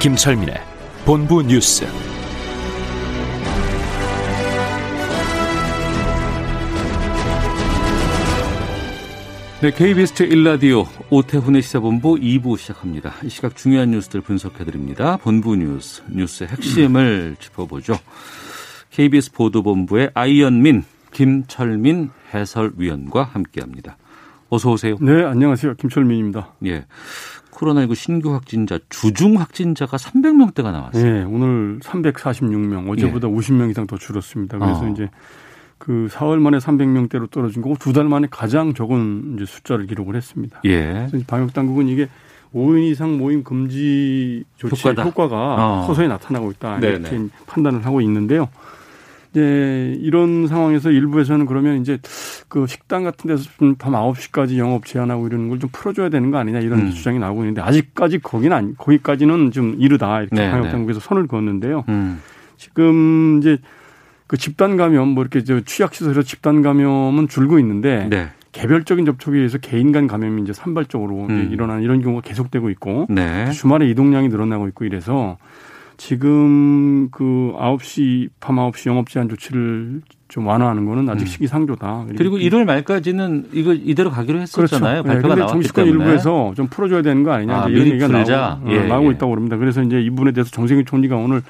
김철민의 0.00 0.54
본부 1.04 1.42
뉴스. 1.42 1.84
네, 9.60 9.70
KBS 9.70 10.14
제1라디오 10.14 10.86
오태훈의 11.10 11.60
시사본부 11.60 12.14
2부 12.14 12.56
시작합니다. 12.56 13.12
이 13.24 13.28
시각 13.28 13.54
중요한 13.54 13.90
뉴스들 13.90 14.22
분석해드립니다. 14.22 15.18
본부 15.18 15.54
뉴스, 15.54 16.02
뉴스의 16.08 16.48
핵심을 16.48 17.36
짚어보죠. 17.38 17.98
KBS 18.92 19.32
보도본부의 19.32 20.12
아이언민, 20.14 20.84
김철민 21.12 22.08
해설위원과 22.32 23.22
함께합니다. 23.24 23.98
어서 24.48 24.70
오세요. 24.70 24.96
네, 25.02 25.24
안녕하세요. 25.24 25.74
김철민입니다. 25.74 26.54
예. 26.64 26.86
코로나19 27.60 27.94
신규 27.94 28.32
확진자, 28.32 28.78
주중 28.88 29.38
확진자가 29.38 29.96
300명대가 29.98 30.72
나왔어요. 30.72 31.04
네, 31.04 31.22
오늘 31.24 31.78
346명, 31.80 32.88
어제보다 32.90 33.28
예. 33.28 33.32
50명 33.32 33.70
이상 33.70 33.86
더 33.86 33.98
줄었습니다. 33.98 34.58
그래서 34.58 34.80
어. 34.84 34.88
이제 34.88 35.08
그 35.78 36.08
4월 36.10 36.38
만에 36.38 36.58
300명대로 36.58 37.30
떨어진 37.30 37.62
거고 37.62 37.76
두 37.78 37.92
달 37.92 38.04
만에 38.04 38.28
가장 38.30 38.72
적은 38.74 39.34
이제 39.36 39.44
숫자를 39.46 39.86
기록을 39.86 40.16
했습니다. 40.16 40.60
예. 40.64 41.06
방역 41.26 41.52
당국은 41.52 41.88
이게 41.88 42.08
5인 42.54 42.90
이상 42.90 43.16
모임 43.18 43.44
금지 43.44 44.44
조치 44.56 44.88
효과다. 44.88 45.02
효과가 45.04 45.36
어. 45.36 45.86
서서히 45.86 46.08
나타나고 46.08 46.50
있다 46.52 46.78
이렇게 46.78 47.10
네네. 47.10 47.28
판단을 47.46 47.84
하고 47.86 48.00
있는데요. 48.00 48.48
이제 49.30 49.96
이런 50.00 50.48
상황에서 50.48 50.90
일부에서는 50.90 51.46
그러면 51.46 51.80
이제 51.80 51.98
그 52.48 52.66
식당 52.66 53.04
같은 53.04 53.28
데서 53.28 53.48
밤 53.78 53.92
9시까지 53.92 54.56
영업 54.58 54.84
제한하고 54.86 55.26
이러는 55.28 55.48
걸 55.48 55.60
좀 55.60 55.70
풀어줘야 55.72 56.08
되는 56.08 56.30
거 56.30 56.38
아니냐 56.38 56.60
이런 56.60 56.80
음. 56.80 56.90
주장이 56.90 57.18
나오고 57.18 57.42
있는데 57.42 57.60
아직까지 57.60 58.18
거기는 58.20 58.56
아니, 58.56 58.76
거기까지는 58.76 59.50
좀 59.52 59.76
이르다 59.78 60.22
이렇게 60.22 60.36
방역 60.50 60.70
당국에서 60.70 61.00
손을 61.00 61.26
그었는데요. 61.26 61.84
음. 61.90 62.20
지금 62.56 63.38
이제 63.40 63.58
그 64.26 64.36
집단 64.36 64.76
감염 64.76 65.08
뭐 65.08 65.22
이렇게 65.22 65.44
저 65.44 65.60
취약 65.60 65.94
시설에서 65.94 66.22
집단 66.22 66.62
감염은 66.62 67.28
줄고 67.28 67.58
있는데 67.58 68.06
네. 68.08 68.28
개별적인 68.52 69.04
접촉에 69.04 69.36
의해서 69.36 69.58
개인 69.58 69.92
간 69.92 70.06
감염이 70.06 70.42
이제 70.42 70.52
산발적으로 70.52 71.26
음. 71.28 71.42
이제 71.44 71.54
일어나는 71.54 71.82
이런 71.82 72.00
경우가 72.02 72.22
계속되고 72.22 72.70
있고 72.70 73.06
네. 73.10 73.50
주말에 73.50 73.88
이동량이 73.90 74.28
늘어나고 74.28 74.66
있고 74.68 74.84
이래서 74.84 75.36
지금 76.00 77.10
그 77.10 77.52
9시 77.58 78.30
밤 78.40 78.56
9시 78.56 78.88
영업 78.88 79.10
제한 79.10 79.28
조치를 79.28 80.00
좀 80.28 80.46
완화하는 80.46 80.86
거는 80.86 81.06
아직 81.10 81.24
음. 81.24 81.26
시기상조다. 81.26 82.06
그리고 82.16 82.38
1월 82.38 82.64
말까지는 82.64 83.50
이거 83.52 83.74
이대로 83.74 84.10
가기로 84.10 84.40
했었잖아요. 84.40 85.02
그렇죠. 85.02 85.06
발표가 85.06 85.34
네, 85.34 85.40
나왔기 85.40 85.52
정치권 85.52 85.84
때문에. 85.84 86.04
일부에서 86.04 86.54
좀 86.56 86.68
풀어줘야 86.68 87.02
되는 87.02 87.22
거 87.22 87.32
아니냐 87.32 87.64
아, 87.64 87.68
이런 87.68 87.88
얘기가 87.88 88.08
나오고, 88.08 88.32
어, 88.32 88.62
예, 88.68 88.86
나오고 88.86 89.08
예. 89.08 89.14
있다고 89.14 89.28
그럽니다. 89.28 89.58
그래서 89.58 89.82
이제 89.82 90.00
이 90.00 90.08
부분에 90.08 90.32
대해서 90.32 90.50
정세균 90.50 90.86
총리가 90.86 91.16
오늘 91.16 91.42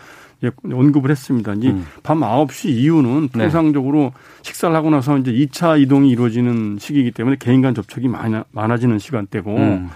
예, 0.43 0.51
언급을 0.65 1.11
했습니다. 1.11 1.55
이제 1.55 1.69
음. 1.69 1.87
밤 2.03 2.19
9시 2.19 2.71
이후는 2.71 3.29
네. 3.33 3.43
통상적으로 3.43 4.01
네. 4.01 4.11
식사를 4.43 4.75
하고 4.75 4.91
나서 4.91 5.17
이제 5.17 5.31
2차 5.31 5.81
이동이 5.81 6.11
이루어지는 6.11 6.79
시기이기 6.81 7.13
때문에 7.13 7.37
개인 7.39 7.63
간 7.63 7.73
접촉이 7.73 8.09
많아, 8.09 8.47
많아지는 8.51 8.99
시간대고 8.99 9.57
음. 9.57 9.91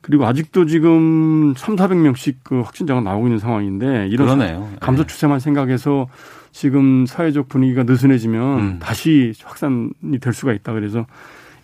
그리고 0.00 0.26
아직도 0.26 0.66
지금 0.66 1.54
3, 1.56 1.76
400명씩 1.76 2.36
그 2.42 2.60
확진자가 2.62 3.00
나오고 3.00 3.26
있는 3.26 3.38
상황인데 3.38 4.08
이런 4.08 4.26
그러네요. 4.26 4.68
감소 4.80 5.02
네. 5.02 5.06
추세만 5.06 5.38
네. 5.38 5.44
생각해서 5.44 6.08
지금 6.52 7.06
사회적 7.06 7.48
분위기가 7.48 7.82
느슨해지면 7.82 8.58
음. 8.58 8.78
다시 8.80 9.34
확산이 9.44 9.90
될 10.20 10.32
수가 10.32 10.52
있다. 10.52 10.72
그래서 10.72 11.06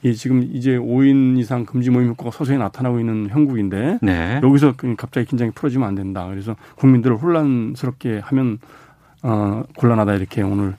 예, 0.04 0.12
지금 0.12 0.42
이제 0.52 0.76
5인 0.76 1.38
이상 1.38 1.64
금지 1.64 1.90
모임 1.90 2.08
효과가 2.08 2.30
서서히 2.30 2.58
나타나고 2.58 3.00
있는 3.00 3.28
형국인데 3.30 3.98
네. 4.02 4.40
여기서 4.42 4.74
그 4.76 4.94
갑자기 4.96 5.26
긴장이 5.26 5.50
풀어지면 5.52 5.88
안 5.88 5.94
된다. 5.94 6.26
그래서 6.28 6.54
국민들을 6.76 7.16
혼란스럽게 7.16 8.20
하면 8.22 8.58
어, 9.22 9.64
곤란하다 9.76 10.14
이렇게 10.14 10.42
오늘 10.42 10.74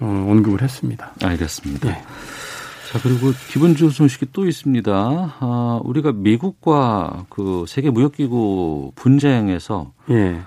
어, 0.00 0.26
언급을 0.28 0.62
했습니다. 0.62 1.12
알겠습니다. 1.22 1.88
네. 1.88 2.02
자 2.94 3.00
그리고 3.02 3.32
기분 3.50 3.74
좋은 3.74 3.90
소식이 3.90 4.26
또 4.32 4.46
있습니다. 4.46 5.34
아, 5.40 5.80
우리가 5.82 6.12
미국과 6.12 7.24
그 7.28 7.64
세계 7.66 7.90
무역기구 7.90 8.92
분쟁에서 8.94 9.90
예. 10.10 10.38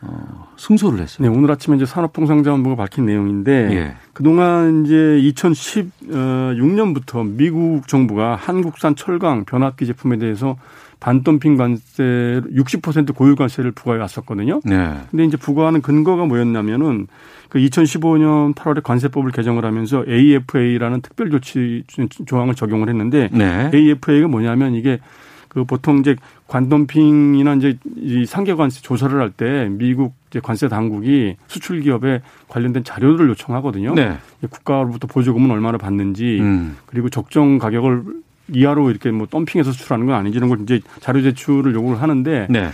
어, 0.00 0.48
승소를 0.56 1.00
했어요. 1.00 1.28
네, 1.28 1.36
오늘 1.36 1.50
아침에 1.50 1.76
이제 1.76 1.84
산업통상자원부가 1.84 2.76
밝힌 2.76 3.04
내용인데 3.04 3.52
예. 3.76 3.94
그동안 4.14 4.86
이제 4.86 4.94
2016년부터 4.94 7.26
미국 7.26 7.86
정부가 7.86 8.36
한국산 8.36 8.96
철강 8.96 9.44
변압기 9.44 9.84
제품에 9.84 10.16
대해서 10.16 10.56
반덤핑 10.98 11.58
관세 11.58 12.40
60% 12.54 13.14
고유 13.14 13.36
관세를 13.36 13.72
부과해 13.72 14.00
왔었거든요. 14.00 14.62
네. 14.64 14.94
근데 15.10 15.26
이제 15.26 15.36
부과하는 15.36 15.82
근거가 15.82 16.24
뭐였냐면은 16.24 17.08
그 17.52 17.58
2015년 17.58 18.54
8월에 18.54 18.82
관세법을 18.82 19.30
개정을 19.30 19.66
하면서 19.66 20.02
AFA라는 20.08 21.02
특별 21.02 21.28
조치 21.30 21.84
조항을 22.24 22.54
적용을 22.54 22.88
했는데 22.88 23.28
네. 23.30 23.70
AFA가 23.74 24.26
뭐냐면 24.26 24.74
이게 24.74 25.00
그 25.48 25.64
보통 25.64 25.98
이제 25.98 26.16
관덤핑이나 26.46 27.56
이제 27.56 27.76
이 27.98 28.24
상계 28.24 28.54
관세 28.54 28.80
조사를 28.80 29.20
할 29.20 29.28
때 29.32 29.68
미국 29.70 30.14
이제 30.30 30.40
관세 30.40 30.66
당국이 30.66 31.36
수출 31.46 31.82
기업에 31.82 32.22
관련된 32.48 32.84
자료를 32.84 33.28
요청하거든요. 33.28 33.96
네. 33.96 34.16
국가로부터 34.48 35.06
보조금은 35.06 35.50
얼마나 35.50 35.76
받는지 35.76 36.38
음. 36.40 36.78
그리고 36.86 37.10
적정 37.10 37.58
가격을 37.58 38.02
이하로 38.48 38.88
이렇게 38.88 39.10
뭐 39.10 39.26
덤핑해서 39.26 39.72
수출하는 39.72 40.06
건 40.06 40.14
아닌지 40.14 40.38
이런 40.38 40.48
걸 40.48 40.62
이제 40.62 40.80
자료 41.00 41.20
제출을 41.20 41.74
요구를 41.74 42.00
하는데 42.00 42.46
네. 42.48 42.70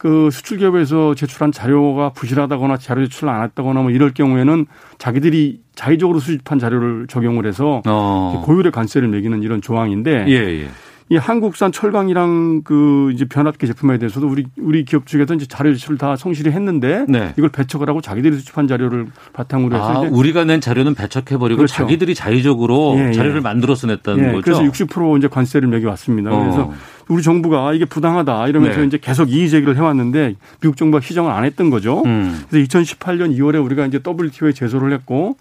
그 0.00 0.30
수출 0.32 0.56
기업에서 0.56 1.14
제출한 1.14 1.52
자료가 1.52 2.14
부실하다거나 2.14 2.78
자료 2.78 3.04
제출을 3.04 3.30
안 3.30 3.42
했다거나 3.42 3.82
뭐 3.82 3.90
이럴 3.90 4.14
경우에는 4.14 4.64
자기들이 4.96 5.60
자의적으로 5.74 6.20
수집한 6.20 6.58
자료를 6.58 7.06
적용을 7.06 7.44
해서 7.44 7.82
어. 7.86 8.42
고율의 8.46 8.72
관세를 8.72 9.08
매기는 9.08 9.42
이런 9.42 9.60
조항인데 9.60 10.24
예, 10.28 10.62
예. 10.62 10.68
이 11.12 11.16
한국산 11.16 11.72
철강이랑 11.72 12.62
그 12.62 13.10
이제 13.12 13.24
변압기 13.24 13.66
제품에 13.66 13.98
대해서도 13.98 14.28
우리 14.28 14.46
우리 14.56 14.84
기업 14.84 15.08
측에서 15.08 15.34
이제 15.34 15.44
자료 15.44 15.74
제출을 15.74 15.98
다 15.98 16.14
성실히 16.14 16.52
했는데 16.52 17.04
네. 17.08 17.34
이걸 17.36 17.50
배척을 17.50 17.88
하고 17.88 18.00
자기들이 18.00 18.36
수집한 18.36 18.68
자료를 18.68 19.08
바탕으로 19.32 19.74
해서 19.74 20.04
아, 20.04 20.08
우리가 20.08 20.44
낸 20.44 20.60
자료는 20.60 20.94
배척해 20.94 21.36
버리고 21.36 21.56
그렇죠. 21.56 21.74
자기들이 21.74 22.14
자의적으로 22.14 22.94
예, 22.96 23.08
예. 23.08 23.12
자료를 23.12 23.40
만들어서 23.40 23.88
냈다는 23.88 24.24
예, 24.24 24.32
거죠. 24.34 24.42
그래서 24.42 24.62
60% 24.62 25.18
이제 25.18 25.26
관세를 25.26 25.66
매겨 25.66 25.88
왔습니다. 25.88 26.30
어. 26.30 26.38
그래서 26.38 26.72
우리 27.08 27.24
정부가 27.24 27.72
이게 27.72 27.84
부당하다 27.86 28.46
이러면서 28.46 28.80
네. 28.80 28.86
이제 28.86 28.98
계속 29.02 29.32
이의 29.32 29.50
제기를 29.50 29.76
해왔는데 29.76 30.36
미국 30.60 30.76
정부가 30.76 31.04
희정을 31.04 31.32
안 31.32 31.42
했던 31.42 31.70
거죠. 31.70 32.04
음. 32.06 32.40
그래서 32.48 32.68
2018년 32.68 33.36
2월에 33.36 33.62
우리가 33.64 33.84
이제 33.86 33.98
WTO에 34.06 34.52
제소를 34.52 34.92
했고 34.92 35.36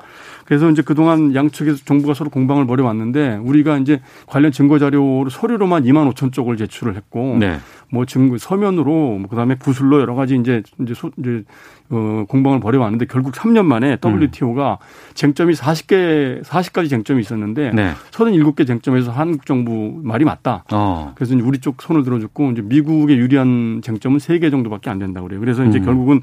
그래서 0.49 0.67
이제 0.71 0.81
그동안 0.81 1.35
양측에서 1.35 1.85
정부가 1.85 2.15
서로 2.15 2.31
공방을 2.31 2.65
벌여왔는데 2.65 3.39
우리가 3.43 3.77
이제 3.77 4.01
관련 4.25 4.51
증거 4.51 4.79
자료로 4.79 5.29
서류로만 5.29 5.83
2만 5.83 6.11
5천 6.11 6.33
쪽을 6.33 6.57
제출을 6.57 6.95
했고 6.95 7.37
네. 7.39 7.59
뭐 7.91 8.07
증거 8.07 8.35
서면으로 8.39 9.19
뭐 9.19 9.27
그다음에 9.29 9.53
구술로 9.53 10.01
여러 10.01 10.15
가지 10.15 10.35
이제 10.35 10.63
이제 10.81 10.95
소, 10.95 11.11
이제 11.19 11.43
어 11.91 12.25
공방을 12.27 12.59
벌여왔는데 12.61 13.05
결국 13.05 13.33
3년 13.33 13.65
만에 13.65 13.97
WTO가 14.03 14.79
음. 14.81 15.13
쟁점이 15.13 15.53
40개 15.53 16.43
40가지 16.43 16.89
쟁점이 16.89 17.21
있었는데 17.21 17.71
네. 17.75 17.91
37개 18.09 18.65
쟁점에서 18.65 19.11
한국 19.11 19.45
정부 19.45 19.99
말이 20.01 20.25
맞다. 20.25 20.63
어. 20.71 21.11
그래서 21.13 21.35
이제 21.35 21.43
우리 21.43 21.59
쪽 21.59 21.79
손을 21.83 22.03
들어줬고 22.03 22.51
이제 22.53 22.63
미국에 22.63 23.15
유리한 23.15 23.81
쟁점은 23.83 24.17
3개 24.17 24.49
정도밖에 24.49 24.89
안 24.89 24.97
된다고 24.97 25.27
그래요. 25.27 25.39
그래서 25.39 25.63
이제 25.63 25.77
음. 25.77 25.85
결국은 25.85 26.21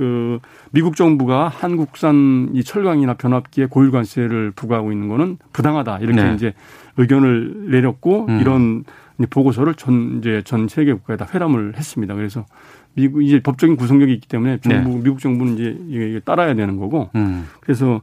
그 0.00 0.38
미국 0.70 0.96
정부가 0.96 1.48
한국산 1.48 2.52
이 2.54 2.64
철강이나 2.64 3.14
변압기에 3.14 3.66
고유 3.66 3.90
관세를 3.90 4.50
부과하고 4.50 4.92
있는 4.92 5.08
거는 5.08 5.36
부당하다 5.52 5.98
이렇게 5.98 6.22
네. 6.22 6.34
이제 6.34 6.54
의견을 6.96 7.66
내렸고 7.68 8.24
음. 8.30 8.40
이런 8.40 8.84
보고서를 9.28 9.74
전 9.74 10.16
이제 10.16 10.40
전 10.46 10.68
세계 10.68 10.94
국가에 10.94 11.18
다 11.18 11.26
회람을 11.34 11.74
했습니다. 11.76 12.14
그래서 12.14 12.46
미국 12.94 13.22
이제 13.22 13.40
법적인 13.40 13.76
구성력이 13.76 14.14
있기 14.14 14.26
때문에 14.26 14.60
정부 14.62 14.88
네. 14.88 15.00
미국 15.04 15.20
정부는 15.20 15.58
이제 15.58 15.76
이게 15.90 16.20
따라야 16.24 16.54
되는 16.54 16.78
거고 16.78 17.10
음. 17.14 17.46
그래서 17.60 18.00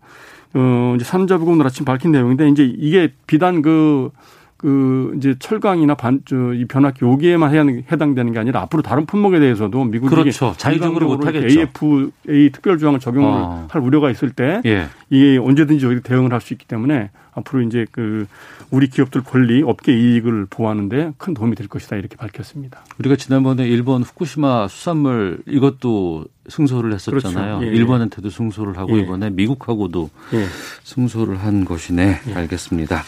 어 0.54 0.94
이제 0.96 1.04
산자부가 1.04 1.52
오늘 1.52 1.66
아침 1.66 1.84
밝힌 1.84 2.12
내용인데 2.12 2.48
이제 2.50 2.64
이게 2.64 3.12
비단 3.26 3.64
그 3.64 4.12
그 4.58 5.14
이제 5.18 5.36
철강이나 5.38 5.94
반저이 5.94 6.66
변압기 6.66 7.06
여기에만 7.06 7.84
해당되는 7.92 8.34
게 8.34 8.40
아니라 8.40 8.62
앞으로 8.62 8.82
다른 8.82 9.06
품목에 9.06 9.40
대해서도 9.40 9.84
미국이 9.84 10.14
그렇죠. 10.14 10.54
자율적으로 10.58 11.08
못 11.08 11.26
하겠죠. 11.26 11.60
AFA 11.60 12.52
특별 12.52 12.80
조항을 12.80 13.00
적용을 13.00 13.30
어. 13.30 13.68
할 13.70 13.82
우려가 13.82 14.10
있을 14.10 14.32
때 14.32 14.62
예. 14.66 14.88
이게 15.12 15.38
언제든지 15.38 15.86
여기 15.86 16.02
대응을 16.02 16.34
할 16.34 16.42
수 16.42 16.54
있기 16.54 16.66
때문에 16.68 17.10
앞으로 17.34 17.62
이제 17.62 17.86
그 17.92 18.26
우리 18.72 18.90
기업들 18.90 19.24
권리, 19.24 19.62
업계 19.64 19.94
이익을 19.94 20.48
보호하는데 20.50 21.14
큰 21.18 21.34
도움이 21.34 21.56
될 21.56 21.68
것이다 21.68 21.96
이렇게 21.96 22.16
밝혔습니다. 22.16 22.84
우리가 23.00 23.16
지난번에 23.16 23.68
일본 23.68 24.02
후쿠시마 24.04 24.68
수산물 24.68 25.40
이것도 25.48 26.26
승소를 26.50 26.94
했었잖아요. 26.94 27.60
그렇죠. 27.60 27.72
예. 27.72 27.78
일본한테도 27.78 28.30
승소를 28.30 28.78
하고 28.78 28.98
예. 28.98 29.02
이번에 29.02 29.30
미국하고도 29.30 30.10
예. 30.34 30.46
승소를 30.84 31.38
한 31.38 31.66
것이네. 31.66 32.20
예. 32.28 32.34
알겠습니다. 32.34 33.04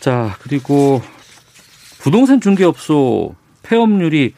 자, 0.00 0.34
그리고 0.42 1.02
부동산 2.00 2.40
중개업소 2.40 3.34
폐업률이 3.62 4.34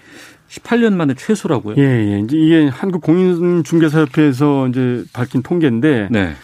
18년 0.49 0.95
만에 0.95 1.15
최소라고요? 1.15 1.77
예, 1.79 1.83
예. 1.83 2.21
이제 2.21 2.37
이게 2.37 2.69
한국 2.69 3.01
공인중개사협회에서 3.03 4.69
이제 4.69 5.05
밝힌 5.13 5.43
통계인데 5.43 6.09
네. 6.11 6.35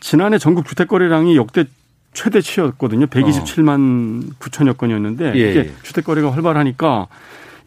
지난해 0.00 0.38
전국 0.38 0.66
주택 0.66 0.88
거래량이 0.88 1.36
역대 1.36 1.64
최대치였거든요. 2.12 3.06
127만 3.06 4.24
어. 4.24 4.34
9천여 4.40 4.76
건이었는데 4.76 5.32
예, 5.36 5.50
이게 5.50 5.58
예. 5.60 5.72
주택 5.82 6.04
거래가 6.04 6.32
활발하니까 6.32 7.06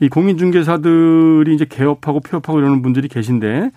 이 0.02 0.10
공인중개사들이 0.10 1.56
이제 1.56 1.66
개업하고 1.66 2.20
폐업하고 2.20 2.60
이러는 2.60 2.82
분들이 2.82 3.08
계신데 3.08 3.72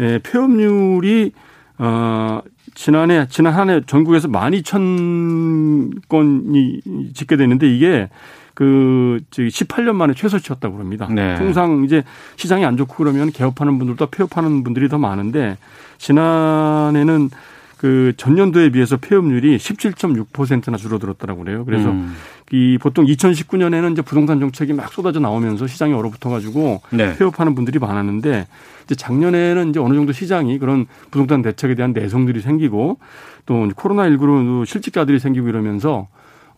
예, 0.00 0.18
폐업률이 0.22 1.32
어 1.78 2.40
지난해 2.74 3.26
지난 3.28 3.52
한 3.54 3.70
해 3.70 3.80
전국에서 3.86 4.28
12,000건이 4.28 7.14
짓게 7.14 7.36
되는데 7.36 7.72
이게 7.74 8.08
그 8.54 9.20
18년 9.30 9.94
만에 9.94 10.14
최소치였다고 10.14 10.78
합니다. 10.78 11.08
네. 11.10 11.36
통상 11.36 11.84
이제 11.84 12.04
시장이 12.36 12.64
안 12.64 12.76
좋고 12.76 12.94
그러면 12.96 13.32
개업하는 13.32 13.78
분들도 13.78 14.06
폐업하는 14.06 14.62
분들이 14.62 14.88
더 14.88 14.98
많은데 14.98 15.56
지난해는 15.98 17.30
그 17.78 18.12
전년도에 18.16 18.70
비해서 18.70 18.96
폐업률이 18.96 19.56
17.6%나 19.56 20.76
줄어들었다라고 20.76 21.44
그래요. 21.44 21.64
그래서 21.64 21.90
음. 21.90 22.14
이 22.52 22.76
보통 22.78 23.06
2019년에는 23.06 23.92
이제 23.92 24.02
부동산 24.02 24.38
정책이 24.38 24.74
막 24.74 24.92
쏟아져 24.92 25.20
나오면서 25.20 25.66
시장이 25.66 25.94
얼어붙어 25.94 26.28
가지고 26.28 26.82
네. 26.90 27.16
폐업하는 27.16 27.54
분들이 27.54 27.78
많았는데 27.78 28.46
이제 28.84 28.94
작년에는 28.94 29.70
이제 29.70 29.80
어느 29.80 29.94
정도 29.94 30.12
시장이 30.12 30.58
그런 30.58 30.86
부동산 31.10 31.40
대책에 31.40 31.74
대한 31.74 31.94
내성들이 31.94 32.42
생기고 32.42 32.98
또 33.46 33.68
코로나 33.74 34.02
19로 34.10 34.66
실직자들이 34.66 35.18
생기고 35.18 35.48
이러면서 35.48 36.08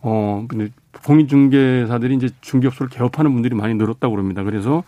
어, 0.01 0.45
공인중개사들이 1.05 2.15
이제 2.15 2.29
중개업소를 2.41 2.89
개업하는 2.89 3.31
분들이 3.33 3.55
많이 3.55 3.73
늘었다고 3.73 4.15
그럽니다. 4.15 4.43
그래서 4.43 4.83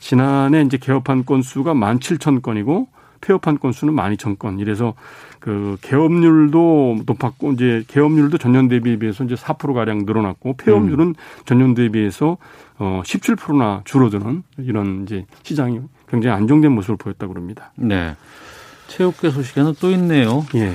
지난해 0.00 0.62
이제 0.62 0.76
개업한 0.76 1.24
건수가 1.24 1.72
17,000건이고 1.72 2.86
폐업한 3.20 3.58
건수는 3.58 3.94
12,000건. 3.94 4.60
이래서 4.60 4.94
그 5.40 5.76
개업률도 5.82 7.02
높았고 7.06 7.52
이제 7.52 7.84
개업률도 7.88 8.38
전년 8.38 8.68
대비에 8.68 8.98
비해서 8.98 9.24
이제 9.24 9.34
4% 9.34 9.74
가량 9.74 10.04
늘어났고 10.04 10.56
폐업률은 10.56 11.08
음. 11.08 11.14
전년 11.44 11.74
대비해서 11.74 12.38
어 12.78 13.02
17%나 13.04 13.82
줄어드는 13.84 14.42
이런 14.58 15.02
이제 15.04 15.26
시장이 15.42 15.80
굉장히 16.08 16.36
안정된 16.36 16.72
모습을 16.72 16.96
보였다고 16.96 17.32
그럽니다. 17.32 17.72
네. 17.76 18.16
체육계 18.88 19.30
소식에는 19.30 19.74
또 19.80 19.90
있네요. 19.90 20.44
예. 20.54 20.72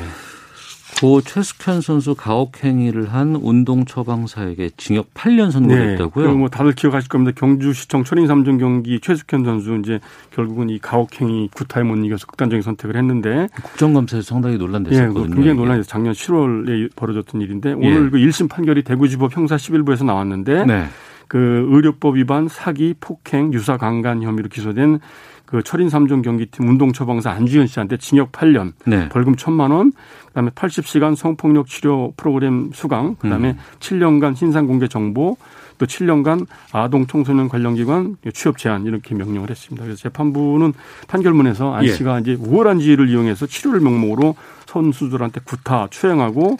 고 0.99 1.21
최숙현 1.21 1.81
선수 1.81 2.15
가혹 2.15 2.63
행위를 2.63 3.11
한 3.13 3.35
운동 3.35 3.85
처방사에게 3.85 4.71
징역 4.77 5.13
8년 5.13 5.51
선고했다고요? 5.51 6.27
네. 6.27 6.33
뭐 6.33 6.49
다들 6.49 6.73
기억하실 6.73 7.09
겁니다. 7.09 7.33
경주시청 7.37 8.03
철인 8.03 8.25
3종 8.27 8.59
경기 8.59 8.99
최숙현 8.99 9.43
선수 9.43 9.75
이제 9.77 9.99
결국은 10.31 10.69
이 10.69 10.79
가혹 10.79 11.19
행위 11.19 11.49
구타에 11.53 11.83
못 11.83 11.95
이겨서 11.97 12.25
극단적인 12.27 12.61
선택을 12.61 12.95
했는데 12.95 13.49
국정감사에서 13.63 14.25
상당히 14.25 14.57
논란됐었거든요. 14.57 15.31
예, 15.31 15.35
굉장히 15.35 15.57
논란이 15.57 15.83
작년 15.83 16.13
7월에 16.13 16.95
벌어졌던 16.95 17.41
일인데 17.41 17.73
오늘 17.73 18.05
예. 18.05 18.09
그 18.09 18.17
1심 18.17 18.49
판결이 18.49 18.83
대구지법 18.83 19.35
형사 19.35 19.55
11부에서 19.55 20.05
나왔는데 20.05 20.65
네. 20.65 20.85
그 21.27 21.67
의료법 21.71 22.15
위반 22.15 22.47
사기 22.47 22.93
폭행 22.99 23.53
유사 23.53 23.77
강간 23.77 24.21
혐의로 24.21 24.49
기소된 24.49 24.99
그 25.45 25.61
철인 25.61 25.87
3종 25.87 26.23
경기팀 26.23 26.67
운동처방사 26.67 27.29
안주현 27.31 27.67
씨한테 27.67 27.97
징역 27.97 28.31
8년, 28.31 28.73
네. 28.85 29.09
벌금 29.09 29.35
1천만 29.35 29.71
원, 29.71 29.91
그다음에 30.27 30.49
80시간 30.51 31.15
성폭력 31.15 31.67
치료 31.67 32.13
프로그램 32.17 32.71
수강, 32.73 33.15
그다음에 33.15 33.51
음. 33.51 33.57
7년간 33.79 34.35
신상 34.35 34.65
공개 34.65 34.87
정보, 34.87 35.37
또 35.77 35.85
7년간 35.85 36.47
아동 36.71 37.05
청소년 37.05 37.49
관련 37.49 37.75
기관 37.75 38.15
취업 38.33 38.57
제한 38.57 38.85
이렇게 38.85 39.15
명령을 39.15 39.49
했습니다. 39.49 39.83
그래서 39.83 40.01
재판부는 40.01 40.73
판결문에서 41.07 41.73
안 41.73 41.83
예. 41.85 41.91
씨가 41.91 42.17
예. 42.17 42.21
이제 42.21 42.37
우월한 42.39 42.79
지위를 42.79 43.09
이용해서 43.09 43.45
치료를 43.45 43.79
명목으로 43.81 44.35
선수들한테 44.65 45.41
구타, 45.43 45.87
추행하고 45.89 46.57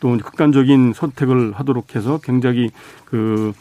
또 0.00 0.16
극단적인 0.16 0.94
선택을 0.94 1.52
하도록 1.56 1.94
해서 1.94 2.18
굉장히 2.22 2.70
그 3.04 3.52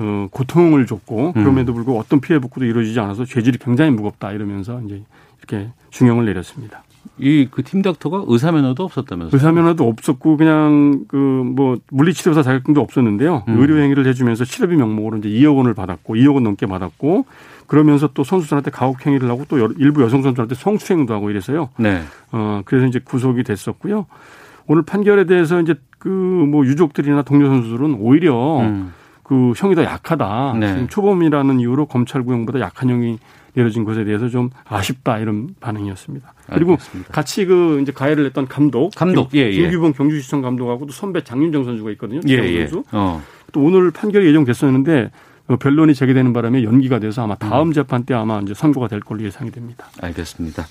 어, 0.00 0.28
고통을 0.30 0.86
줬고 0.86 1.32
음. 1.36 1.42
그럼에도 1.42 1.74
불구하고 1.74 2.00
어떤 2.00 2.20
피해 2.20 2.38
복구도 2.38 2.64
이루어지지 2.64 2.98
않아서 3.00 3.24
죄질이 3.24 3.58
굉장히 3.58 3.90
무겁다 3.90 4.32
이러면서 4.32 4.80
이제 4.84 5.02
이렇게 5.38 5.68
중형을 5.90 6.24
내렸습니다. 6.24 6.82
이 7.20 7.48
그 7.50 7.62
팀 7.62 7.82
닥터가 7.82 8.24
의사 8.28 8.52
면허도 8.52 8.84
없었다면서요? 8.84 9.30
의사 9.36 9.50
면허도 9.50 9.88
없었고 9.88 10.36
그냥 10.36 11.04
그 11.08 11.16
뭐 11.16 11.78
물리치료사 11.90 12.42
자격증도 12.42 12.80
없었는데요. 12.80 13.44
음. 13.48 13.60
의료 13.60 13.78
행위를 13.80 14.06
해주면서 14.06 14.44
치료비 14.44 14.76
명목으로 14.76 15.18
이제 15.18 15.28
2억 15.28 15.56
원을 15.56 15.74
받았고 15.74 16.14
2억 16.14 16.34
원 16.34 16.44
넘게 16.44 16.66
받았고 16.66 17.24
그러면서 17.66 18.08
또 18.14 18.22
선수들한테 18.24 18.70
가혹 18.70 19.04
행위를 19.04 19.28
하고 19.30 19.44
또 19.48 19.58
일부 19.78 20.02
여성 20.02 20.22
선수한테 20.22 20.54
성추행도 20.54 21.12
하고 21.14 21.30
이래서요. 21.30 21.70
네. 21.78 22.02
어 22.30 22.62
그래서 22.64 22.86
이제 22.86 23.00
구속이 23.02 23.42
됐었고요. 23.42 24.06
오늘 24.66 24.82
판결에 24.82 25.24
대해서 25.24 25.60
이제 25.60 25.74
그 25.98 26.08
뭐 26.08 26.64
유족들이나 26.66 27.22
동료 27.22 27.48
선수들은 27.48 27.94
오히려 27.98 28.60
음. 28.60 28.92
그 29.28 29.52
형이 29.54 29.74
더 29.74 29.84
약하다. 29.84 30.56
네. 30.58 30.68
지금 30.68 30.88
초범이라는 30.88 31.60
이유로 31.60 31.86
검찰 31.86 32.22
구형보다 32.22 32.60
약한 32.60 32.88
형이 32.88 33.18
내려진 33.52 33.84
것에 33.84 34.04
대해서 34.04 34.28
좀 34.28 34.48
아쉽다 34.64 35.18
이런 35.18 35.54
반응이었습니다. 35.60 36.32
그리고 36.54 36.72
알겠습니다. 36.72 37.12
같이 37.12 37.44
그 37.44 37.78
이제 37.82 37.92
가해를 37.92 38.24
했던 38.24 38.48
감독, 38.48 38.94
감독, 38.94 39.34
예, 39.34 39.40
예. 39.40 39.52
김규범 39.52 39.92
경주시청 39.92 40.40
감독하고 40.40 40.86
또 40.86 40.92
선배 40.92 41.22
장윤정 41.22 41.64
선수가 41.64 41.90
있거든요. 41.92 42.20
예, 42.26 42.36
예. 42.36 42.66
선수. 42.68 42.84
어. 42.92 43.22
또 43.52 43.60
오늘 43.60 43.90
판결이 43.90 44.26
예정됐었는데 44.28 45.10
어, 45.48 45.56
변론이 45.56 45.94
제기되는 45.94 46.32
바람에 46.32 46.62
연기가 46.62 46.98
돼서 46.98 47.22
아마 47.22 47.34
다음 47.34 47.68
음. 47.68 47.72
재판 47.74 48.04
때 48.04 48.14
아마 48.14 48.40
이제 48.40 48.54
선고가 48.54 48.88
될 48.88 49.00
걸로 49.00 49.24
예상이 49.24 49.50
됩니다. 49.50 49.90
알겠습니다. 50.00 50.66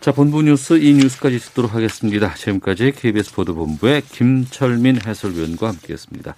자, 0.00 0.12
본부 0.12 0.42
뉴스 0.42 0.74
이 0.74 0.94
뉴스까지 0.94 1.38
듣도록 1.38 1.74
하겠습니다. 1.74 2.32
지금까지 2.32 2.92
KBS 2.92 3.34
보도본부의 3.34 4.02
김철민 4.02 4.98
해설위원과 5.04 5.68
함께했습니다. 5.68 6.34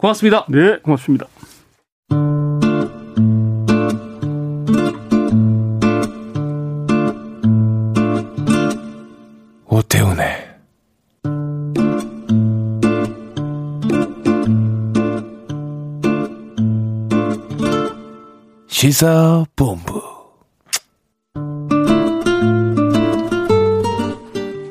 고맙습니다. 0.00 0.46
네, 0.48 0.78
고맙습니다. 0.78 1.26
오태훈의 9.66 10.26
시사본부 18.68 20.09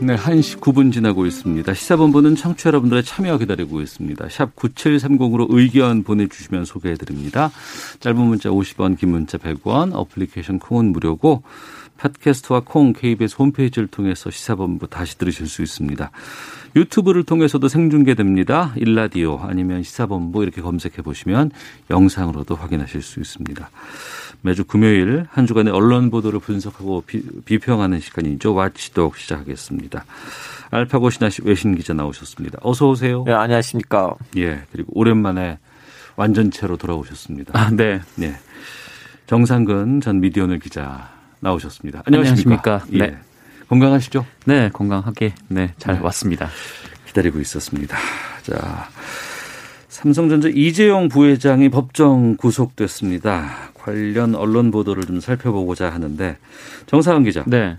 네, 0.09 0.15
1시 0.15 0.59
9분 0.59 0.91
지나고 0.91 1.27
있습니다. 1.27 1.71
시사본부는 1.71 2.35
청취 2.35 2.63
자 2.63 2.69
여러분들의 2.69 3.03
참여 3.03 3.37
기다리고 3.37 3.79
있습니다. 3.79 4.27
샵 4.29 4.55
9730으로 4.55 5.45
의견 5.49 6.01
보내주시면 6.01 6.65
소개해드립니다. 6.65 7.51
짧은 7.99 8.19
문자 8.19 8.49
50원, 8.49 8.97
긴 8.97 9.09
문자 9.11 9.37
100원, 9.37 9.91
어플리케이션 9.93 10.57
콩은 10.57 10.93
무료고 10.93 11.43
팟캐스트와 11.99 12.61
콩 12.65 12.93
KBS 12.93 13.35
홈페이지를 13.37 13.87
통해서 13.87 14.31
시사본부 14.31 14.87
다시 14.87 15.17
들으실 15.17 15.47
수 15.47 15.61
있습니다. 15.61 16.11
유튜브를 16.75 17.23
통해서도 17.23 17.67
생중계됩니다. 17.67 18.73
일라디오 18.77 19.39
아니면 19.41 19.83
시사본부 19.83 20.43
이렇게 20.43 20.61
검색해 20.61 21.01
보시면 21.03 21.51
영상으로도 21.89 22.55
확인하실 22.55 23.01
수 23.01 23.19
있습니다. 23.19 23.69
매주 24.41 24.63
금요일 24.63 25.25
한 25.29 25.45
주간의 25.45 25.73
언론 25.73 26.09
보도를 26.09 26.39
분석하고 26.39 27.03
비, 27.05 27.57
평하는 27.59 27.99
시간이죠. 27.99 28.53
와치독 28.53 29.17
시작하겠습니다. 29.17 30.05
알파고 30.71 31.09
신하시 31.09 31.41
외신 31.45 31.75
기자 31.75 31.93
나오셨습니다. 31.93 32.59
어서 32.61 32.87
오세요. 32.87 33.23
네, 33.25 33.33
안녕하십니까. 33.33 34.15
예, 34.37 34.61
그리고 34.71 34.91
오랜만에 34.93 35.57
완전체로 36.15 36.77
돌아오셨습니다. 36.77 37.59
아, 37.59 37.71
네. 37.71 38.01
네. 38.15 38.35
정상근 39.25 40.01
전 40.01 40.19
미디어널 40.21 40.59
기자 40.59 41.18
나오셨습니다. 41.39 42.03
안녕하십니까. 42.05 42.81
안녕하십니까. 42.81 43.05
예. 43.05 43.11
네. 43.11 43.17
건강하시죠? 43.67 44.25
네, 44.45 44.69
건강하게 44.73 45.33
네, 45.47 45.73
잘 45.77 45.95
네. 45.95 46.01
왔습니다. 46.01 46.49
기다리고 47.05 47.39
있었습니다. 47.39 47.97
자, 48.43 48.89
삼성전자 49.87 50.49
이재용 50.51 51.07
부회장이 51.07 51.69
법정 51.69 52.35
구속됐습니다. 52.35 53.71
관련 53.75 54.35
언론 54.35 54.71
보도를 54.71 55.03
좀 55.03 55.19
살펴보고자 55.19 55.89
하는데 55.89 56.37
정상훈 56.87 57.23
기자. 57.23 57.43
네. 57.47 57.77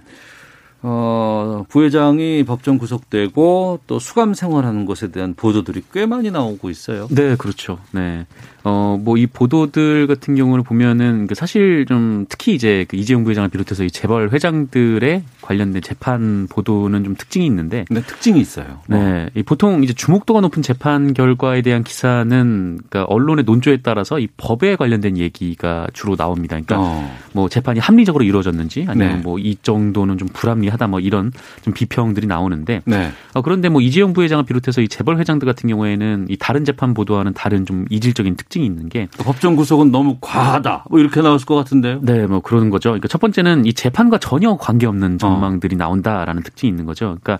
어, 0.82 1.64
부회장이 1.68 2.44
법정 2.44 2.78
구속되고 2.78 3.80
또 3.86 3.98
수감 3.98 4.34
생활하는 4.34 4.86
것에 4.86 5.12
대한 5.12 5.34
보도들이 5.34 5.82
꽤 5.92 6.06
많이 6.06 6.30
나오고 6.30 6.70
있어요. 6.70 7.06
네, 7.10 7.36
그렇죠. 7.36 7.78
네. 7.92 8.26
어, 8.64 8.98
뭐 9.00 9.20
이 9.20 9.26
보도들 9.26 10.06
같은 10.06 10.34
경우를 10.34 10.64
보면은 10.64 11.26
그 11.26 11.34
사실 11.34 11.84
좀 11.86 12.24
특히 12.28 12.54
이제 12.54 12.86
그 12.88 12.96
이재용 12.96 13.22
부회장을 13.24 13.48
비롯해서 13.50 13.84
이 13.84 13.90
재벌 13.90 14.30
회장들의 14.30 15.22
관련된 15.42 15.82
재판 15.82 16.46
보도는 16.48 17.04
좀 17.04 17.14
특징이 17.16 17.44
있는데. 17.46 17.84
네, 17.90 18.00
특징이 18.00 18.40
있어요. 18.40 18.80
네. 18.86 19.28
이 19.34 19.42
보통 19.42 19.84
이제 19.84 19.92
주목도가 19.92 20.40
높은 20.40 20.62
재판 20.62 21.12
결과에 21.12 21.60
대한 21.60 21.84
기사는 21.84 22.80
그러니까 22.88 23.04
언론의 23.12 23.44
논조에 23.44 23.80
따라서 23.82 24.18
이 24.18 24.28
법에 24.38 24.76
관련된 24.76 25.18
얘기가 25.18 25.88
주로 25.92 26.16
나옵니다. 26.16 26.58
그러니까 26.58 26.76
어. 26.80 27.16
뭐 27.32 27.48
재판이 27.50 27.78
합리적으로 27.78 28.24
이루어졌는지 28.24 28.86
아니면 28.88 29.16
네. 29.16 29.22
뭐이 29.22 29.58
정도는 29.62 30.16
좀 30.16 30.28
불합리 30.32 30.69
하다 30.70 30.88
뭐 30.88 31.00
이런 31.00 31.32
좀 31.62 31.72
비평들이 31.72 32.26
나오는데. 32.26 32.82
네. 32.84 33.10
어, 33.32 33.40
그런데 33.40 33.68
뭐 33.68 33.80
이재용 33.80 34.12
부회장을 34.12 34.44
비롯해서 34.44 34.82
이 34.82 34.88
재벌 34.88 35.18
회장들 35.18 35.46
같은 35.46 35.68
경우에는 35.68 36.26
이 36.28 36.36
다른 36.36 36.64
재판 36.64 36.92
보도와는 36.94 37.32
다른 37.32 37.64
좀 37.64 37.86
이질적인 37.88 38.36
특 38.36 38.50
특징이 38.50 38.66
있는 38.66 38.88
게 38.88 39.08
법정 39.18 39.56
구속은 39.56 39.92
너무 39.92 40.18
과하다. 40.20 40.86
뭐 40.90 40.98
이렇게 40.98 41.22
나왔을 41.22 41.46
것 41.46 41.54
같은데요. 41.54 42.00
네, 42.02 42.26
뭐 42.26 42.40
그런 42.40 42.68
거죠. 42.68 42.90
그러니까 42.90 43.08
첫 43.08 43.20
번째는 43.20 43.64
이 43.64 43.72
재판과 43.72 44.18
전혀 44.18 44.56
관계없는 44.56 45.18
전망들이 45.18 45.76
어. 45.76 45.78
나온다라는 45.78 46.42
특징이 46.42 46.68
있는 46.68 46.84
거죠. 46.84 47.16
그러니까 47.22 47.38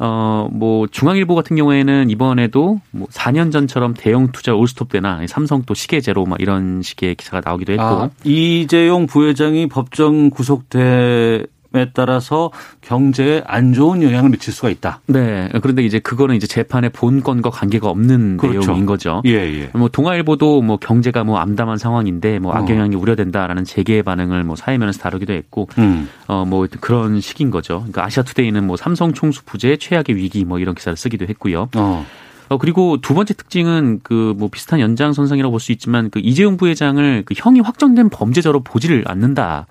어, 0.00 0.48
뭐, 0.52 0.86
중앙일보 0.86 1.34
같은 1.34 1.56
경우에는 1.56 2.08
이번에도 2.08 2.80
뭐 2.92 3.08
4년 3.08 3.50
전처럼 3.50 3.94
대형 3.94 4.30
투자 4.30 4.54
올스톱 4.54 4.90
때나 4.90 5.26
삼성 5.26 5.64
또 5.66 5.74
시계 5.74 6.00
제로 6.00 6.24
막 6.24 6.40
이런 6.40 6.82
식의 6.82 7.16
기사가 7.16 7.42
나오기도 7.44 7.72
했고. 7.72 7.84
아, 7.84 8.10
이재용 8.22 9.06
부회장이 9.06 9.66
법정 9.66 10.30
구속돼 10.30 11.46
에 11.74 11.90
따라서 11.92 12.50
경제에 12.80 13.42
안 13.46 13.74
좋은 13.74 14.02
영향을 14.02 14.30
미칠 14.30 14.54
수가 14.54 14.70
있다. 14.70 15.00
네. 15.04 15.50
그런데 15.60 15.84
이제 15.84 15.98
그거는 15.98 16.34
이제 16.34 16.46
재판의 16.46 16.88
본건과 16.90 17.50
관계가 17.50 17.90
없는 17.90 18.38
그렇죠. 18.38 18.60
내용인 18.60 18.86
거죠. 18.86 19.20
예, 19.26 19.32
예. 19.32 19.70
뭐 19.74 19.90
동아일보도 19.90 20.62
뭐 20.62 20.78
경제가 20.78 21.24
뭐 21.24 21.38
암담한 21.38 21.76
상황인데 21.76 22.38
뭐 22.38 22.54
악영향이 22.54 22.96
어. 22.96 22.98
우려된다라는 22.98 23.64
재계 23.64 24.00
반응을 24.00 24.44
뭐 24.44 24.56
사회면에서 24.56 24.98
다루기도 25.00 25.34
했고, 25.34 25.68
음. 25.76 26.08
어뭐 26.26 26.68
그런 26.80 27.20
식인 27.20 27.50
거죠. 27.50 27.80
그러니까 27.80 28.02
아시아투데이는 28.06 28.66
뭐 28.66 28.78
삼성 28.78 29.12
총수 29.12 29.44
부재 29.44 29.76
최악의 29.76 30.16
위기 30.16 30.46
뭐 30.46 30.58
이런 30.58 30.74
기사를 30.74 30.96
쓰기도 30.96 31.26
했고요. 31.28 31.68
어. 31.76 32.06
어, 32.48 32.56
그리고 32.56 32.96
두 33.02 33.12
번째 33.12 33.34
특징은 33.34 34.00
그 34.02 34.34
뭐 34.38 34.48
비슷한 34.48 34.80
연장선상이라고 34.80 35.50
볼 35.50 35.60
수 35.60 35.72
있지만 35.72 36.08
그 36.08 36.18
이재용 36.22 36.56
부회장을 36.56 37.24
그 37.26 37.34
형이 37.36 37.60
확정된 37.60 38.08
범죄자로 38.08 38.60
보지를 38.60 39.04
않는다. 39.06 39.66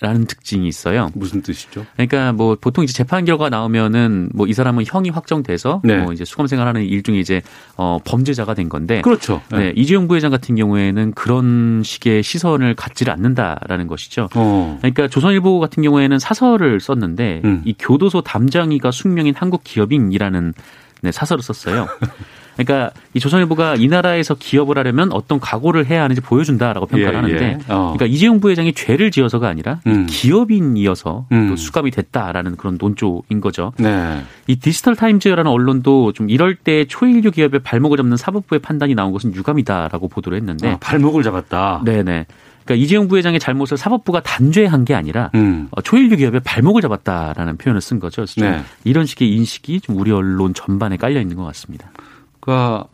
라는 0.00 0.26
특징이 0.26 0.66
있어요. 0.68 1.10
무슨 1.14 1.42
뜻이죠? 1.42 1.86
그러니까 1.94 2.32
뭐 2.32 2.56
보통 2.60 2.84
이제 2.84 2.92
재판 2.92 3.24
결과 3.24 3.48
나오면은 3.48 4.30
뭐 4.34 4.48
이 4.48 4.54
사람은 4.54 4.84
형이 4.86 5.10
확정돼서 5.10 5.82
네. 5.84 5.98
뭐 5.98 6.12
이제 6.12 6.24
수감 6.24 6.46
생활하는 6.46 6.82
일종의 6.82 7.20
이제 7.20 7.42
어 7.76 7.98
범죄자가 8.04 8.54
된 8.54 8.68
건데 8.68 9.02
그렇죠. 9.02 9.42
네. 9.50 9.58
네. 9.58 9.72
이재용 9.76 10.08
부회장 10.08 10.30
같은 10.30 10.56
경우에는 10.56 11.12
그런 11.12 11.82
식의 11.84 12.22
시선을 12.22 12.74
갖지를 12.74 13.12
않는다라는 13.12 13.86
것이죠. 13.86 14.30
어. 14.34 14.78
그러니까 14.80 15.06
조선일보 15.08 15.60
같은 15.60 15.82
경우에는 15.82 16.18
사설을 16.18 16.80
썼는데 16.80 17.42
음. 17.44 17.62
이 17.66 17.74
교도소 17.78 18.22
담장이가 18.22 18.90
숙명인 18.90 19.34
한국 19.36 19.62
기업인이라는 19.64 20.54
네, 21.02 21.12
사설을 21.12 21.42
썼어요. 21.42 21.86
그러니까 22.58 22.90
이 23.14 23.20
조선일보가 23.20 23.76
이 23.76 23.86
나라에서 23.86 24.34
기업을 24.34 24.78
하려면 24.78 25.12
어떤 25.12 25.38
각오를 25.38 25.86
해야 25.86 26.02
하는지 26.02 26.20
보여준다라고 26.20 26.86
평가를 26.86 27.14
예, 27.14 27.16
하는데, 27.16 27.44
예. 27.44 27.72
어. 27.72 27.94
그러니까 27.96 28.06
이재용 28.06 28.40
부회장이 28.40 28.72
죄를 28.72 29.12
지어서가 29.12 29.48
아니라 29.48 29.80
음. 29.86 30.06
기업인이어서 30.08 31.26
음. 31.30 31.48
또 31.50 31.56
수감이 31.56 31.92
됐다라는 31.92 32.56
그런 32.56 32.76
논조인 32.80 33.40
거죠. 33.40 33.72
네. 33.78 34.22
이 34.48 34.56
디지털 34.56 34.96
타임즈라는 34.96 35.48
언론도 35.48 36.12
좀 36.14 36.28
이럴 36.28 36.56
때 36.56 36.84
초일류 36.84 37.30
기업의 37.30 37.60
발목을 37.60 37.96
잡는 37.96 38.16
사법부의 38.16 38.58
판단이 38.58 38.96
나온 38.96 39.12
것은 39.12 39.34
유감이다라고 39.36 40.08
보도를 40.08 40.38
했는데, 40.38 40.70
아, 40.70 40.76
발목을 40.80 41.22
잡았다. 41.22 41.82
네네. 41.84 42.26
그러니까 42.64 42.84
이재용 42.84 43.06
부회장의 43.06 43.38
잘못을 43.38 43.76
사법부가 43.76 44.20
단죄한 44.20 44.84
게 44.84 44.94
아니라 44.94 45.30
음. 45.36 45.68
어, 45.70 45.80
초일류 45.80 46.16
기업의 46.16 46.40
발목을 46.44 46.82
잡았다라는 46.82 47.56
표현을 47.56 47.80
쓴 47.80 48.00
거죠. 48.00 48.26
그래서 48.34 48.40
네. 48.40 48.62
이런 48.84 49.06
식의 49.06 49.32
인식이 49.32 49.80
좀 49.80 49.96
우리 49.96 50.10
언론 50.10 50.52
전반에 50.52 50.96
깔려 50.96 51.20
있는 51.20 51.36
것 51.36 51.44
같습니다. 51.44 51.90
그러니까 52.40 52.86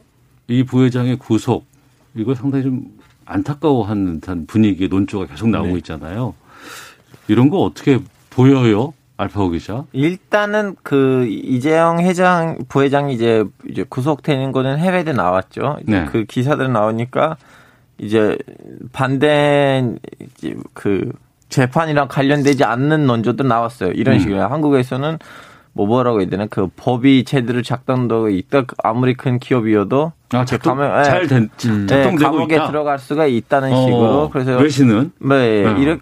이 0.49 0.63
부회장의 0.63 1.17
구속 1.17 1.67
이거 2.15 2.35
상당히 2.35 2.65
좀 2.65 2.85
안타까워하는 3.27 4.21
듯한 4.21 4.47
분위기의 4.47 4.89
논조가 4.89 5.27
계속 5.27 5.49
나오고 5.49 5.69
네. 5.69 5.77
있잖아요. 5.79 6.35
이런 7.29 7.49
거 7.49 7.59
어떻게 7.59 7.99
보여요? 8.31 8.93
알파고 9.17 9.51
기자. 9.51 9.85
일단은 9.93 10.75
그 10.83 11.27
이재영 11.27 12.01
회장 12.01 12.59
부회장이 12.69 13.15
이제 13.15 13.45
이제 13.69 13.85
구속되는 13.89 14.53
거는 14.53 14.79
해외에 14.79 15.05
나왔죠. 15.05 15.79
네. 15.85 16.05
그 16.07 16.25
기사들 16.25 16.73
나오니까 16.73 17.37
이제 17.99 18.37
반대 18.93 19.95
그 20.73 21.13
재판이랑 21.49 22.09
관련되지 22.09 22.65
않는 22.65 23.07
논조도 23.07 23.45
나왔어요. 23.45 23.93
이런 23.93 24.17
음. 24.17 24.21
식으로 24.21 24.43
한국에서는 24.43 25.19
뭐 25.75 25.87
뭐라고 25.87 26.21
해야 26.21 26.29
되나 26.29 26.47
그 26.47 26.69
법이 26.77 27.25
제대로 27.25 27.61
작동되고 27.61 28.29
있다 28.31 28.63
아무리 28.83 29.15
큰 29.15 29.41
기업이어도 29.41 30.13
아, 30.33 30.45
작동, 30.45 30.79
감 30.79 31.01
예. 31.01 31.05
잘 31.05 31.27
된, 31.27 31.51
음. 31.67 31.87
작동되고 31.89 32.17
네, 32.17 32.25
감옥에 32.25 32.55
있다. 32.55 32.67
들어갈 32.69 32.99
수가 32.99 33.27
있다는 33.27 33.73
어, 33.73 33.85
식으로 33.85 34.31
그래서 34.33 34.57
외신은 34.57 35.13
네 35.19 35.65
어. 35.67 35.77
이렇게 35.77 36.01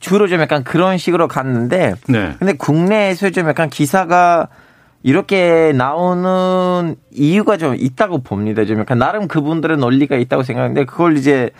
주로 0.00 0.28
좀 0.28 0.40
약간 0.40 0.62
그런 0.64 0.98
식으로 0.98 1.28
갔는데 1.28 1.94
네. 2.08 2.34
근데 2.38 2.52
국내에서 2.52 3.30
좀 3.30 3.48
약간 3.48 3.70
기사가 3.70 4.48
이렇게 5.02 5.72
나오는 5.74 6.96
이유가 7.12 7.56
좀 7.56 7.74
있다고 7.74 8.22
봅니다. 8.22 8.64
좀 8.66 8.80
약간 8.80 8.98
나름 8.98 9.28
그분들의 9.28 9.78
논리가 9.78 10.16
있다고 10.16 10.42
생각하는데 10.42 10.84
그걸 10.84 11.16
이제 11.16 11.50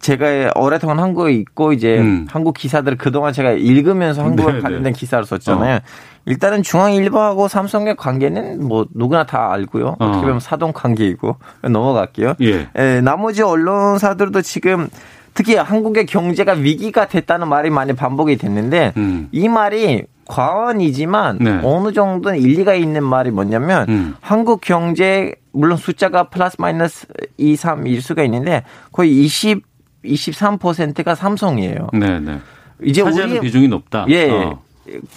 제가 0.00 0.52
오랫동안 0.56 1.00
한국에 1.00 1.32
있고 1.32 1.72
이제 1.72 1.98
음. 1.98 2.26
한국 2.30 2.54
기사들을 2.54 2.98
그동안 2.98 3.32
제가 3.32 3.52
읽으면서 3.52 4.22
한국에 4.22 4.52
네, 4.52 4.60
관련된 4.60 4.92
네. 4.92 4.98
기사를 4.98 5.24
썼잖아요. 5.24 5.76
어. 5.76 5.80
일단은 6.26 6.62
중앙일보하고 6.62 7.48
삼성의 7.48 7.96
관계는 7.96 8.66
뭐 8.66 8.86
누구나 8.94 9.24
다 9.24 9.52
알고요. 9.52 9.96
어. 9.98 10.12
떻게 10.12 10.20
보면 10.20 10.40
사돈 10.40 10.72
관계이고 10.72 11.36
넘어갈게요. 11.68 12.34
예. 12.40 12.60
에, 12.60 12.68
예, 12.76 13.00
나머지 13.00 13.42
언론사들도 13.42 14.42
지금 14.42 14.88
특히 15.34 15.56
한국의 15.56 16.06
경제가 16.06 16.52
위기가 16.52 17.06
됐다는 17.06 17.48
말이 17.48 17.70
많이 17.70 17.92
반복이 17.92 18.36
됐는데 18.36 18.92
음. 18.96 19.28
이 19.32 19.48
말이 19.48 20.04
과언이지만 20.26 21.38
네. 21.40 21.60
어느 21.64 21.92
정도는 21.92 22.38
일리가 22.38 22.74
있는 22.74 23.02
말이 23.02 23.30
뭐냐면 23.30 23.86
음. 23.88 24.14
한국 24.20 24.60
경제 24.60 25.34
물론 25.52 25.76
숫자가 25.78 26.24
플러스 26.24 26.56
마이너스 26.58 27.06
2, 27.38 27.54
3일 27.54 28.00
수가 28.00 28.22
있는데 28.24 28.62
거의 28.92 29.12
20 29.24 29.62
23%가 30.04 31.14
삼성이에요. 31.14 31.88
네, 31.92 32.20
네. 32.20 32.38
이제 32.82 33.02
우리 33.02 33.40
비중이 33.40 33.68
높다. 33.68 34.06
예. 34.08 34.30
어. 34.30 34.62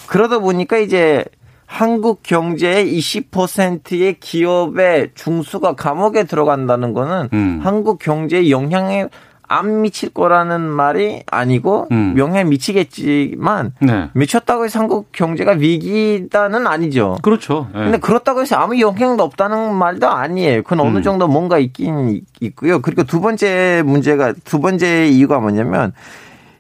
그러다 0.08 0.40
보니까 0.40 0.78
이제 0.78 1.24
한국 1.66 2.22
경제의 2.24 2.98
20%의 3.00 4.20
기업의 4.20 5.12
중수가 5.16 5.76
감옥에 5.76 6.26
들어간다는 6.26 6.94
거는 6.94 7.30
음. 7.32 7.60
한국 7.64 8.00
경제에 8.00 8.50
영향에 8.50 9.08
안 9.52 9.82
미칠 9.82 10.10
거라는 10.10 10.62
말이 10.62 11.24
아니고 11.30 11.88
음. 11.92 12.16
영향 12.18 12.48
미치겠지만 12.48 13.74
네. 13.82 14.10
미쳤다고 14.14 14.64
해서 14.64 14.80
한국 14.80 15.12
경제가 15.12 15.52
위기다는 15.52 16.68
아니죠. 16.68 17.18
그렇죠. 17.22 17.68
네. 17.74 17.82
근데 17.82 17.98
그렇다고 17.98 18.42
해서 18.42 18.56
아무 18.56 18.80
영향도 18.80 19.22
없다는 19.24 19.76
말도 19.76 20.08
아니에요. 20.08 20.64
그건 20.64 20.80
어느 20.80 20.98
음. 20.98 21.04
정도 21.04 21.28
뭔가 21.28 21.60
있긴 21.60 22.22
있고요. 22.40 22.82
그리고 22.82 23.04
두 23.04 23.20
번째 23.20 23.84
문제가 23.86 24.34
두 24.46 24.62
번째 24.62 25.08
이유가 25.08 25.40
뭐냐면 25.40 25.92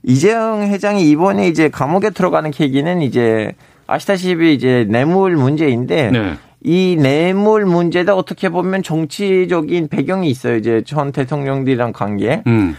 이재용 0.03 0.63
회장이 0.63 1.09
이번에 1.09 1.47
이제 1.47 1.69
감옥에 1.69 2.09
들어가는 2.09 2.51
계기는 2.51 3.01
이제 3.01 3.53
아시다시피 3.87 4.53
이제 4.53 4.85
뇌물 4.89 5.37
문제인데 5.37 6.11
네. 6.11 6.33
이 6.63 6.95
뇌물 6.99 7.65
문제도 7.65 8.15
어떻게 8.15 8.49
보면 8.49 8.83
정치적인 8.83 9.87
배경이 9.87 10.29
있어요. 10.29 10.57
이제 10.57 10.83
전 10.85 11.11
대통령들이랑 11.11 11.91
관계. 11.93 12.43
음. 12.47 12.75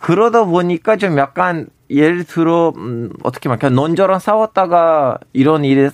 그러다 0.00 0.44
보니까 0.44 0.96
좀 0.96 1.16
약간 1.18 1.68
예를 1.88 2.24
들어 2.24 2.72
음, 2.76 3.10
어떻게 3.22 3.48
말할까 3.48 3.68
논저랑 3.68 4.18
싸웠다가 4.18 5.18
이런 5.32 5.64
일이 5.64 5.90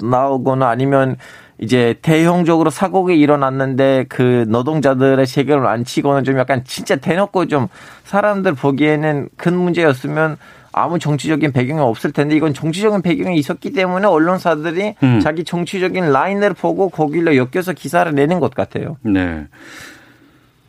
나오거나 0.00 0.68
아니면 0.68 1.16
이제 1.58 1.94
대형적으로 2.02 2.70
사고가 2.70 3.12
일어났는데 3.12 4.06
그 4.08 4.44
노동자들의 4.48 5.24
책임을 5.26 5.66
안 5.66 5.84
치고는 5.84 6.24
좀 6.24 6.38
약간 6.38 6.64
진짜 6.64 6.96
대놓고 6.96 7.46
좀 7.46 7.68
사람들 8.04 8.54
보기에는 8.54 9.28
큰 9.36 9.56
문제였으면 9.56 10.36
아무 10.76 10.98
정치적인 10.98 11.52
배경이 11.52 11.80
없을 11.80 12.12
텐데 12.12 12.36
이건 12.36 12.54
정치적인 12.54 13.02
배경이 13.02 13.38
있었기 13.38 13.72
때문에 13.72 14.06
언론사들이 14.06 14.94
음. 15.02 15.20
자기 15.20 15.42
정치적인 15.44 16.12
라인을 16.12 16.54
보고 16.54 16.88
거길로 16.88 17.36
엮여서 17.36 17.72
기사를 17.72 18.12
내는 18.14 18.40
것 18.40 18.54
같아요. 18.54 18.96
네. 19.02 19.46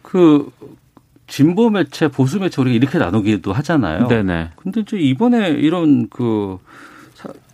그 0.01 0.49
진보 1.27 1.69
매체, 1.69 2.07
보수 2.07 2.39
매체 2.39 2.61
우리가 2.61 2.75
이렇게 2.75 2.97
나누기도 2.97 3.51
하잖아요. 3.53 4.07
네네. 4.07 4.51
근데 4.55 4.81
이제 4.81 4.97
이번에 4.97 5.49
이런 5.49 6.09
그 6.09 6.57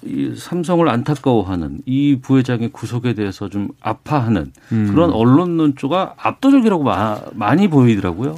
이 0.06 0.34
삼성을 0.36 0.88
안타까워하는 0.88 1.80
이 1.86 2.20
부회장의 2.22 2.70
구속에 2.70 3.14
대해서 3.14 3.50
좀 3.50 3.70
아파하는 3.82 4.52
음. 4.72 4.88
그런 4.92 5.12
언론 5.12 5.58
논조가 5.58 6.16
압도적이라고 6.18 6.84
마, 6.84 7.20
많이 7.34 7.68
보이더라고요. 7.68 8.36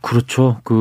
그렇죠. 0.00 0.60
그 0.64 0.74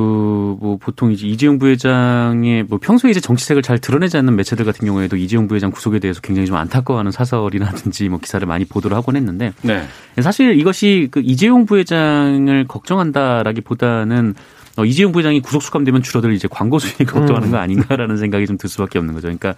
뭐 0.64 0.78
보통 0.78 1.12
이제 1.12 1.28
이재용 1.28 1.60
부회장의 1.60 2.64
뭐 2.64 2.80
평소에 2.82 3.12
이제 3.12 3.20
정치색을 3.20 3.62
잘 3.64 3.80
드러내지 3.80 4.18
않는 4.18 4.36
매체들 4.36 4.66
같은 4.66 4.86
경우에도 4.88 5.18
이재용 5.18 5.48
부회장 5.48 5.72
구속에 5.72 6.00
대해서 6.00 6.22
굉장히 6.22 6.46
좀 6.48 6.56
안타까워하는 6.56 7.12
사설이라든지 7.12 8.10
뭐 8.10 8.20
기사를 8.20 8.46
많이 8.48 8.66
보도를 8.66 8.96
하곤 8.98 9.16
했는데 9.16 9.54
네. 9.62 9.84
사실 10.22 10.58
이것이 10.60 11.10
그 11.12 11.22
이재용 11.24 11.66
부회장을 11.66 12.66
걱정한다라기 12.68 13.62
보다는 13.62 14.36
어, 14.78 14.86
이재용 14.86 15.12
부회장이 15.12 15.42
구속 15.42 15.62
수감되면 15.62 16.02
줄어들 16.02 16.34
이제 16.34 16.48
광고 16.50 16.80
수익 16.80 17.06
걱정하는 17.08 17.52
거 17.52 17.58
음. 17.58 17.62
아닌가라는 17.62 18.18
생각이 18.18 18.48
좀 18.48 18.58
들 18.58 18.70
수밖에 18.70 18.98
없는 19.00 19.14
거죠. 19.14 19.28
그러니까 19.28 19.56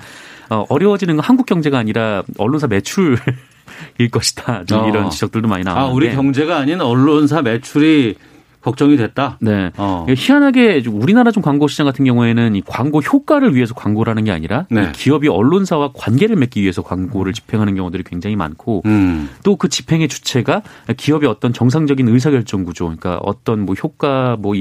어, 0.50 0.66
어려워지는 0.70 1.18
건 1.18 1.24
한국 1.24 1.46
경제가 1.46 1.78
아니라 1.78 2.24
언론사 2.38 2.68
매출 2.68 3.18
일 3.98 4.10
것이다. 4.12 4.64
좀 4.66 4.88
이런 4.90 5.06
어. 5.06 5.10
지적들도 5.10 5.48
많이 5.48 5.64
나오는데. 5.64 5.88
아, 5.88 5.92
우리 5.94 6.12
경제가 6.12 6.58
아닌 6.58 6.82
언론사 6.82 7.42
매출이 7.42 8.16
걱정이 8.66 8.98
됐다. 8.98 9.38
네. 9.42 9.72
어. 9.78 10.08
희한하게 10.10 10.84
우리나라 10.88 11.30
좀 11.30 11.44
광고 11.44 11.68
시장 11.68 11.86
같은 11.86 12.04
경우에는 12.04 12.56
이 12.56 12.64
광고 12.66 13.00
효과를 13.00 13.54
위해서 13.54 13.76
광고를 13.76 14.10
하는 14.10 14.24
게 14.24 14.32
아니라 14.32 14.66
네. 14.72 14.92
기업이 14.92 15.28
언론사와 15.28 15.92
관계를 15.94 16.36
맺기 16.36 16.64
위해서 16.64 16.82
광고를 16.82 17.34
집행하는 17.34 17.76
경우들이 17.76 18.04
굉장히 18.04 18.36
많고 18.36 18.82
음. 18.88 19.30
또그 19.44 19.70
집행의 19.70 20.08
주체가 20.08 20.64
기업의 20.98 21.30
어떤 21.30 21.54
정상적인 21.54 22.08
의사결정 22.08 22.64
구조, 22.64 22.86
그러니까 22.86 23.20
어떤 23.22 23.66
뭐 23.68 23.76
효과 23.76 24.36
뭐 24.40 24.56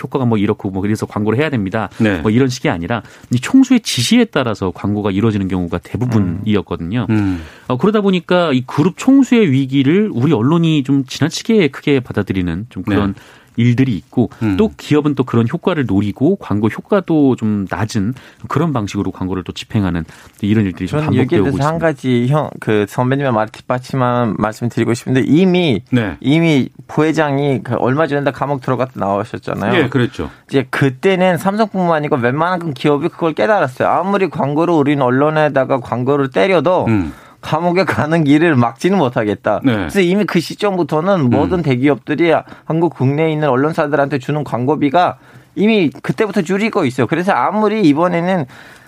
효과가 0.00 0.24
뭐 0.24 0.38
이렇고 0.38 0.70
뭐 0.70 0.82
그래서 0.82 1.06
광고를 1.06 1.38
해야 1.38 1.50
됩니다. 1.50 1.88
네. 1.98 2.20
뭐 2.20 2.30
이런 2.30 2.48
식이 2.48 2.68
아니라 2.68 3.02
이 3.32 3.40
총수의 3.40 3.80
지시에 3.80 4.26
따라서 4.26 4.70
광고가 4.70 5.10
이루어지는 5.10 5.48
경우가 5.48 5.78
대부분이었거든요. 5.78 7.06
음. 7.10 7.16
음. 7.16 7.42
어, 7.66 7.76
그러다 7.76 8.00
보니까 8.00 8.52
이 8.52 8.62
그룹 8.66 8.96
총수의 8.96 9.50
위기를 9.50 10.10
우리 10.12 10.32
언론이 10.32 10.84
좀 10.84 11.04
지나치게 11.04 11.68
크게 11.68 12.00
받아들이는 12.00 12.66
좀 12.68 12.82
그런 12.82 13.14
네. 13.14 13.20
일들이 13.58 13.96
있고 13.96 14.30
음. 14.42 14.56
또 14.56 14.70
기업은 14.76 15.14
또 15.14 15.24
그런 15.24 15.46
효과를 15.52 15.86
노리고 15.86 16.36
광고 16.36 16.68
효과도 16.68 17.36
좀 17.36 17.66
낮은 17.70 18.14
그런 18.48 18.72
방식으로 18.72 19.10
광고를 19.10 19.44
또 19.44 19.52
집행하는 19.52 20.04
이런 20.40 20.64
일들이 20.64 20.86
좀 20.86 21.00
반복되고 21.00 21.46
있습니다. 21.46 21.66
한 21.66 21.78
가지 21.78 22.26
형 22.28 22.48
그 22.60 22.86
선배님의 22.88 23.32
말 23.32 23.48
뒷받침한 23.48 24.36
말씀드리고 24.38 24.94
싶은데 24.94 25.22
이미 25.24 25.82
네. 25.90 26.16
이미 26.20 26.68
부회장이 26.86 27.62
그 27.62 27.74
얼마 27.78 28.06
전에 28.06 28.30
감옥 28.30 28.60
들어갔다 28.60 28.92
나오셨잖아요. 28.96 29.74
예, 29.74 29.88
그랬죠. 29.88 30.30
이제 30.48 30.66
그때는 30.70 31.38
삼성뿐만 31.38 31.96
아니고 31.96 32.16
웬만한 32.16 32.74
기업이 32.74 33.08
그걸 33.08 33.34
깨달았어요. 33.34 33.88
아무리 33.88 34.28
광고를 34.28 34.74
우리는 34.74 35.02
언론에다가 35.02 35.80
광고를 35.80 36.30
때려도 36.30 36.86
음. 36.86 37.12
감옥에 37.48 37.84
가는 37.84 38.24
길을 38.24 38.56
막지는 38.56 38.98
못하겠다. 38.98 39.60
네. 39.64 39.72
그래서 39.74 40.00
이미 40.00 40.24
그 40.24 40.38
시점부터는 40.38 41.30
모든 41.30 41.60
음. 41.60 41.62
대기업들이 41.62 42.30
한국 42.66 42.94
국내에 42.94 43.32
있는 43.32 43.48
언론사들한테 43.48 44.18
주는 44.18 44.44
광고비가 44.44 45.16
이미 45.54 45.88
그때부터 45.88 46.42
줄이고 46.42 46.84
있어요. 46.84 47.06
그래서 47.06 47.32
아무리 47.32 47.80
이번에는 47.88 48.44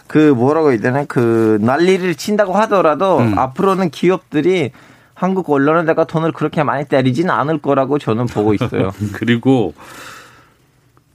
그 0.06 0.18
뭐라고 0.18 0.72
해야 0.72 0.80
되나 0.80 1.04
그 1.04 1.58
난리를 1.62 2.14
친다고 2.16 2.52
하더라도 2.52 3.18
음. 3.18 3.38
앞으로는 3.38 3.88
기업들이 3.88 4.72
한국 5.14 5.48
언론에다가 5.48 6.04
돈을 6.04 6.32
그렇게 6.32 6.62
많이 6.62 6.84
때리지는 6.84 7.30
않을 7.30 7.58
거라고 7.58 7.98
저는 7.98 8.26
보고 8.26 8.52
있어요. 8.52 8.90
그리고 9.14 9.72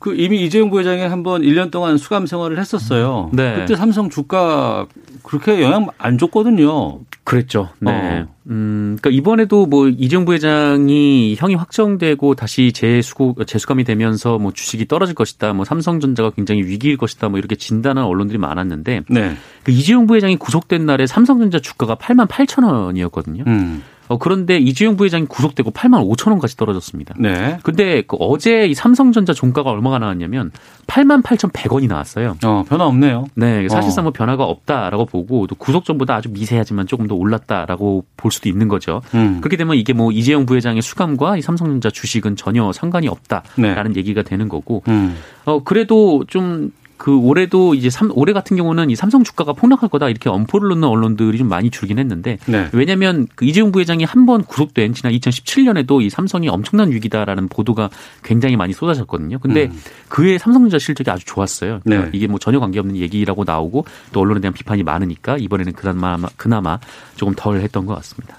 그 0.05 0.13
이미 0.15 0.45
이재용 0.45 0.69
부회장이 0.69 1.01
한번 1.01 1.41
1년 1.41 1.71
동안 1.71 1.97
수감 1.97 2.27
생활을 2.27 2.59
했었어요. 2.59 3.31
네. 3.33 3.55
그때 3.55 3.75
삼성 3.75 4.11
주가 4.11 4.85
그렇게 5.23 5.63
영향 5.63 5.87
안 5.97 6.19
줬거든요. 6.19 6.99
그랬죠. 7.23 7.69
네. 7.79 7.91
어. 7.91 8.27
음, 8.51 8.97
그러니까 9.01 9.09
이번에도 9.09 9.65
뭐 9.65 9.87
이재용 9.87 10.25
부회장이 10.25 11.35
형이 11.39 11.55
확정되고 11.55 12.35
다시 12.35 12.71
재수고 12.71 13.35
재수감이 13.45 13.83
되면서 13.83 14.37
뭐 14.37 14.53
주식이 14.53 14.87
떨어질 14.87 15.15
것이다. 15.15 15.53
뭐 15.53 15.65
삼성전자가 15.65 16.29
굉장히 16.29 16.61
위기일 16.61 16.97
것이다. 16.97 17.29
뭐 17.29 17.39
이렇게 17.39 17.55
진단한 17.55 18.05
언론들이 18.05 18.37
많았는데 18.37 19.05
네. 19.09 19.37
그 19.63 19.71
이재용 19.71 20.05
부회장이 20.05 20.37
구속된 20.37 20.85
날에 20.85 21.07
삼성전자 21.07 21.57
주가가 21.57 21.95
8만 21.95 22.27
8천 22.27 22.63
원이었거든요. 22.63 23.43
음. 23.47 23.81
어, 24.07 24.17
그런데 24.17 24.57
이주영 24.57 24.97
부회장이 24.97 25.25
구속되고 25.25 25.71
8만 25.71 26.07
5천 26.09 26.31
원까지 26.31 26.57
떨어졌습니다. 26.57 27.15
네. 27.17 27.57
근데 27.63 28.03
그 28.03 28.17
어제 28.19 28.67
이 28.67 28.73
삼성전자 28.73 29.33
종가가 29.33 29.69
얼마가 29.69 29.99
나왔냐면 29.99 30.51
8만 30.87 31.23
8천 31.23 31.51
100원이 31.51 31.87
나왔어요. 31.87 32.37
어, 32.43 32.63
변화 32.67 32.85
없네요. 32.85 33.25
네. 33.35 33.67
사실상 33.67 34.03
뭐 34.05 34.13
변화가 34.13 34.43
없다라고 34.43 35.05
보고 35.05 35.47
또 35.47 35.55
구속 35.55 35.85
전보다 35.85 36.15
아주 36.15 36.29
미세하지만 36.29 36.87
조금 36.87 37.07
더 37.07 37.15
올랐다라고 37.15 38.05
볼 38.17 38.31
수도 38.31 38.49
있는 38.49 38.67
거죠. 38.67 39.01
음. 39.13 39.39
그렇게 39.41 39.57
되면 39.57 39.75
이게 39.75 39.93
뭐 39.93 40.11
이재용 40.11 40.45
부회장의 40.45 40.81
수감과 40.81 41.37
이 41.37 41.41
삼성전자 41.41 41.89
주식은 41.89 42.35
전혀 42.35 42.71
상관이 42.71 43.07
없다라는 43.07 43.93
네. 43.93 43.97
얘기가 43.97 44.21
되는 44.21 44.49
거고. 44.49 44.83
음. 44.87 45.15
어, 45.45 45.63
그래도 45.63 46.23
좀 46.27 46.71
그 46.97 47.17
올해도 47.17 47.75
이제 47.75 47.89
삼, 47.89 48.09
올해 48.15 48.31
같은 48.33 48.55
경우는 48.57 48.89
이 48.89 48.95
삼성 48.95 49.23
주가가 49.23 49.53
폭락할 49.53 49.89
거다 49.89 50.09
이렇게 50.09 50.29
엄포를 50.29 50.69
놓는 50.69 50.87
언론들이 50.87 51.37
좀 51.37 51.49
많이 51.49 51.69
줄긴 51.69 51.99
했는데 51.99 52.37
네. 52.45 52.69
왜냐하면 52.71 53.27
그 53.35 53.45
이재용 53.45 53.71
부회장이 53.71 54.03
한 54.03 54.25
번 54.25 54.43
구속된 54.43 54.93
지난 54.93 55.13
2017년에도 55.13 56.01
이 56.01 56.09
삼성이 56.09 56.49
엄청난 56.49 56.91
위기다라는 56.91 57.47
보도가 57.47 57.89
굉장히 58.23 58.55
많이 58.55 58.73
쏟아졌거든요. 58.73 59.37
근데 59.39 59.65
음. 59.65 59.79
그해 60.09 60.37
삼성전자 60.37 60.79
실적이 60.79 61.11
아주 61.11 61.25
좋았어요. 61.25 61.81
그러니까 61.83 62.09
네. 62.09 62.17
이게 62.17 62.25
뭐 62.27 62.39
전혀 62.39 62.59
관계없는 62.59 62.95
얘기라고 62.95 63.43
나오고 63.43 63.85
또 64.11 64.19
언론에 64.21 64.39
대한 64.41 64.53
비판이 64.53 64.83
많으니까 64.83 65.37
이번에는 65.37 65.73
그나마 65.73 66.17
그나마 66.37 66.79
조금 67.15 67.33
덜 67.35 67.59
했던 67.61 67.85
것 67.85 67.93
같습니다. 67.95 68.37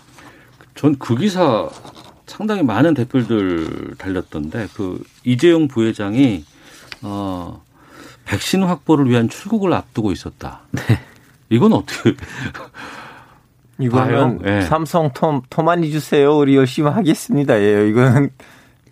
전 0.74 0.96
그 0.98 1.14
기사 1.16 1.68
상당히 2.26 2.62
많은 2.64 2.94
댓글들 2.94 3.94
달렸던데 3.98 4.66
그 4.74 5.02
이재용 5.24 5.68
부회장이 5.68 6.44
어 7.02 7.62
백신 8.26 8.62
확보를 8.62 9.08
위한 9.08 9.28
출국을 9.28 9.72
앞두고 9.72 10.12
있었다. 10.12 10.60
네. 10.72 10.82
이건 11.48 11.72
어떻게 11.72 12.14
이거는 13.78 14.38
네. 14.42 14.62
삼성 14.62 15.12
톰, 15.12 15.42
톰 15.48 15.64
많이 15.66 15.90
주세요. 15.90 16.36
우리 16.36 16.56
열심히 16.56 16.90
하겠습니다. 16.90 17.58
예, 17.60 17.88
이거는 17.88 18.30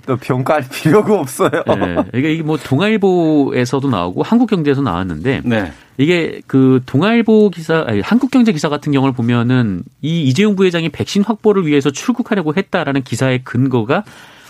또 0.07 0.17
평가할 0.17 0.65
필요가 0.71 1.19
없어요. 1.19 1.51
네. 1.67 1.97
이게 2.15 2.35
이게 2.35 2.43
뭐 2.43 2.57
동아일보에서도 2.57 3.89
나오고 3.89 4.23
한국경제에서 4.23 4.83
나왔는데 4.83 5.43
네. 5.45 5.73
이게 5.97 6.41
그 6.47 6.81
동아일보 6.87 7.51
기사, 7.51 7.85
아니, 7.87 8.01
한국경제 8.01 8.53
기사 8.53 8.69
같은 8.69 8.93
경우를 8.93 9.15
보면은 9.15 9.83
이 10.03 10.25
이재용 10.25 10.57
부회장이 10.57 10.89
백신 10.89 11.23
확보를 11.23 11.67
위해서 11.67 11.91
출국하려고 11.91 12.55
했다라는 12.55 13.03
기사의 13.03 13.45
근거가 13.45 14.05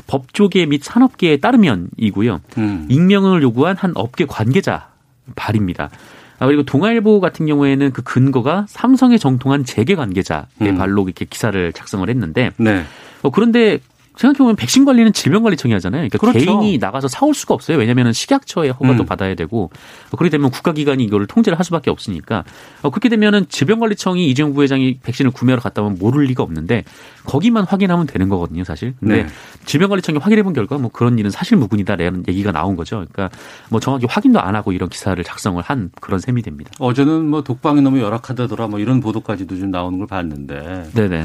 법조계 0.06 0.66
및 0.66 0.82
산업계에 0.82 1.36
따르면이고요. 1.38 2.40
음. 2.58 2.86
익명을 2.88 3.42
요구한 3.42 3.76
한 3.76 3.92
업계 3.94 4.24
관계자 4.26 4.88
발입니다. 5.36 5.90
아, 6.38 6.46
그리고 6.46 6.64
동아일보 6.64 7.20
같은 7.20 7.46
경우에는 7.46 7.92
그 7.92 8.02
근거가 8.02 8.66
삼성에 8.68 9.18
정통한 9.18 9.64
재계 9.64 9.94
관계자의 9.94 10.44
음. 10.62 10.78
발로 10.78 11.04
이렇게 11.04 11.24
기사를 11.24 11.72
작성을 11.72 12.08
했는데 12.08 12.50
네. 12.56 12.84
어, 13.22 13.30
그런데 13.30 13.78
생각해보면 14.16 14.56
백신 14.56 14.84
관리는 14.84 15.12
질병관리청이 15.12 15.74
하잖아요. 15.74 16.08
그러니까 16.08 16.18
그렇죠. 16.18 16.38
개인이 16.38 16.78
나가서 16.78 17.08
사올 17.08 17.34
수가 17.34 17.54
없어요. 17.54 17.78
왜냐하면 17.78 18.12
식약처의 18.12 18.72
허가도 18.72 19.02
음. 19.02 19.06
받아야 19.06 19.34
되고 19.34 19.70
어, 20.10 20.16
그렇게 20.16 20.30
되면 20.30 20.50
국가기관이 20.50 21.02
이거를 21.04 21.26
통제를 21.26 21.58
할 21.58 21.64
수밖에 21.64 21.90
없으니까 21.90 22.44
어, 22.82 22.90
그렇게 22.90 23.08
되면은 23.08 23.46
질병관리청이 23.48 24.28
이재용 24.30 24.54
부회장이 24.54 24.98
백신을 25.02 25.32
구매하러 25.32 25.60
갔다 25.60 25.82
오면 25.82 25.98
모를 25.98 26.24
리가 26.24 26.42
없는데 26.42 26.84
거기만 27.24 27.64
확인하면 27.64 28.06
되는 28.06 28.28
거거든요, 28.28 28.64
사실. 28.64 28.94
근데 29.00 29.24
네. 29.24 29.28
질병관리청이 29.64 30.18
확인해본 30.18 30.52
결과 30.52 30.78
뭐 30.78 30.90
그런 30.92 31.18
일은 31.18 31.30
사실 31.30 31.56
무근이다라는 31.56 32.24
얘기가 32.28 32.52
나온 32.52 32.76
거죠. 32.76 33.04
그러니까 33.12 33.36
뭐 33.70 33.80
정확히 33.80 34.06
확인도 34.08 34.40
안 34.40 34.54
하고 34.54 34.72
이런 34.72 34.88
기사를 34.88 35.22
작성을 35.24 35.60
한 35.62 35.90
그런 36.00 36.20
셈이 36.20 36.42
됩니다. 36.42 36.70
어제는 36.78 37.28
뭐 37.28 37.42
독방이 37.42 37.80
너무 37.82 38.00
열악하다더라 38.00 38.68
뭐 38.68 38.78
이런 38.78 39.00
보도까지도 39.00 39.58
좀 39.58 39.70
나오는 39.70 39.98
걸 39.98 40.06
봤는데. 40.06 40.90
네네. 40.94 41.24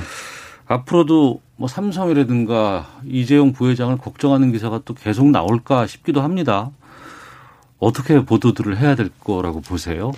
앞으로도 0.69 1.41
뭐 1.57 1.67
삼성이라든가 1.67 2.87
이재용 3.05 3.51
부회장을 3.51 3.97
걱정하는 3.97 4.51
기사가 4.51 4.81
또 4.85 4.93
계속 4.93 5.29
나올까 5.29 5.87
싶기도 5.87 6.21
합니다. 6.21 6.69
어떻게 7.79 8.23
보도들을 8.23 8.77
해야 8.77 8.95
될 8.95 9.09
거라고 9.19 9.61
보세요? 9.61 10.11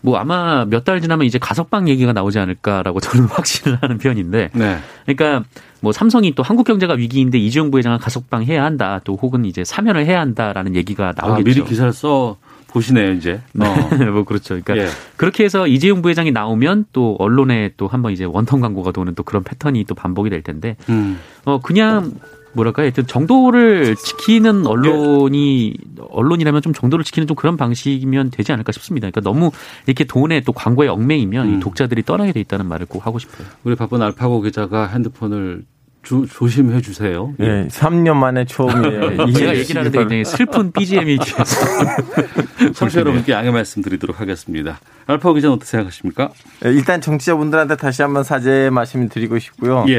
뭐 0.00 0.16
아마 0.16 0.64
몇 0.64 0.84
달 0.84 1.02
지나면 1.02 1.26
이제 1.26 1.38
가석방 1.38 1.88
얘기가 1.90 2.14
나오지 2.14 2.38
않을까라고 2.38 3.00
저는 3.00 3.26
확신을 3.26 3.78
하는 3.82 3.98
편인데. 3.98 4.48
네. 4.54 4.78
그러니까 5.04 5.46
뭐 5.80 5.92
삼성이 5.92 6.34
또 6.34 6.42
한국 6.42 6.64
경제가 6.64 6.94
위기인데 6.94 7.36
이재용 7.38 7.70
부회장을 7.70 7.98
가석방 7.98 8.44
해야 8.44 8.64
한다. 8.64 9.00
또 9.04 9.18
혹은 9.20 9.44
이제 9.44 9.62
사면을 9.62 10.06
해야 10.06 10.20
한다라는 10.20 10.74
얘기가 10.74 11.12
나오겠죠. 11.16 11.32
아, 11.34 11.44
미리 11.44 11.62
기사를 11.64 11.92
써 11.92 12.36
보시네요, 12.72 13.12
이제. 13.12 13.40
네, 13.52 13.66
어. 13.66 13.74
뭐 14.12 14.24
그렇죠. 14.24 14.60
그러니까 14.60 14.78
예. 14.78 14.88
그렇게 15.16 15.44
해서 15.44 15.66
이재용 15.66 16.02
부회장이 16.02 16.30
나오면 16.30 16.86
또 16.92 17.16
언론에 17.18 17.70
또 17.76 17.88
한번 17.88 18.12
이제 18.12 18.24
원통 18.24 18.60
광고가 18.60 18.92
도는 18.92 19.14
또 19.14 19.22
그런 19.22 19.42
패턴이 19.42 19.84
또 19.84 19.94
반복이 19.94 20.30
될 20.30 20.42
텐데, 20.42 20.76
음. 20.88 21.18
어 21.44 21.60
그냥 21.60 22.12
뭐랄까 22.52 22.82
하여튼 22.82 23.06
정도를 23.06 23.96
지키는 23.96 24.66
언론이 24.66 25.76
언론이라면 26.10 26.62
좀 26.62 26.72
정도를 26.72 27.04
지키는 27.04 27.26
좀 27.26 27.36
그런 27.36 27.56
방식이면 27.56 28.30
되지 28.30 28.52
않을까 28.52 28.72
싶습니다. 28.72 29.08
그러니까 29.10 29.20
너무 29.20 29.50
이렇게 29.86 30.04
돈에 30.04 30.40
또 30.40 30.52
광고에 30.52 30.88
얽매이면 30.88 31.48
음. 31.48 31.60
독자들이 31.60 32.02
떠나게 32.02 32.32
돼 32.32 32.40
있다는 32.40 32.66
말을 32.66 32.86
꼭 32.86 33.06
하고 33.06 33.18
싶어요. 33.18 33.46
우리 33.64 33.76
바쁜 33.76 34.02
알파고 34.02 34.40
기자가 34.40 34.86
핸드폰을 34.88 35.64
조, 36.10 36.26
조심해 36.26 36.80
주세요. 36.80 37.32
예. 37.38 37.46
네, 37.46 37.68
3년 37.68 38.16
만에 38.16 38.44
처음이에요. 38.44 39.30
제가 39.32 39.56
얘기를 39.56 39.80
하는데 39.80 39.96
굉장히 39.96 40.24
슬픈 40.24 40.72
BGM이 40.72 41.18
뒤에서. 41.18 42.72
청취자 42.74 43.00
여러분께 43.02 43.30
양해 43.30 43.52
말씀드리도록 43.52 44.20
하겠습니다. 44.20 44.80
알파고 45.06 45.34
기자는 45.34 45.54
어떻게 45.54 45.70
생각하십니까? 45.70 46.30
예, 46.64 46.70
일단 46.70 47.00
정치자분들한테 47.00 47.76
다시 47.76 48.02
한번 48.02 48.24
사죄 48.24 48.70
말씀 48.70 49.08
드리고 49.08 49.38
싶고요. 49.38 49.84
예. 49.88 49.98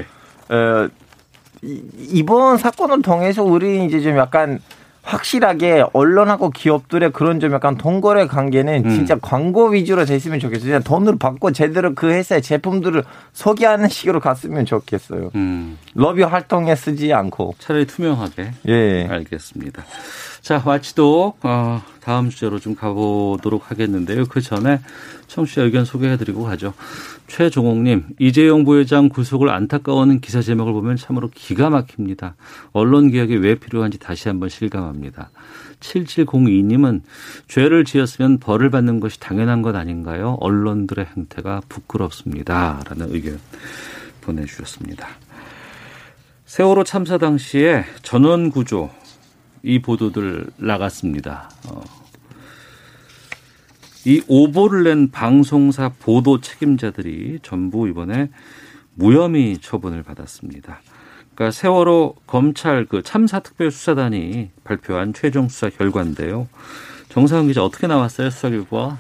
어, 0.54 0.90
이번 1.62 2.58
사건을 2.58 3.04
통해서 3.04 3.42
우리 3.46 3.86
이제 3.86 4.02
좀 4.02 4.18
약간 4.18 4.60
확실하게 5.04 5.86
언론하고 5.94 6.52
기업들의 6.52 7.12
그런 7.12 7.40
좀 7.40 7.54
약간 7.54 7.76
동거래 7.78 8.28
관계는 8.28 8.86
음. 8.86 8.90
진짜 8.90 9.16
광고 9.20 9.70
위주로 9.70 10.06
됐으면 10.06 10.40
좋겠어요. 10.40 10.68
그냥 10.68 10.84
돈을 10.84 11.18
받고 11.18 11.52
제대로 11.52 11.94
그 11.96 12.12
회사의 12.12 12.42
제품들을 12.42 13.04
소개하는 13.34 13.90
식으로 13.90 14.20
갔으면 14.20 14.66
좋겠어요. 14.66 15.32
음. 15.36 15.78
러비 15.96 16.22
활동에 16.24 16.76
쓰지 16.76 17.14
않고 17.14 17.56
차라리 17.60 17.86
투명하게. 17.86 18.52
예. 18.68 19.08
알겠습니다. 19.10 19.84
자, 20.42 20.62
마치도 20.66 21.36
어, 21.44 21.84
다음 22.02 22.30
주제로 22.30 22.60
좀 22.60 22.76
가보도록 22.76 23.70
하겠는데요. 23.70 24.26
그 24.26 24.42
전에 24.42 24.80
청취자 25.28 25.62
의견 25.62 25.86
소개해드리고 25.86 26.44
가죠. 26.44 26.74
최종옥님, 27.28 28.06
이재용 28.20 28.66
부회장 28.66 29.08
구속을 29.08 29.50
안타까워하는 29.50 30.20
기사 30.20 30.42
제목을 30.42 30.74
보면 30.74 30.98
참으로 30.98 31.30
기가 31.34 31.70
막힙니다. 31.70 32.36
언론 32.74 33.12
개혁이 33.12 33.36
왜 33.36 33.56
필요한지 33.56 34.00
다시 34.00 34.30
한번 34.30 34.50
실감합니다. 34.50 35.30
7702님은 35.80 37.02
죄를 37.48 37.86
지었으면 37.86 38.40
벌을 38.40 38.72
받는 38.72 39.00
것이 39.00 39.20
당연한 39.20 39.62
것 39.62 39.76
아닌가요? 39.76 40.38
언론들의 40.40 41.06
행태가 41.16 41.62
부끄럽습니다. 41.70 42.82
라는 42.90 43.14
의견 43.14 43.40
보내주셨습니다. 44.22 45.08
세월호 46.46 46.84
참사 46.84 47.18
당시에 47.18 47.86
전원 48.02 48.50
구조 48.50 48.90
이 49.64 49.80
보도들 49.80 50.48
나갔습니다. 50.58 51.50
어. 51.70 51.82
이 54.06 54.22
오보를 54.28 54.84
낸 54.84 55.12
방송사 55.12 55.90
보도 56.00 56.42
책임자들이 56.42 57.40
전부 57.44 57.88
이번에 57.88 58.30
무혐의 58.96 59.60
처분을 59.60 60.04
받았습니다. 60.04 60.82
그러니까 61.36 61.52
세월호 61.52 62.16
검찰 62.26 62.86
그 62.86 63.04
참사 63.04 63.40
특별수사단이 63.40 64.50
발표한 64.64 65.14
최종 65.14 65.50
수사 65.50 65.70
결과인데요. 65.70 66.48
정상훈 67.10 67.48
기자 67.48 67.64
어떻게 67.64 67.88
나왔어요 67.88 68.30
수사 68.30 68.50
결과? 68.50 68.98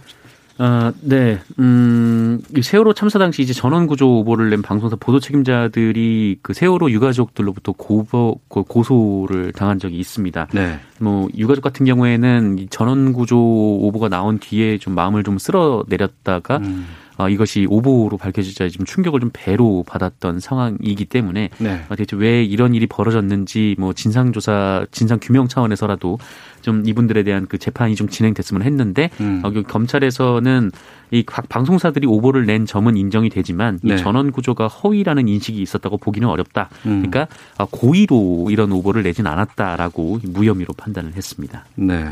아, 0.57 0.91
네. 1.01 1.39
음, 1.59 2.41
이 2.55 2.61
세월호 2.61 2.93
참사 2.93 3.17
당시 3.17 3.41
이제 3.41 3.53
전원 3.53 3.87
구조 3.87 4.19
오보를 4.19 4.49
낸 4.49 4.61
방송사 4.61 4.95
보도 4.95 5.19
책임자들이 5.19 6.37
그 6.41 6.53
세월호 6.53 6.91
유가족들로부터 6.91 7.71
고보, 7.73 8.39
고소를 8.47 9.53
당한 9.53 9.79
적이 9.79 9.97
있습니다. 9.97 10.47
네. 10.53 10.79
뭐 10.99 11.27
유가족 11.35 11.63
같은 11.63 11.85
경우에는 11.85 12.67
전원 12.69 13.13
구조 13.13 13.37
오보가 13.37 14.09
나온 14.09 14.39
뒤에 14.39 14.77
좀 14.77 14.93
마음을 14.93 15.23
좀 15.23 15.37
쓸어 15.37 15.83
내렸다가 15.87 16.57
음. 16.57 16.87
어, 17.17 17.29
이것이 17.29 17.67
오보로 17.69 18.17
밝혀지자 18.17 18.69
좀 18.69 18.85
충격을 18.85 19.19
좀 19.19 19.29
배로 19.33 19.83
받았던 19.87 20.39
상황이기 20.39 21.05
때문에 21.05 21.49
네. 21.59 21.85
어, 21.89 21.95
대체 21.95 22.15
왜 22.15 22.43
이런 22.43 22.73
일이 22.73 22.87
벌어졌는지 22.87 23.75
뭐 23.77 23.93
진상 23.93 24.31
조사, 24.31 24.85
진상 24.91 25.19
규명 25.21 25.47
차원에서라도 25.47 26.19
좀 26.61 26.83
이분들에 26.85 27.23
대한 27.23 27.47
그 27.47 27.57
재판이 27.57 27.95
좀 27.95 28.07
진행됐으면 28.07 28.61
했는데 28.63 29.09
음. 29.19 29.41
어, 29.43 29.51
검찰에서는 29.51 30.71
이 31.13 31.23
각 31.25 31.49
방송사들이 31.49 32.07
오보를 32.07 32.45
낸 32.45 32.65
점은 32.65 32.95
인정이 32.95 33.29
되지만 33.29 33.79
네. 33.83 33.95
이 33.95 33.97
전원 33.97 34.31
구조가 34.31 34.67
허위라는 34.67 35.27
인식이 35.27 35.61
있었다고 35.61 35.97
보기는 35.97 36.27
어렵다. 36.27 36.69
음. 36.85 37.03
그러니까 37.05 37.27
아, 37.57 37.67
고의로 37.69 38.47
이런 38.49 38.71
오보를 38.71 39.03
내진 39.03 39.27
않았다라고 39.27 40.19
무혐의로 40.23 40.73
판단을 40.73 41.13
했습니다. 41.13 41.65
네. 41.75 42.05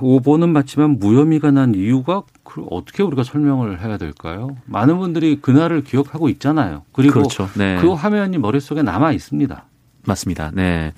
오보는 0.00 0.50
맞지만 0.50 0.98
무혐의가 0.98 1.50
난 1.50 1.74
이유가 1.74 2.22
어떻게 2.70 3.02
우리가 3.02 3.24
설명을 3.24 3.80
해야 3.80 3.98
될까요? 3.98 4.56
많은 4.66 4.98
분들이 4.98 5.40
그날을 5.40 5.84
기억하고 5.84 6.28
있잖아요. 6.30 6.82
그리고 6.92 7.14
그렇죠. 7.14 7.48
네. 7.54 7.78
그 7.80 7.92
화면이 7.92 8.38
머릿속에 8.38 8.82
남아 8.82 9.12
있습니다. 9.12 9.64
맞습니다. 10.06 10.50
네. 10.54 10.92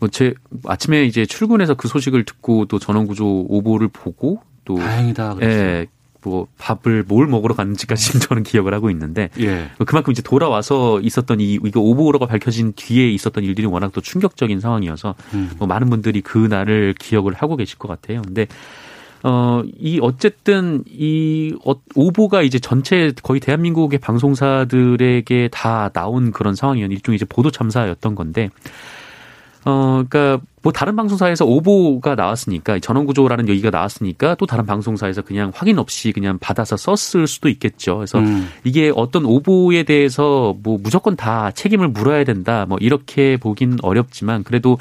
뭐제 0.00 0.34
아침에 0.66 1.04
이제 1.04 1.26
출근해서 1.26 1.74
그 1.74 1.88
소식을 1.88 2.24
듣고 2.24 2.66
또 2.66 2.78
전원구조 2.78 3.46
오보를 3.48 3.88
보고 3.88 4.42
또 4.64 4.76
다행이다. 4.76 5.34
그랬어요. 5.34 5.62
예. 5.62 5.86
뭐 6.24 6.46
밥을 6.58 7.04
뭘 7.06 7.26
먹으러 7.26 7.54
갔는지까지 7.54 8.18
저는 8.20 8.42
기억을 8.42 8.74
하고 8.74 8.90
있는데 8.90 9.30
예. 9.38 9.70
그만큼 9.86 10.12
이제 10.12 10.22
돌아와서 10.22 11.00
있었던 11.00 11.40
이 11.40 11.54
이거 11.64 11.80
오보로가 11.80 12.26
밝혀진 12.26 12.72
뒤에 12.74 13.10
있었던 13.10 13.44
일들이 13.44 13.66
워낙 13.66 13.92
또 13.92 14.00
충격적인 14.00 14.60
상황이어서 14.60 15.14
음. 15.34 15.50
뭐 15.58 15.66
많은 15.66 15.90
분들이 15.90 16.20
그 16.20 16.38
날을 16.38 16.94
기억을 16.98 17.34
하고 17.34 17.56
계실 17.56 17.78
것 17.78 17.88
같아요. 17.88 18.22
근데 18.22 18.46
어, 19.22 19.62
이 19.78 19.98
어쨌든 20.02 20.84
이 20.86 21.54
어, 21.64 21.74
오보가 21.94 22.42
이제 22.42 22.58
전체 22.58 23.10
거의 23.22 23.40
대한민국의 23.40 23.98
방송사들에게 23.98 25.48
다 25.50 25.88
나온 25.94 26.30
그런 26.30 26.54
상황이었 26.54 26.90
일종의 26.90 27.16
이제 27.16 27.24
보도 27.24 27.50
참사였던 27.50 28.14
건데 28.14 28.50
어, 29.64 30.04
그러니까 30.08 30.44
뭐 30.64 30.72
다른 30.72 30.96
방송사에서 30.96 31.44
오보가 31.44 32.14
나왔으니까 32.14 32.78
전원 32.78 33.04
구조라는 33.04 33.50
얘기가 33.50 33.68
나왔으니까 33.68 34.34
또 34.36 34.46
다른 34.46 34.64
방송사에서 34.64 35.20
그냥 35.20 35.52
확인 35.54 35.78
없이 35.78 36.10
그냥 36.10 36.38
받아서 36.38 36.78
썼을 36.78 37.26
수도 37.26 37.50
있겠죠. 37.50 37.96
그래서 37.96 38.18
음. 38.18 38.48
이게 38.64 38.90
어떤 38.96 39.26
오보에 39.26 39.82
대해서 39.82 40.56
뭐 40.62 40.78
무조건 40.82 41.16
다 41.16 41.50
책임을 41.50 41.88
물어야 41.88 42.24
된다. 42.24 42.64
뭐 42.66 42.78
이렇게 42.80 43.36
보긴 43.36 43.76
어렵지만 43.82 44.42
그래도 44.42 44.72
어, 44.72 44.78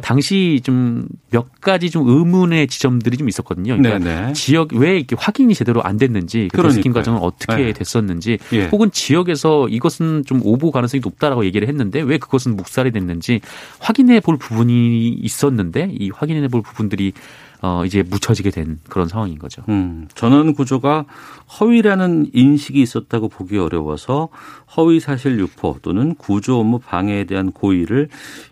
당시 0.00 0.60
좀 0.62 1.06
몇 1.32 1.60
가지 1.62 1.90
좀 1.90 2.06
의문의 2.06 2.68
지점들이 2.68 3.16
좀 3.16 3.28
있었거든요. 3.28 3.76
그러니까 3.76 3.98
네네. 3.98 4.32
지역 4.34 4.74
왜 4.74 4.96
이렇게 4.96 5.16
확인이 5.18 5.54
제대로 5.54 5.82
안 5.82 5.96
됐는지 5.96 6.48
그 6.52 6.62
테스팅 6.62 6.92
과정은 6.92 7.20
어떻게 7.20 7.56
네. 7.56 7.72
됐었는지 7.72 8.38
예. 8.52 8.66
혹은 8.66 8.90
지역에서 8.90 9.68
이것은 9.68 10.24
좀 10.26 10.40
오보 10.44 10.70
가능성이 10.70 11.00
높다라고 11.02 11.46
얘기를 11.46 11.66
했는데 11.66 12.02
왜 12.02 12.18
그것은 12.18 12.56
묵살이 12.56 12.92
됐는지 12.92 13.40
확인해 13.78 14.20
볼 14.20 14.36
부분이 14.36 15.08
있었는데 15.08 15.94
이 15.98 16.10
확인해 16.10 16.46
볼 16.48 16.60
부분들이 16.60 17.12
어 17.64 17.84
이제 17.84 18.02
묻혀지게 18.02 18.50
된 18.50 18.80
그런 18.88 19.06
상황인 19.06 19.38
거죠. 19.38 19.62
음, 19.68 20.08
전원 20.16 20.52
구조가 20.52 21.04
허위라는 21.60 22.30
인식이 22.32 22.82
있었다고 22.82 23.28
보기 23.28 23.56
어려워서 23.56 24.30
허위 24.76 24.98
사실 24.98 25.38
유포 25.38 25.78
또는 25.80 26.16
구조 26.16 26.58
업무 26.58 26.80
방해에 26.80 27.22
대한 27.22 27.52
고의를 27.52 28.08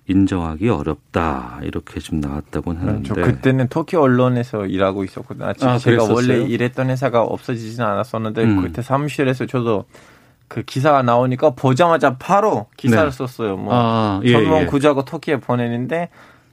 인정하기 0.06 0.68
어렵다 0.68 1.58
이렇게 1.64 1.98
좀 1.98 2.20
나왔다고 2.20 2.72
하는데. 2.72 3.02
저 3.02 3.14
그때는 3.14 3.66
터키 3.66 3.96
언론에서 3.96 4.66
일하고 4.66 5.02
있었거든요. 5.02 5.46
아, 5.46 5.54
제가 5.54 5.78
그랬었어요? 5.78 6.14
원래 6.14 6.44
일했던 6.44 6.90
회사가 6.90 7.22
없어지지는 7.22 7.84
않았었는데 7.84 8.44
음. 8.44 8.62
그때 8.62 8.80
사무실에서 8.80 9.46
저도 9.46 9.86
그 10.46 10.62
기사가 10.62 11.02
나오니까 11.02 11.50
보자마자 11.50 12.16
바로 12.16 12.66
기사를 12.76 13.10
네. 13.10 13.16
썼어요. 13.16 13.56
뭐 13.56 13.72
아, 13.72 14.20
예, 14.22 14.32
전문 14.32 14.62
예. 14.62 14.66
구조하고 14.66 15.04
터키에 15.04 15.40
보내는데 15.40 16.10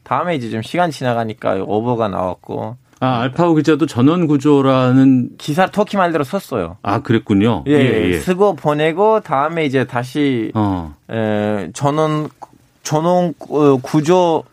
다음에 0.07 0.35
이제 0.35 0.49
좀 0.49 0.61
시간 0.61 0.89
지나가니까 0.89 1.55
오버가 1.65 2.07
나왔고. 2.07 2.77
아, 3.01 3.19
알파고 3.19 3.55
기자도 3.55 3.87
전원 3.87 4.25
구조라는 4.25 5.31
기사 5.37 5.67
터키 5.67 5.97
말대로 5.97 6.23
썼어요. 6.23 6.77
아, 6.81 7.01
그랬군요. 7.01 7.65
예, 7.67 7.73
예, 7.73 8.09
예. 8.11 8.19
쓰고 8.19 8.55
보내고 8.55 9.19
다음에 9.19 9.65
이제 9.65 9.83
다시 9.83 10.51
어. 10.55 10.95
에, 11.11 11.69
전원 11.73 12.29
전원 12.83 13.33
구조 13.83 14.45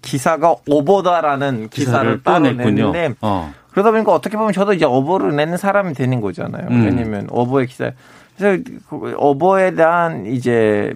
기사가 0.00 0.56
오버다라는 0.66 1.68
기사를, 1.68 2.18
기사를 2.18 2.56
냈는데 2.56 3.14
어. 3.20 3.52
그러다 3.70 3.90
보니까 3.90 4.12
어떻게 4.14 4.38
보면 4.38 4.54
저도 4.54 4.72
이제 4.72 4.86
오버를 4.86 5.36
내는 5.36 5.58
사람이 5.58 5.92
되는 5.92 6.22
거잖아요. 6.22 6.68
음. 6.70 6.86
왜냐면 6.86 7.28
오버의 7.30 7.66
기사 7.66 7.92
그래서 8.38 8.62
그 8.88 9.14
오버에 9.18 9.74
대한 9.74 10.24
이제 10.24 10.94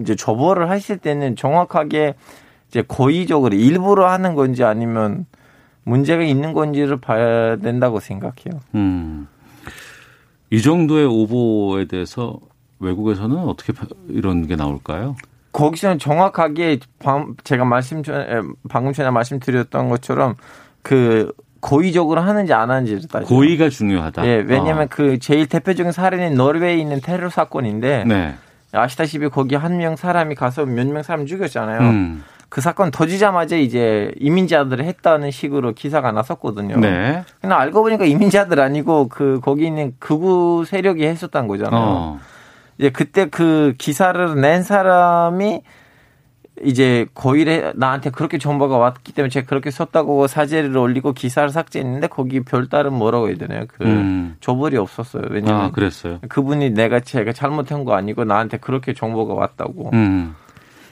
이제 0.00 0.14
조보를 0.14 0.70
하실 0.70 0.98
때는 0.98 1.34
정확하게 1.34 2.14
이제 2.70 2.82
고의적으로 2.86 3.54
일부러 3.56 4.08
하는 4.08 4.34
건지 4.36 4.62
아니면 4.62 5.26
문제가 5.82 6.22
있는 6.22 6.52
건지를 6.52 6.98
봐야 6.98 7.56
된다고 7.56 7.98
생각해요. 7.98 8.60
음. 8.76 9.26
이 10.50 10.62
정도의 10.62 11.06
오보에 11.06 11.86
대해서 11.86 12.38
외국에서는 12.78 13.36
어떻게 13.38 13.72
이런 14.08 14.46
게 14.46 14.54
나올까요? 14.56 15.16
거기서는 15.52 15.98
정확하게 15.98 16.78
제가 17.42 17.64
말씀 17.64 18.04
전에 18.04 18.40
방금 18.68 18.92
전에 18.92 19.10
말씀드렸던 19.10 19.88
것처럼 19.88 20.36
그 20.82 21.32
고의적으로 21.58 22.20
하는지 22.20 22.52
안 22.52 22.70
하는지를 22.70 23.02
따져. 23.08 23.26
고의가 23.26 23.68
중요하다. 23.68 24.24
예, 24.26 24.36
왜냐하면 24.36 24.84
어. 24.84 24.86
그 24.88 25.18
제일 25.18 25.46
대표적인 25.46 25.90
사례는 25.92 26.34
노르웨이에 26.36 26.78
있는 26.80 27.00
테러 27.00 27.28
사건인데 27.28 28.04
네. 28.06 28.34
아시다시피 28.72 29.28
거기 29.28 29.56
한 29.56 29.76
명 29.76 29.96
사람이 29.96 30.36
가서 30.36 30.64
몇 30.66 30.86
명 30.86 31.02
사람 31.02 31.26
죽였잖아요. 31.26 31.80
음. 31.80 32.22
그 32.50 32.60
사건 32.60 32.90
터지자마자 32.90 33.56
이제 33.56 34.12
이민자들을 34.18 34.84
했다는 34.84 35.30
식으로 35.30 35.72
기사가 35.72 36.10
났었거든요. 36.10 36.78
네. 36.78 37.24
근데 37.40 37.54
알고 37.54 37.82
보니까 37.82 38.04
이민자들 38.04 38.58
아니고 38.60 39.08
그 39.08 39.40
거기 39.40 39.66
있는 39.66 39.94
극우 40.00 40.64
세력이 40.66 41.04
했었던 41.06 41.46
거잖아요. 41.46 41.80
어. 41.80 42.20
이제 42.76 42.90
그때 42.90 43.26
그 43.26 43.74
기사를 43.78 44.40
낸 44.40 44.64
사람이 44.64 45.62
이제 46.62 47.06
고일에 47.14 47.72
나한테 47.76 48.10
그렇게 48.10 48.36
정보가 48.36 48.76
왔기 48.78 49.12
때문에 49.12 49.30
제가 49.30 49.46
그렇게 49.46 49.70
썼다고 49.70 50.26
사제를 50.26 50.76
올리고 50.76 51.12
기사를 51.12 51.48
삭제했는데 51.50 52.08
거기 52.08 52.40
별다른 52.40 52.92
뭐라고 52.94 53.28
해야 53.28 53.36
되나요? 53.36 53.64
그 53.68 53.84
음. 53.84 54.36
조벌이 54.40 54.76
없었어요. 54.76 55.22
왜냐면 55.30 55.60
아, 55.60 55.70
그랬어요. 55.70 56.18
그분이 56.28 56.70
내가 56.70 56.98
제가 56.98 57.32
잘못한 57.32 57.84
거 57.84 57.94
아니고 57.94 58.24
나한테 58.24 58.56
그렇게 58.56 58.92
정보가 58.92 59.34
왔다고. 59.34 59.90
음. 59.92 60.34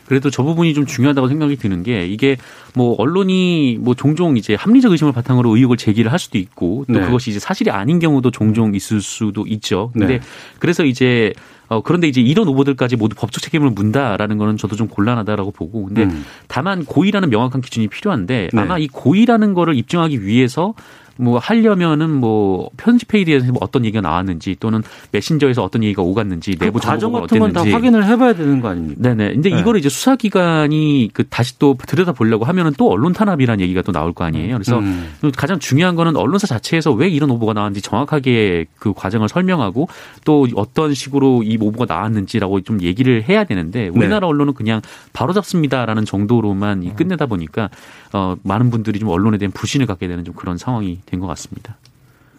그래도 0.09 0.31
저 0.31 0.43
부분이 0.43 0.73
좀 0.73 0.87
중요하다고 0.87 1.29
생각이 1.29 1.57
드는 1.57 1.83
게 1.83 2.07
이게 2.07 2.39
뭐 2.75 2.95
언론이 2.97 3.77
뭐 3.79 3.95
종종 3.95 4.39
이제 4.39 4.55
합리적 4.55 4.91
의심을 4.91 5.13
바탕으로 5.13 5.55
의혹을 5.55 5.77
제기를 5.77 6.11
할 6.11 6.19
수도 6.19 6.39
있고 6.39 6.87
또 6.89 6.95
네. 6.95 7.01
그것이 7.05 7.29
이제 7.31 7.39
사실이 7.39 7.71
아닌 7.71 7.99
경우도 7.99 8.31
종종 8.31 8.75
있을 8.75 9.03
수도 9.03 9.47
있죠. 9.47 9.91
근데 9.93 10.07
네. 10.07 10.21
그래서 10.59 10.85
이제 10.87 11.35
어, 11.69 11.83
그런데 11.83 12.09
이제 12.09 12.23
이런 12.23 12.49
후보들까지 12.49 12.97
모두 12.97 13.15
법적 13.15 13.43
책임을 13.43 13.69
문다라는 13.71 14.39
거는 14.39 14.57
저도 14.57 14.77
좀 14.77 14.89
곤란하다라고 14.89 15.51
보고 15.51 15.85
근데 15.85 16.05
음. 16.05 16.25
다만 16.47 16.87
고의라는 16.87 17.29
명확한 17.29 17.61
기준이 17.61 17.89
필요한데 17.89 18.49
네. 18.51 18.61
아마 18.61 18.79
이 18.79 18.89
고의라는 18.89 19.53
거를 19.53 19.77
입증하기 19.77 20.25
위해서 20.25 20.73
뭐 21.19 21.39
하려면은 21.39 22.11
뭐 22.11 22.71
편집 22.77 23.09
페이지에서 23.09 23.47
뭐 23.53 23.59
어떤 23.61 23.85
얘기가 23.85 24.01
나왔는지 24.01 24.57
또는 24.61 24.83
메신저에서 25.13 25.63
어떤 25.63 25.83
얘기가 25.83 26.03
오갔는지 26.03 26.53
그 26.57 26.65
내부 26.65 26.79
과정 26.79 27.13
같은 27.13 27.39
건 27.39 27.53
다 27.53 27.63
확인을 27.63 28.07
해봐야 28.07 28.35
되는 28.35 28.61
거 28.61 28.69
아닙니까? 28.69 29.01
네네. 29.03 29.35
근데 29.35 29.51
네. 29.51 29.61
이거를 29.61 29.81
이제 29.81 29.89
수사기관이 29.89 31.11
그 31.13 31.27
다시 31.29 31.59
또 31.59 31.77
들여다 31.87 32.13
보려고 32.13 32.45
하면은 32.45 32.73
또 32.77 32.91
언론 32.91 33.13
탄압이라는 33.13 33.61
얘기가 33.63 33.83
또 33.83 33.93
나올 33.93 34.13
거 34.13 34.25
아니에요. 34.25 34.55
그래서 34.55 34.79
음. 34.79 35.11
가장 35.37 35.59
중요한 35.59 35.97
거는 35.97 36.17
언론사 36.17 36.47
자체에서 36.47 36.93
왜 36.93 37.09
이런 37.09 37.31
오보가 37.31 37.53
나왔는지 37.53 37.83
정확하게 37.83 38.67
그 38.79 38.93
과정을 38.93 39.29
설명하고 39.29 39.89
또 40.25 40.47
어떤 40.55 40.95
식으로 40.95 41.43
이 41.43 41.57
오보가 41.61 41.93
나왔는지라고 41.93 42.61
좀 42.63 42.83
얘기를 42.83 43.25
해야 43.29 43.45
되는데 43.45 43.89
우리나라 43.89 44.21
네. 44.21 44.27
언론은 44.27 44.55
그냥 44.55 44.81
바로 45.13 45.33
잡습니다라는 45.33 46.05
정도로만 46.05 46.83
음. 46.83 46.95
끝내다 46.95 47.27
보니까 47.27 47.71
어 48.13 48.37
많은 48.43 48.71
분들이 48.71 48.99
좀 48.99 49.09
언론에 49.09 49.39
대한 49.39 49.53
불신을 49.53 49.87
갖게 49.87 50.09
되는 50.09 50.25
좀 50.25 50.35
그런 50.35 50.57
상황이 50.59 50.99
된 51.09 51.21
것 51.21 51.27
같습니다. 51.29 51.77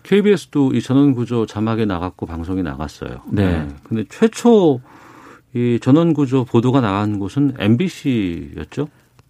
KBS도 0.03 0.73
이 0.73 0.81
전원 0.81 1.13
구조 1.13 1.45
자막에 1.45 1.85
나갔고 1.85 2.25
방송에 2.25 2.61
나갔어요. 2.61 3.21
네. 3.31 3.45
네. 3.59 3.67
근데 3.83 4.05
최초 4.09 4.79
이 5.53 5.79
전원 5.81 6.13
구조 6.13 6.45
보도가 6.45 6.79
나간 6.81 7.19
곳은 7.19 7.55
MBC였죠? 7.59 8.87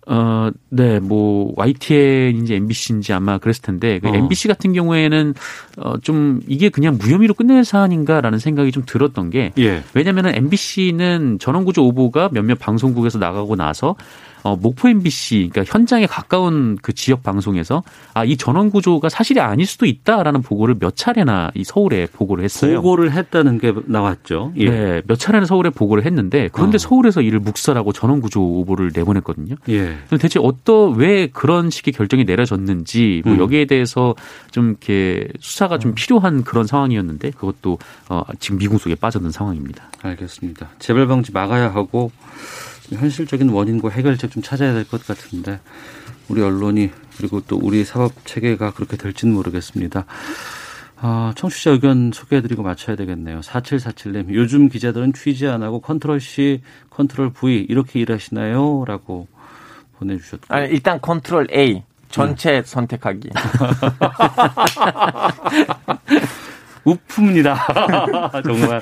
어, 0.08 0.50
네, 0.70 1.00
뭐 1.00 1.54
YTN인지 1.56 2.56
MBC인지 2.56 3.14
아마 3.14 3.38
그랬을 3.38 3.62
텐데 3.62 4.00
그 4.00 4.10
어. 4.10 4.16
MBC 4.16 4.48
같은 4.48 4.74
경우에는 4.74 5.36
어, 5.78 5.98
좀 6.00 6.42
이게 6.48 6.70
그냥 6.70 6.98
무혐의로 7.00 7.36
끝낼 7.36 7.64
사안인가라는 7.64 8.40
생각이 8.40 8.72
좀 8.72 8.84
들었던 8.88 9.30
게 9.30 9.54
예. 9.60 9.84
왜냐면은 9.94 10.34
MBC는 10.36 11.38
전원구조 11.40 11.86
오보가 11.86 12.30
몇몇 12.32 12.58
방송국에서 12.58 13.20
나가고 13.20 13.56
나서 13.56 13.96
어, 14.50 14.56
목포 14.56 14.90
MBC 14.90 15.50
그러니까 15.52 15.72
현장에 15.72 16.08
가까운 16.08 16.78
그 16.82 16.94
지역 16.94 17.22
방송에서 17.22 17.84
아, 18.14 18.24
이 18.24 18.36
전원 18.36 18.72
구조가 18.72 19.10
사실이 19.10 19.40
아닐 19.40 19.66
수도 19.66 19.86
있다라는 19.86 20.42
보고를 20.42 20.76
몇 20.80 20.96
차례나 20.96 21.52
이 21.54 21.64
서울에 21.64 22.08
보고를 22.12 22.44
했어요. 22.44 22.82
보고를 22.82 23.12
했다는 23.12 23.60
게 23.60 23.74
나왔죠. 23.86 24.54
예. 24.58 24.70
네, 24.70 25.02
몇 25.06 25.20
차례나 25.20 25.46
서울에 25.46 25.70
보고를 25.70 26.06
했는데 26.06 26.50
그런데 26.52 26.76
어. 26.76 26.80
서울에서 26.80 27.22
이를 27.22 27.40
묵살하고 27.40 27.94
전원 27.94 28.22
구조 28.22 28.42
오보를 28.42 28.92
내보냈거든요. 28.96 29.56
예. 29.70 29.98
대체 30.20 30.40
어떤 30.42 30.96
왜 30.96 31.28
그런 31.28 31.70
식의 31.70 31.94
결정이 31.94 32.24
내려졌는지 32.26 33.22
뭐 33.26 33.34
음. 33.34 33.40
여기에 33.40 33.66
대해서 33.66 34.16
좀 34.50 34.70
이렇게 34.70 35.28
수사가 35.40 35.78
좀 35.78 35.94
필요한 35.94 36.44
그런 36.44 36.66
상황이었는데 36.66 37.32
그것도 37.32 37.78
어, 38.10 38.24
지금 38.40 38.58
미궁 38.58 38.80
속에 38.80 38.96
빠져든 38.96 39.30
상황입니다. 39.32 39.92
알겠습니다. 40.02 40.70
재발 40.80 41.08
방지 41.08 41.32
막아야 41.32 41.72
하고 41.74 42.12
현실적인 42.92 43.50
원인과 43.50 43.90
해결책 43.90 44.32
좀 44.32 44.42
찾아야 44.44 44.74
될 44.74 44.86
것 44.86 45.06
같은데 45.06 45.60
우리 46.28 46.42
언론이 46.42 46.92
그리고 47.18 47.42
또 47.42 47.58
우리 47.62 47.84
사법 47.86 48.26
체계가 48.26 48.72
그렇게 48.74 48.98
될지는 48.98 49.34
모르겠습니다. 49.34 50.06
아, 51.02 51.34
청취자 51.38 51.72
의견 51.72 52.12
소개해드리고 52.14 52.62
마쳐야 52.62 52.96
되겠네요. 52.98 53.40
4747님, 53.40 54.34
요즘 54.34 54.68
기자들은 54.70 55.14
취재 55.14 55.48
안 55.48 55.64
하고 55.64 55.80
컨트롤 55.80 56.20
C, 56.20 56.62
컨트롤 56.90 57.32
V 57.32 57.66
이렇게 57.70 58.00
일하시나요? 58.02 58.84
라고 58.86 59.28
보내주셨고. 59.98 60.46
아니, 60.50 60.70
일단 60.72 61.00
컨트롤 61.00 61.48
A. 61.56 61.84
전체 62.10 62.58
음. 62.58 62.64
선택하기. 62.66 63.30
우프입니다. 66.90 67.58
정말. 68.44 68.82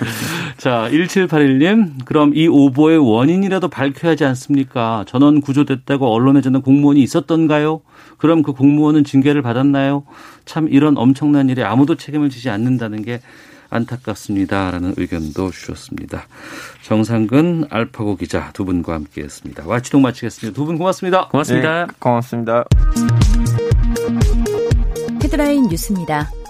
자, 0.57 0.87
1781님, 0.91 2.05
그럼 2.05 2.33
이 2.35 2.47
오보의 2.47 2.97
원인이라도 2.97 3.67
밝혀야 3.67 4.11
하지 4.13 4.25
않습니까? 4.25 5.05
전원 5.07 5.41
구조됐다고 5.41 6.07
언론에 6.13 6.41
전한 6.41 6.61
공무원이 6.61 7.01
있었던가요? 7.03 7.81
그럼 8.17 8.41
그 8.41 8.53
공무원은 8.53 9.03
징계를 9.03 9.41
받았나요? 9.41 10.03
참 10.45 10.67
이런 10.69 10.97
엄청난 10.97 11.49
일에 11.49 11.63
아무도 11.63 11.95
책임을 11.95 12.29
지지 12.29 12.49
않는다는 12.49 13.03
게 13.03 13.21
안타깝습니다. 13.69 14.71
라는 14.71 14.93
의견도 14.95 15.51
주셨습니다. 15.51 16.25
정상근 16.83 17.65
알파고 17.69 18.15
기자 18.15 18.49
두 18.53 18.63
분과 18.63 18.93
함께 18.93 19.21
했습니다. 19.23 19.63
와치동 19.67 20.01
마치겠습니다. 20.03 20.55
두 20.55 20.65
분 20.65 20.77
고맙습니다. 20.77 21.27
고맙습니다. 21.27 21.85
네, 21.85 21.93
고맙습니다. 21.99 22.63
헤드라인 25.21 25.67
뉴스입니다. 25.67 26.46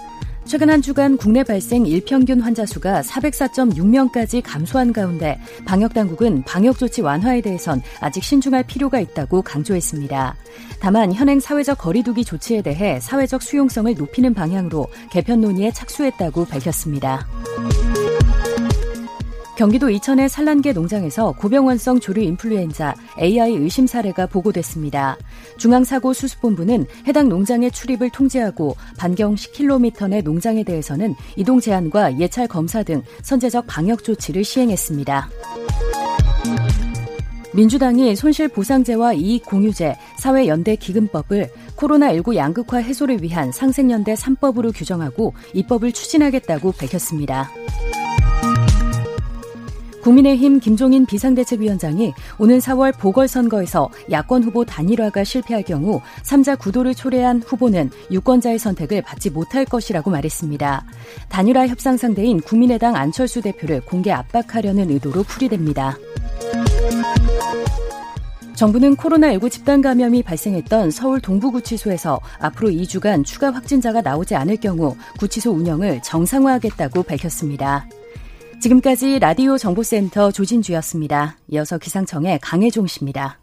최근 0.48 0.70
한 0.70 0.80
주간 0.80 1.18
국내 1.18 1.44
발생 1.44 1.84
일평균 1.84 2.40
환자 2.40 2.64
수가 2.64 3.02
404.6명까지 3.02 4.40
감소한 4.42 4.94
가운데 4.94 5.38
방역 5.66 5.92
당국은 5.92 6.42
방역 6.44 6.78
조치 6.78 7.02
완화에 7.02 7.42
대해선 7.42 7.82
아직 8.00 8.24
신중할 8.24 8.64
필요가 8.66 8.98
있다고 8.98 9.42
강조했습니다. 9.42 10.36
다만 10.80 11.12
현행 11.12 11.38
사회적 11.38 11.76
거리두기 11.76 12.24
조치에 12.24 12.62
대해 12.62 12.98
사회적 12.98 13.42
수용성을 13.42 13.94
높이는 13.94 14.32
방향으로 14.32 14.86
개편 15.10 15.42
논의에 15.42 15.70
착수했다고 15.70 16.46
밝혔습니다. 16.46 17.28
경기도 19.58 19.90
이천의 19.90 20.28
산란계 20.28 20.72
농장에서 20.72 21.32
고병원성 21.32 21.98
조류 21.98 22.22
인플루엔자 22.22 22.94
AI 23.20 23.56
의심 23.56 23.88
사례가 23.88 24.26
보고됐습니다. 24.26 25.16
중앙사고수습본부는 25.56 26.86
해당 27.08 27.28
농장의 27.28 27.72
출입을 27.72 28.10
통제하고 28.10 28.76
반경 28.98 29.34
10km 29.34 30.10
내 30.10 30.20
농장에 30.20 30.62
대해서는 30.62 31.16
이동 31.34 31.58
제한과 31.58 32.20
예찰 32.20 32.46
검사 32.46 32.84
등 32.84 33.02
선제적 33.22 33.66
방역 33.66 34.04
조치를 34.04 34.44
시행했습니다. 34.44 35.28
민주당이 37.52 38.14
손실보상제와 38.14 39.14
이익공유제, 39.14 39.96
사회연대기금법을 40.18 41.50
코로나19 41.74 42.36
양극화 42.36 42.76
해소를 42.76 43.24
위한 43.24 43.50
상생연대 43.50 44.14
3법으로 44.14 44.72
규정하고 44.72 45.34
입법을 45.54 45.90
추진하겠다고 45.90 46.70
밝혔습니다. 46.78 47.50
국민의힘 50.08 50.60
김종인 50.60 51.04
비상대책위원장이 51.04 52.14
오는 52.38 52.58
4월 52.58 52.96
보궐선거에서 52.98 53.90
야권 54.10 54.42
후보 54.42 54.64
단일화가 54.64 55.22
실패할 55.22 55.62
경우 55.64 56.00
3자 56.22 56.58
구도를 56.58 56.94
초래한 56.94 57.42
후보는 57.46 57.90
유권자의 58.10 58.58
선택을 58.58 59.02
받지 59.02 59.28
못할 59.28 59.66
것이라고 59.66 60.10
말했습니다. 60.10 60.84
단일화 61.28 61.66
협상 61.66 61.98
상대인 61.98 62.40
국민의당 62.40 62.96
안철수 62.96 63.42
대표를 63.42 63.82
공개 63.82 64.10
압박하려는 64.10 64.88
의도로 64.90 65.24
풀이됩니다. 65.24 65.98
정부는 68.54 68.96
코로나19 68.96 69.50
집단 69.50 69.82
감염이 69.82 70.22
발생했던 70.22 70.90
서울 70.90 71.20
동부구치소에서 71.20 72.18
앞으로 72.40 72.70
2주간 72.70 73.24
추가 73.24 73.52
확진자가 73.52 74.00
나오지 74.00 74.34
않을 74.34 74.56
경우 74.56 74.96
구치소 75.18 75.52
운영을 75.52 76.00
정상화하겠다고 76.02 77.02
밝혔습니다. 77.02 77.86
지금까지 78.60 79.20
라디오 79.20 79.56
정보센터 79.56 80.32
조진주였습니다. 80.32 81.36
이어서 81.48 81.78
기상청의 81.78 82.40
강혜종 82.42 82.88
씨입니다. 82.88 83.38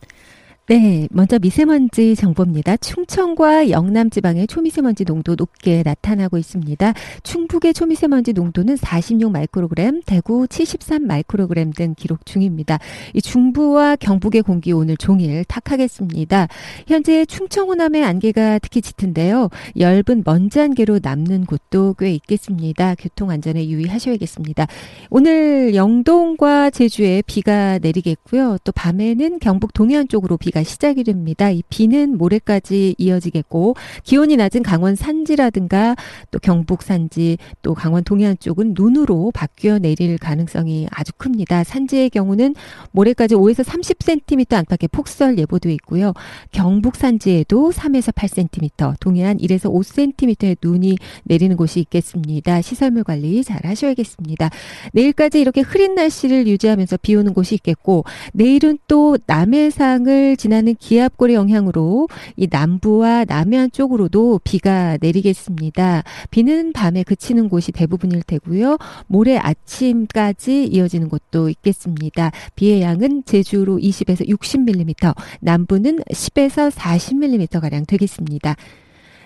네, 0.68 1.08
먼저 1.12 1.38
미세먼지 1.38 2.16
정보입니다. 2.16 2.78
충청과 2.78 3.70
영남 3.70 4.10
지방의 4.10 4.48
초미세먼지 4.48 5.06
농도 5.06 5.36
높게 5.36 5.84
나타나고 5.86 6.40
있습니다. 6.40 6.92
충북의 7.22 7.76
초미세먼지 7.76 8.34
농도는 8.34 8.76
46 8.76 9.32
마이크로그램, 9.32 10.02
대구 10.08 10.48
73 10.48 11.06
마이크로그램 11.06 11.72
등 11.72 11.94
기록 11.96 12.26
중입니다. 12.26 12.80
이 13.14 13.22
중부와 13.22 13.96
경북의 13.98 14.42
공기 14.42 14.72
오늘 14.72 14.98
종일 14.98 15.44
탁하겠습니다. 15.44 16.48
현재 16.88 17.26
충청 17.28 17.70
호남의 17.70 18.04
안개가 18.04 18.58
특히 18.58 18.82
짙은데요. 18.82 19.50
엷은 19.78 20.24
먼지 20.26 20.60
안개로 20.60 21.00
남는 21.04 21.46
곳도 21.46 21.94
꽤 22.00 22.12
있겠습니다. 22.16 22.96
교통 22.96 23.30
안전에 23.30 23.68
유의하셔야겠습니다. 23.68 24.66
오늘 25.12 25.76
영동과 25.76 26.72
제주에 26.72 27.22
비가 27.28 27.78
내리겠고요. 27.78 28.58
또 28.64 28.72
밤에는 28.72 29.38
경북 29.38 29.72
동해안 29.72 30.08
쪽으로 30.08 30.38
비가 30.38 30.55
시작이 30.64 31.04
됩니다. 31.04 31.50
이 31.50 31.64
비는 31.70 32.18
모레까지 32.18 32.96
이어지겠고 32.98 33.76
기온이 34.04 34.38
낮은 34.38 34.64
강원 34.64 34.96
산지라든가 34.96 35.96
또 36.32 36.40
경북 36.40 36.82
산지 36.82 37.38
또 37.62 37.74
강원 37.74 38.04
동해안 38.04 38.36
쪽은 38.40 38.74
눈으로 38.78 39.32
바뀌어 39.34 39.80
내릴 39.80 40.18
가능성이 40.18 40.88
아주 40.92 41.12
큽니다. 41.18 41.64
산지의 41.64 42.10
경우는 42.10 42.56
모레까지 42.92 43.36
5에서 43.36 43.64
30cm 43.64 44.54
안팎의 44.54 44.90
폭설 44.92 45.38
예보도 45.38 45.70
있고요. 45.70 46.14
경북 46.52 46.96
산지에도 46.96 47.72
3에서 47.72 48.14
8cm, 48.14 49.00
동해안 49.00 49.38
1에서 49.38 49.72
5cm의 49.72 50.58
눈이 50.62 50.98
내리는 51.24 51.56
곳이 51.58 51.80
있겠습니다. 51.82 52.62
시설물 52.62 53.04
관리 53.04 53.44
잘 53.44 53.66
하셔야겠습니다. 53.66 54.50
내일까지 54.94 55.40
이렇게 55.40 55.62
흐린 55.62 55.96
날씨를 55.96 56.48
유지하면서 56.48 56.98
비 57.02 57.16
오는 57.16 57.34
곳이 57.34 57.56
있겠고 57.56 58.04
내일은 58.34 58.78
또 58.88 59.18
남해상을 59.26 60.38
지나는 60.46 60.76
기압골의 60.76 61.36
영향으로 61.36 62.08
이 62.36 62.48
남부와 62.52 63.26
남해안 63.26 63.72
쪽으로도 63.72 64.42
비가 64.44 64.96
내리겠습니다. 65.02 66.04
비는 66.30 66.72
밤에 66.72 67.02
그치는 67.02 67.50
곳이 67.50 67.72
대부분일 67.72 68.22
테고요. 68.22 68.78
모레 69.08 69.40
아침까지 69.40 70.66
이어지는 70.66 71.10
곳도 71.10 71.50
있겠습니다. 71.50 72.30
비의 72.56 72.84
양은 72.84 73.24
제주로 73.26 73.78
20에서 73.78 74.30
60mm, 74.30 75.16
남부는 75.40 76.02
10에서 76.12 76.70
40mm 76.70 77.60
가량 77.60 77.88
되겠습니다. 77.88 78.56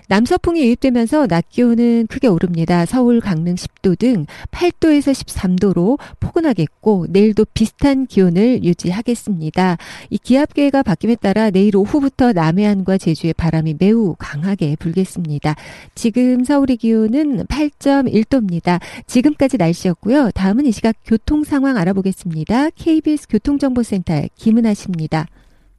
남서풍이 0.10 0.62
유입되면서 0.62 1.28
낮 1.28 1.50
기온은 1.50 2.08
크게 2.08 2.28
오릅니다. 2.28 2.84
서울, 2.88 3.22
강릉 3.22 3.54
10도 3.54 3.98
등 3.98 4.26
8도에서 4.50 5.14
13도로 5.14 6.00
포근하겠고 6.20 7.06
내일도 7.10 7.46
비슷한 7.54 8.08
기온을 8.08 8.64
유지하겠습니다. 8.64 9.78
이 10.10 10.18
기압계가 10.18 10.82
바뀜에 10.82 11.16
따라 11.16 11.52
내일 11.52 11.76
오후부터 11.76 12.34
남해안과 12.34 12.98
제주의 12.98 13.34
바람이 13.34 13.76
매우 13.78 14.16
강하게 14.18 14.76
불겠습니다. 14.80 15.56
지금 15.94 16.44
서울의 16.44 16.78
기온은 16.78 17.46
8.1도입니다. 17.46 18.82
지금까지 19.06 19.58
날씨였고요. 19.58 20.32
다음은 20.32 20.66
이 20.66 20.72
시각 20.72 20.96
교통 21.06 21.44
상황 21.44 21.78
알아보겠습니다. 21.78 22.72
KBS 22.72 23.28
교통정보센터의 23.28 24.32
김은아 24.36 24.74
씨입니다. 24.74 25.28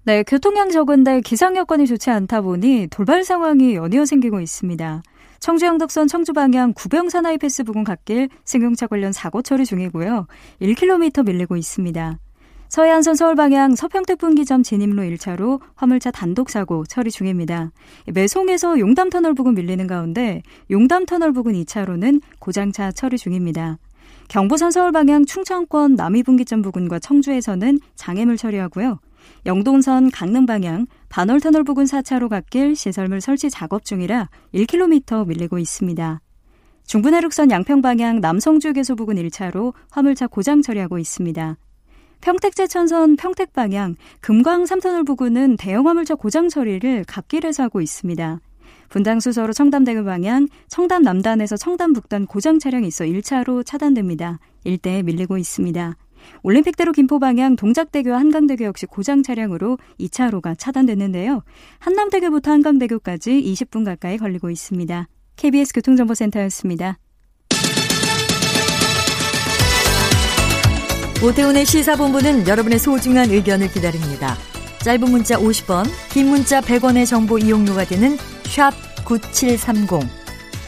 네, 0.02 0.22
교통량 0.22 0.70
적은데 0.70 1.20
기상 1.20 1.56
여건이 1.56 1.86
좋지 1.86 2.08
않다 2.08 2.40
보니 2.40 2.86
돌발 2.90 3.22
상황이 3.22 3.74
연이어 3.74 4.06
생기고 4.06 4.40
있습니다. 4.40 5.02
청주 5.40 5.66
영덕선 5.66 6.08
청주 6.08 6.32
방향 6.32 6.72
구병산 6.72 7.26
하이패스 7.26 7.64
부근 7.64 7.84
갓길 7.84 8.30
승용차 8.44 8.86
관련 8.86 9.12
사고 9.12 9.42
처리 9.42 9.66
중이고요. 9.66 10.26
1km 10.62 11.26
밀리고 11.26 11.56
있습니다. 11.56 12.18
서해안선 12.70 13.14
서울 13.16 13.34
방향 13.34 13.74
서평택 13.74 14.16
분기점 14.18 14.62
진입로 14.62 15.02
1차로 15.02 15.60
화물차 15.74 16.12
단독 16.12 16.48
사고 16.48 16.86
처리 16.86 17.10
중입니다. 17.10 17.70
매송에서 18.06 18.78
용담터널 18.78 19.34
부근 19.34 19.54
밀리는 19.54 19.86
가운데 19.86 20.42
용담터널 20.70 21.32
부근 21.32 21.52
2차로는 21.52 22.22
고장차 22.38 22.92
처리 22.92 23.18
중입니다. 23.18 23.76
경부선 24.28 24.70
서울 24.70 24.92
방향 24.92 25.26
충청권 25.26 25.96
남이분기점 25.96 26.62
부근과 26.62 27.00
청주에서는 27.00 27.80
장애물 27.96 28.36
처리하고요. 28.36 29.00
영동선 29.46 30.10
강릉 30.10 30.46
방향 30.46 30.86
반월터널 31.08 31.64
부근 31.64 31.84
4차로 31.84 32.28
갓길 32.28 32.76
시설물 32.76 33.20
설치 33.20 33.50
작업 33.50 33.84
중이라 33.84 34.28
1km 34.54 35.26
밀리고 35.26 35.58
있습니다. 35.58 36.20
중부내륙선 36.86 37.50
양평 37.50 37.82
방향 37.82 38.20
남성주교소 38.20 38.96
부근 38.96 39.16
1차로 39.16 39.74
화물차 39.90 40.26
고장 40.26 40.60
처리하고 40.62 40.98
있습니다. 40.98 41.56
평택제천선 42.20 43.16
평택 43.16 43.52
방향 43.52 43.96
금광 44.20 44.64
3터널 44.64 45.06
부근은 45.06 45.56
대형 45.56 45.86
화물차 45.86 46.16
고장 46.16 46.48
처리를 46.48 47.04
갓길에서 47.06 47.62
하고 47.62 47.80
있습니다. 47.80 48.40
분당수서로 48.88 49.52
청담대교 49.52 50.04
방향 50.04 50.48
청담 50.68 51.02
남단에서 51.02 51.56
청담 51.56 51.92
북단 51.92 52.26
고장 52.26 52.58
차량이 52.58 52.88
있어 52.88 53.04
1차로 53.04 53.64
차단됩니다. 53.64 54.38
일대에 54.64 55.02
밀리고 55.02 55.38
있습니다. 55.38 55.96
올림픽대로 56.42 56.92
김포 56.92 57.18
방향 57.18 57.56
동작대교와 57.56 58.18
한강대교 58.18 58.64
역시 58.64 58.86
고장 58.86 59.22
차량으로 59.22 59.78
2차로가 59.98 60.58
차단됐는데요. 60.58 61.42
한남대교부터 61.78 62.50
한강대교까지 62.50 63.42
20분 63.42 63.84
가까이 63.84 64.18
걸리고 64.18 64.50
있습니다. 64.50 65.08
KBS 65.36 65.72
교통정보센터였습니다. 65.74 66.98
오태훈의 71.22 71.66
시사본부는 71.66 72.48
여러분의 72.48 72.78
소중한 72.78 73.30
의견을 73.30 73.70
기다립니다. 73.70 74.36
짧은 74.82 75.10
문자 75.10 75.36
50원, 75.36 75.84
긴 76.10 76.28
문자 76.28 76.62
100원의 76.62 77.06
정보 77.06 77.36
이용료가 77.36 77.84
되는 77.84 78.16
샵 78.44 78.72
9730, 79.04 80.00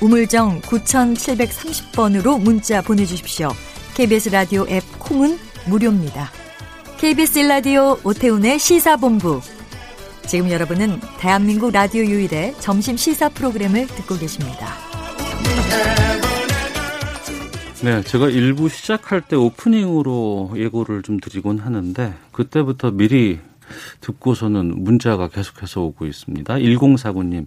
우물정 0.03 0.61
9730번으로 0.61 2.39
문자 2.39 2.83
보내주십시오. 2.83 3.49
KBS 3.95 4.29
라디오 4.29 4.67
앱 4.69 4.83
콩은 4.99 5.39
무료입니다. 5.67 6.31
KBS 6.99 7.41
라디오 7.41 7.99
오태훈의 8.05 8.59
시사본부. 8.59 9.41
지금 10.27 10.51
여러분은 10.51 11.01
대한민국 11.19 11.73
라디오 11.73 12.05
유일의 12.05 12.55
점심 12.61 12.97
시사 12.97 13.29
프로그램을 13.29 13.87
듣고 13.89 14.17
계십니다. 14.17 14.69
네, 17.83 18.01
제가 18.03 18.29
일부 18.29 18.69
시작할 18.69 19.23
때 19.23 19.35
오프닝으로 19.35 20.53
예고를 20.55 21.03
좀 21.03 21.19
드리곤 21.19 21.59
하는데 21.59 22.15
그때부터 22.31 22.93
미리 22.93 23.41
듣고서는 24.01 24.83
문자가 24.83 25.29
계속해서 25.29 25.83
오고 25.83 26.07
있습니다. 26.07 26.55
1049님, 26.55 27.47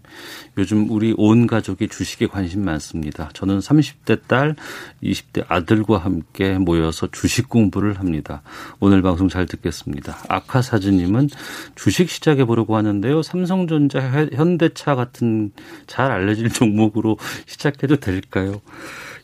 요즘 0.58 0.90
우리 0.90 1.14
온 1.18 1.48
가족이 1.48 1.88
주식에 1.88 2.28
관심 2.28 2.64
많습니다. 2.66 3.30
저는 3.34 3.60
30대 3.60 4.28
딸, 4.28 4.56
20대 5.04 5.46
아들과 5.48 5.98
함께 5.98 6.58
모여서 6.58 7.08
주식 7.12 7.50
공부를 7.50 8.00
합니다. 8.00 8.42
오늘 8.80 9.02
방송 9.02 9.28
잘 9.28 9.46
듣겠습니다. 9.46 10.18
아카사즈님은 10.30 11.30
주식 11.76 12.10
시작해 12.10 12.46
보려고 12.46 12.76
하는데요. 12.76 13.22
삼성전자, 13.22 14.00
현대차 14.34 14.96
같은 14.96 15.52
잘 15.88 16.12
알려질 16.12 16.50
종목으로 16.50 17.18
시작해도 17.46 17.98
될까요? 17.98 18.62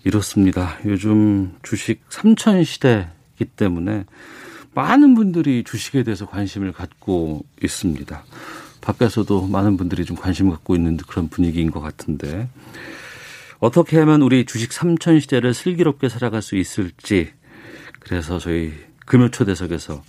이렇습니다. 0.03 0.77
요즘 0.85 1.53
주식 1.63 2.01
삼천 2.09 2.63
시대이기 2.63 3.45
때문에 3.55 4.05
많은 4.73 5.15
분들이 5.15 5.63
주식에 5.63 6.03
대해서 6.03 6.25
관심을 6.25 6.71
갖고 6.71 7.45
있습니다. 7.63 8.23
밖에서도 8.81 9.47
많은 9.47 9.77
분들이 9.77 10.05
좀 10.05 10.17
관심을 10.17 10.51
갖고 10.53 10.75
있는 10.75 10.97
그런 10.97 11.29
분위기인 11.29 11.71
것 11.71 11.81
같은데 11.81 12.49
어떻게 13.59 13.99
하면 13.99 14.21
우리 14.23 14.45
주식 14.45 14.73
삼천 14.73 15.19
시대를 15.19 15.53
슬기롭게 15.53 16.09
살아갈 16.09 16.41
수 16.41 16.55
있을지 16.55 17.31
그래서 17.99 18.39
저희 18.39 18.73
금요초대석에서 19.05 20.03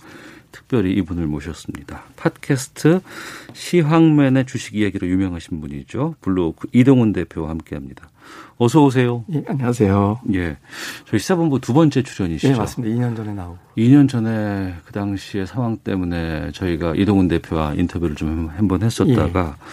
특별히 0.51 0.93
이분을 0.93 1.27
모셨습니다. 1.27 2.05
팟캐스트 2.15 3.01
시황맨의 3.53 4.45
주식 4.45 4.75
이야기로 4.75 5.07
유명하신 5.07 5.61
분이죠. 5.61 6.15
블로그 6.21 6.67
이동훈 6.71 7.11
대표와 7.11 7.49
함께합니다. 7.49 8.09
어서 8.57 8.83
오세요. 8.83 9.25
예, 9.33 9.43
안녕하세요. 9.47 10.21
예. 10.33 10.57
저희 11.05 11.19
시사본부 11.19 11.59
두 11.59 11.73
번째 11.73 12.03
출연이시죠? 12.03 12.53
예, 12.53 12.57
맞습니다. 12.57 12.95
2년 12.95 13.15
전에 13.15 13.33
나오고. 13.33 13.57
2년 13.77 14.07
전에 14.07 14.75
그 14.85 14.93
당시의 14.93 15.47
상황 15.47 15.77
때문에 15.77 16.51
저희가 16.51 16.93
이동훈 16.95 17.27
대표와 17.27 17.73
인터뷰를 17.73 18.15
좀 18.15 18.49
한번 18.55 18.83
했었다가 18.83 19.57
예. 19.57 19.63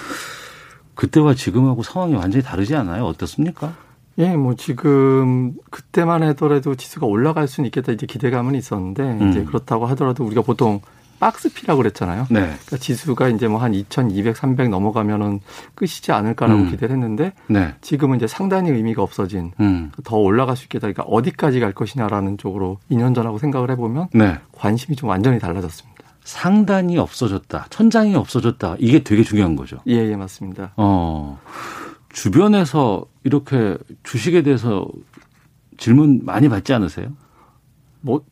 그때와 0.94 1.35
지금하고 1.35 1.83
상황이 1.83 2.14
완전히 2.14 2.42
다르지 2.42 2.75
않아요? 2.75 3.05
어떻습니까? 3.05 3.75
예, 4.18 4.37
뭐 4.37 4.55
지금 4.55 5.55
그때만 5.70 6.23
하더라도 6.23 6.75
지수가 6.75 7.07
올라갈 7.07 7.49
수는 7.49 7.66
있겠다 7.68 7.93
이제 7.93 8.07
기대감은 8.07 8.55
있었는데 8.55 9.03
음. 9.03 9.30
이제 9.30 9.45
그렇다고 9.45 9.87
하더라도 9.87 10.24
우리가 10.24 10.43
보통 10.43 10.80
박스피라고 11.21 11.79
그랬잖아요. 11.79 12.27
네. 12.31 12.41
그러니까 12.41 12.77
지수가 12.79 13.29
이제 13.29 13.47
뭐 13.47 13.61
한 13.61 13.75
2,200, 13.75 14.37
300 14.37 14.71
넘어가면은 14.71 15.41
끝이지 15.75 16.12
않을까라고 16.12 16.62
음. 16.62 16.71
기대를 16.71 16.95
했는데 16.95 17.33
네. 17.47 17.75
지금은 17.83 18.16
이제 18.16 18.27
상당히 18.27 18.71
의미가 18.71 19.03
없어진 19.03 19.53
음. 19.61 19.93
더 20.03 20.16
올라갈 20.16 20.57
수 20.57 20.64
있겠다. 20.64 20.89
그러니까 20.91 21.03
어디까지 21.03 21.61
갈 21.61 21.73
것이냐라는 21.73 22.39
쪽으로 22.39 22.79
2년 22.91 23.14
전하고 23.14 23.39
생각을 23.39 23.71
해보면 23.73 24.09
네. 24.14 24.39
관심이 24.53 24.97
좀 24.97 25.11
완전히 25.11 25.39
달라졌습니다. 25.39 26.01
상단이 26.25 26.97
없어졌다, 26.99 27.66
천장이 27.71 28.14
없어졌다. 28.14 28.77
이게 28.79 29.03
되게 29.03 29.23
중요한 29.23 29.57
거죠. 29.57 29.79
예, 29.87 29.95
예, 29.97 30.16
맞습니다. 30.16 30.73
어. 30.77 31.39
주변에서 32.12 33.05
이렇게 33.25 33.77
주식에 34.03 34.43
대해서 34.43 34.87
질문 35.77 36.21
많이 36.25 36.49
받지 36.49 36.73
않으세요? 36.73 37.09
뭐 38.01 38.23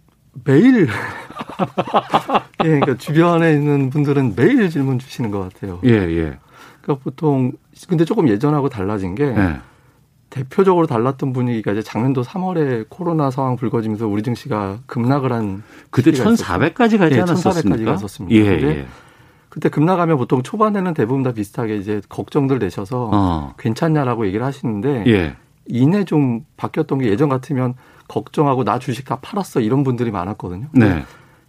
매일 0.45 0.89
예, 2.65 2.69
그러니까 2.69 2.97
주변에 2.97 3.53
있는 3.53 3.91
분들은 3.91 4.35
매일 4.37 4.69
질문 4.71 4.99
주시는 4.99 5.31
것 5.31 5.41
같아요. 5.41 5.81
예, 5.85 5.91
예. 5.91 6.39
그러니까 6.81 7.05
보통 7.05 7.53
근데 7.89 8.05
조금 8.05 8.29
예전하고 8.29 8.69
달라진 8.69 9.15
게 9.15 9.25
예. 9.25 9.57
대표적으로 10.31 10.87
달랐던 10.87 11.33
분위기가 11.33 11.73
이제 11.73 11.83
작년도 11.83 12.23
3월에 12.23 12.87
코로나 12.89 13.31
상황 13.31 13.57
불거지면서 13.57 14.07
우리 14.09 14.23
증시가 14.23 14.79
급락을 14.87 15.33
한 15.33 15.63
그때 15.91 16.11
1,400까지 16.11 16.99
가지 16.99 17.17
예, 17.17 17.21
않았었습니까? 17.23 17.77
1,400까지 17.77 17.85
갔었습니다. 17.85 18.37
예, 18.37 18.47
예. 18.63 18.87
그때 19.49 19.71
급락하면 19.71 20.19
보통 20.19 20.43
초반에는 20.43 20.93
대부분 20.95 21.23
다 21.23 21.33
비슷하게 21.33 21.79
이제 21.79 22.03
걱정들 22.09 22.59
내셔서 22.59 23.11
어. 23.13 23.55
괜찮냐라고 23.59 24.27
얘기를 24.27 24.45
하시는데 24.45 25.05
예. 25.07 25.37
이내 25.67 26.05
좀 26.05 26.45
바뀌었던 26.57 26.99
게 26.99 27.09
예전 27.09 27.29
같으면 27.29 27.75
걱정하고 28.09 28.65
나 28.65 28.79
주식 28.79 29.07
다 29.07 29.19
팔았어 29.21 29.61
이런 29.61 29.85
분들이 29.85 30.11
많았거든요. 30.11 30.69
네. 30.73 31.05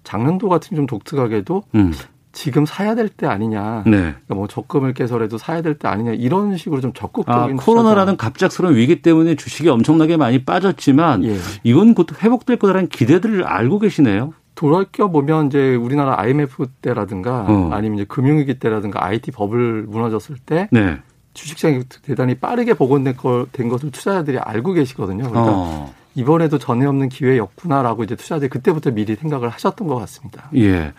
작년도 0.10 0.50
같은 0.50 0.76
좀 0.76 0.88
독특하게도 0.88 1.64
음. 1.76 1.94
지금 2.32 2.66
사야 2.66 2.96
될 2.96 3.10
때 3.10 3.28
아니냐. 3.28 3.84
네. 3.86 3.98
그러니까 3.98 4.36
뭐 4.36 4.48
적금을 4.48 4.94
깨서라도 4.94 5.38
사야 5.38 5.62
될 5.62 5.78
때 5.78 5.88
아니냐 5.88 6.14
이런 6.14 6.58
식으로 6.58 6.82
좀 6.82 6.94
적극적인 6.94 7.60
아, 7.60 7.64
코로나라는 7.64 8.18
갑작스러운 8.18 8.76
위기 8.76 9.02
때문에 9.04 9.36
주식이 9.36 9.70
엄청나게 9.70 10.18
많이 10.18 10.44
빠졌지만 10.46 11.24
예. 11.26 11.38
이건 11.64 11.94
곧 11.94 12.08
회복될 12.24 12.58
거라는 12.58 12.88
기대들을 12.90 13.44
알고 13.46 13.80
계시네요. 13.80 14.34
돌이켜 14.56 15.10
보면 15.10 15.48
이제 15.48 15.76
우리나라 15.76 16.20
IMF 16.20 16.66
때라든가 16.82 17.46
어. 17.48 17.70
아니면 17.72 18.00
이제 18.00 18.06
금융위기 18.08 18.60
때라든가 18.60 19.06
IT 19.06 19.32
버블 19.32 19.84
무너졌을 19.88 20.36
때 20.38 20.68
네. 20.72 20.98
주식시장이 21.34 21.84
대단히 22.02 22.36
빠르게 22.36 22.74
복원된 22.74 23.16
걸, 23.16 23.46
된 23.52 23.70
것을 23.70 23.92
투자자들이 23.92 24.40
알고 24.40 24.74
계시거든요. 24.74 25.30
그러니까 25.30 25.54
어. 25.56 25.94
이번에도 26.20 26.58
전에 26.58 26.86
없는 26.86 27.08
기회였구나라고 27.08 28.04
이제 28.04 28.16
투자자들이 28.16 28.50
그때부터 28.50 28.92
미리 28.92 29.16
생각을 29.16 29.48
하셨던 29.50 29.88
것 29.88 29.96
같습니다. 29.96 30.50
예. 30.56 30.92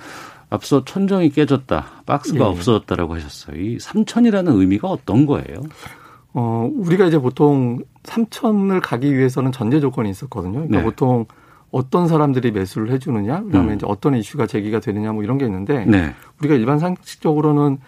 앞서 0.48 0.84
천정이 0.84 1.30
깨졌다, 1.30 1.84
박스가 2.06 2.44
예. 2.44 2.48
없어졌다라고 2.48 3.14
하셨어요. 3.16 3.60
이 3.60 3.76
3천이라는 3.76 4.58
의미가 4.58 4.88
어떤 4.88 5.26
거예요? 5.26 5.60
어, 6.32 6.70
우리가 6.72 7.06
이제 7.06 7.18
보통 7.18 7.80
3천을 8.04 8.80
가기 8.82 9.14
위해서는 9.14 9.52
전제 9.52 9.78
조건이 9.78 10.08
있었거든요. 10.10 10.54
그러니까 10.54 10.78
네. 10.78 10.84
보통 10.84 11.26
어떤 11.70 12.08
사람들이 12.08 12.50
매수를 12.50 12.90
해주느냐, 12.92 13.42
그다음에 13.42 13.72
음. 13.72 13.76
이제 13.76 13.86
어떤 13.86 14.16
이슈가 14.16 14.46
제기가 14.46 14.80
되느냐, 14.80 15.12
뭐 15.12 15.22
이런 15.22 15.38
게 15.38 15.44
있는데 15.44 15.84
네. 15.84 16.14
우리가 16.40 16.54
일반 16.54 16.78
상식적으로는 16.78 17.78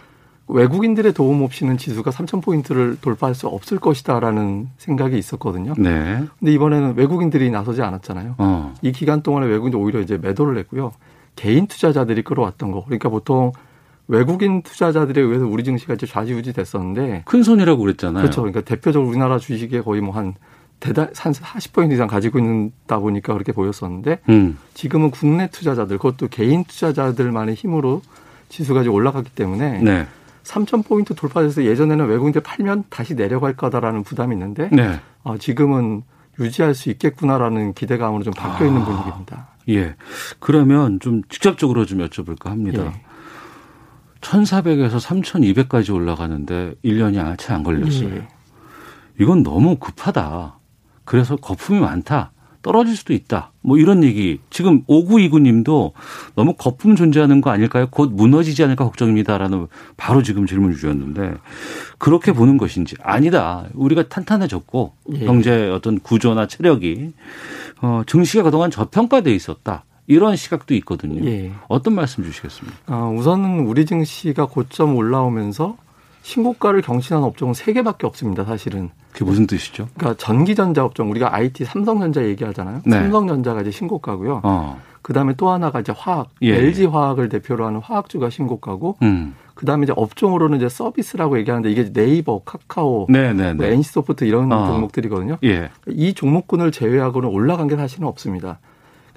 외국인들의 0.53 1.12
도움 1.12 1.42
없이는 1.42 1.78
지수가 1.78 2.11
3천 2.11 2.42
포인트를 2.42 2.96
돌파할 3.00 3.34
수 3.34 3.48
없을 3.48 3.78
것이다라는 3.78 4.68
생각이 4.78 5.18
있었거든요. 5.18 5.74
네. 5.78 6.22
근데 6.38 6.53
이번에는 6.53 6.94
외국인들이 6.96 7.50
나서지 7.50 7.82
않았잖아요. 7.82 8.34
어. 8.38 8.74
이 8.82 8.92
기간 8.92 9.22
동안에 9.22 9.46
외국인들 9.46 9.78
오히려 9.78 10.00
이제 10.00 10.18
매도를 10.18 10.59
했고요. 10.59 10.92
개인 11.36 11.66
투자자들이 11.66 12.22
끌어왔던 12.22 12.70
거. 12.70 12.84
그러니까 12.84 13.09
보통 13.09 13.53
외국인 14.09 14.62
투자자들에 14.62 15.20
의해서 15.20 15.46
우리 15.46 15.64
증시가 15.64 15.94
이제 15.94 16.07
좌지우지 16.07 16.53
됐었는데 16.53 17.22
큰 17.24 17.42
손이라고 17.42 17.80
그랬잖아요. 17.80 18.22
그렇죠. 18.22 18.42
그러니까 18.42 18.61
대표적으로 18.61 19.09
우리나라 19.09 19.38
주식에 19.38 19.80
거의 19.80 20.00
뭐 20.00 20.14
한 20.14 20.34
대단 20.82 21.09
한 21.16 21.32
40포인트 21.32 21.92
이상 21.92 22.09
가지고 22.09 22.40
있다 22.40 22.98
보니까 22.98 23.32
그렇게 23.34 23.53
보였었는데 23.53 24.18
음. 24.28 24.59
지금은 24.74 25.12
국내 25.12 25.48
투자자들 25.48 25.96
그것도 25.98 26.26
개인 26.26 26.64
투자자들만의 26.64 27.55
힘으로 27.55 28.03
지수가 28.48 28.80
이제 28.80 28.90
올라갔기 28.90 29.30
때문에 29.30 29.78
네. 29.78 30.07
3천 30.45 30.84
포인트 30.86 31.14
돌파해서 31.14 31.64
예전에는 31.64 32.07
외국인들 32.07 32.43
팔면 32.43 32.84
다시 32.90 33.14
내려갈 33.14 33.55
거다라는 33.57 34.03
부담이 34.03 34.34
있는데 34.34 34.68
네. 34.72 35.01
어, 35.22 35.36
지금은 35.38 36.03
유지할 36.40 36.74
수 36.74 36.90
있겠구나라는 36.90 37.74
기대감으로 37.74 38.22
좀 38.24 38.32
바뀌어 38.32 38.66
있는 38.66 38.82
아, 38.82 38.84
분위기입니다. 38.84 39.49
예. 39.68 39.95
그러면 40.40 40.99
좀 41.01 41.22
직접적으로 41.28 41.84
좀 41.86 41.99
여쭤볼까 41.99 42.47
합니다. 42.49 42.84
예. 42.86 43.03
1,400에서 44.20 45.01
3,200까지 45.01 45.95
올라가는데 45.95 46.74
1년이 46.84 47.38
채 47.38 47.53
안 47.53 47.62
걸렸어요. 47.62 48.14
예. 48.16 48.28
이건 49.20 49.43
너무 49.43 49.76
급하다. 49.76 50.59
그래서 51.05 51.36
거품이 51.36 51.80
많다. 51.80 52.32
떨어질 52.62 52.96
수도 52.96 53.12
있다. 53.12 53.52
뭐 53.60 53.76
이런 53.76 54.02
얘기. 54.04 54.40
지금 54.50 54.84
5929님도 54.84 55.92
너무 56.34 56.54
거품 56.54 56.96
존재하는 56.96 57.40
거 57.40 57.50
아닐까요? 57.50 57.88
곧 57.90 58.12
무너지지 58.12 58.62
않을까 58.62 58.84
걱정입니다라는 58.84 59.66
바로 59.96 60.22
지금 60.22 60.46
질문을 60.46 60.76
주셨는데 60.76 61.34
그렇게 61.98 62.32
보는 62.32 62.58
것인지 62.58 62.96
아니다. 63.02 63.66
우리가 63.74 64.08
탄탄해졌고 64.08 64.94
예. 65.14 65.26
경제 65.26 65.68
어떤 65.68 65.98
구조나 66.00 66.46
체력이 66.46 67.12
어, 67.82 68.02
증시가 68.06 68.44
그동안 68.44 68.70
저평가돼 68.70 69.32
있었다. 69.34 69.84
이런 70.06 70.36
시각도 70.36 70.74
있거든요. 70.76 71.24
예. 71.28 71.52
어떤 71.68 71.94
말씀 71.94 72.24
주시겠습니까? 72.24 72.76
어, 72.88 73.14
우선은 73.16 73.66
우리 73.66 73.86
증시가 73.86 74.46
고점 74.46 74.96
올라오면서 74.96 75.76
신고가를 76.22 76.82
경신한 76.82 77.22
업종은 77.22 77.54
세 77.54 77.72
개밖에 77.72 78.06
없습니다. 78.06 78.44
사실은. 78.44 78.90
그게 79.12 79.24
무슨 79.24 79.46
뜻이죠? 79.46 79.88
그러니까 79.94 80.16
전기전자 80.18 80.84
업종 80.84 81.10
우리가 81.10 81.34
IT 81.34 81.64
삼성전자 81.64 82.24
얘기하잖아요. 82.24 82.82
네. 82.86 82.92
삼성전자가 82.96 83.60
이제 83.60 83.70
신고가고요. 83.70 84.40
어. 84.42 84.80
그 85.02 85.12
다음에 85.12 85.34
또 85.36 85.50
하나가 85.50 85.80
이제 85.80 85.92
화학, 85.94 86.30
예. 86.42 86.54
LG 86.54 86.86
화학을 86.86 87.28
대표로 87.28 87.66
하는 87.66 87.80
화학주가 87.80 88.30
신고가고 88.30 88.98
음. 89.02 89.34
그 89.54 89.66
다음에 89.66 89.84
이제 89.84 89.92
업종으로는 89.94 90.58
이제 90.58 90.68
서비스라고 90.68 91.38
얘기하는데 91.38 91.70
이게 91.70 91.92
네이버, 91.92 92.40
카카오, 92.44 93.06
네, 93.10 93.32
네, 93.32 93.52
뭐 93.52 93.66
NC소프트 93.66 94.24
이런 94.24 94.50
어. 94.50 94.66
종목들이거든요. 94.68 95.38
예. 95.44 95.70
이 95.88 96.14
종목군을 96.14 96.72
제외하고는 96.72 97.28
올라간 97.28 97.68
게 97.68 97.76
사실은 97.76 98.06
없습니다. 98.06 98.60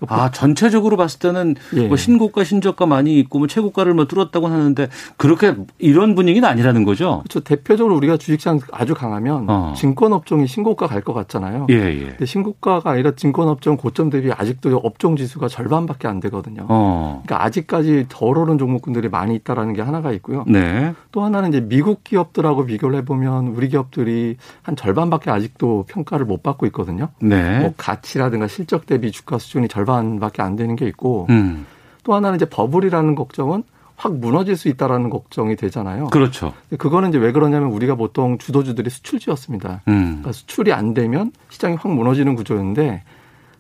아 0.08 0.30
전체적으로 0.32 0.98
봤을 0.98 1.20
때는 1.20 1.56
예. 1.76 1.88
뭐 1.88 1.96
신고가 1.96 2.44
신저가 2.44 2.86
많이 2.86 3.18
있고 3.20 3.40
뭐 3.40 3.48
최고가를 3.48 3.94
뭐 3.94 4.06
뚫었다고 4.06 4.48
하는데 4.48 4.90
그렇게 5.16 5.56
이런 5.80 6.16
분위기는 6.16 6.48
아니라는 6.48 6.84
거죠. 6.84 7.20
그렇죠. 7.20 7.40
대표적으로 7.40 7.96
우리가 7.96 8.18
주식시장 8.18 8.60
아주 8.72 8.94
강하면 8.94 9.46
어. 9.50 9.74
증권 9.78 10.12
업종이 10.12 10.46
신고가 10.48 10.88
갈 10.88 11.06
것 11.06 11.14
같잖아요. 11.14 11.68
예, 11.70 11.76
예. 11.76 12.06
근데 12.08 12.26
신고가가 12.26 12.90
아니라 12.90 13.12
증권 13.16 13.48
업종 13.48 13.78
고점 13.78 14.10
대비 14.10 14.32
아직도 14.32 14.76
업종 14.78 15.16
지수가 15.16 15.48
절반밖에 15.48 16.08
안 16.08 16.20
되거든요. 16.20 16.66
어. 16.68 17.22
그러니까 17.24 17.46
아직까지 17.46 18.08
덜 18.10 18.38
오른 18.40 18.58
종목군들이 18.58 19.08
많이 19.08 19.36
있다라는 19.36 19.74
게 19.74 19.84
하나가 19.84 20.12
있고요. 20.14 20.44
네. 20.48 20.94
또 21.12 21.24
하나는 21.24 21.50
이제 21.50 21.62
미국 21.62 22.04
기업들하고 22.04 22.66
비교를 22.66 22.98
해보면 23.00 23.50
우리 23.50 23.70
기업들이 23.70 24.38
한 24.64 24.76
절반밖에 24.76 25.30
아직도 25.30 25.86
평가를 25.88 26.26
못 26.26 26.42
받고 26.42 26.66
있거든요. 26.68 27.10
네. 27.22 27.60
뭐 27.60 27.74
가치라든가 27.78 28.48
실적 28.48 28.88
대비 28.88 29.12
주가 29.12 29.38
수준이 29.38 29.68
절반 29.68 29.85
절반밖에 29.86 30.42
안 30.42 30.56
되는 30.56 30.76
게 30.76 30.88
있고 30.88 31.28
음. 31.30 31.66
또 32.04 32.14
하나는 32.14 32.36
이제 32.36 32.46
버블이라는 32.46 33.16
걱정은 33.16 33.64
확 33.96 34.14
무너질 34.18 34.58
수 34.58 34.68
있다라는 34.68 35.10
걱정이 35.10 35.56
되잖아요. 35.56 36.08
그렇죠. 36.08 36.52
그거는 36.78 37.10
이제 37.10 37.18
왜 37.18 37.32
그러냐면 37.32 37.70
우리가 37.72 37.96
보통 37.96 38.38
주도주들이 38.38 38.90
수출지였습니다. 38.90 39.84
음. 39.88 40.04
그러니까 40.06 40.32
수출이 40.34 40.74
안 40.74 40.94
되면 40.94 41.32
시장이 41.50 41.78
확 41.80 41.94
무너지는 41.94 42.36
구조였는데 42.36 43.04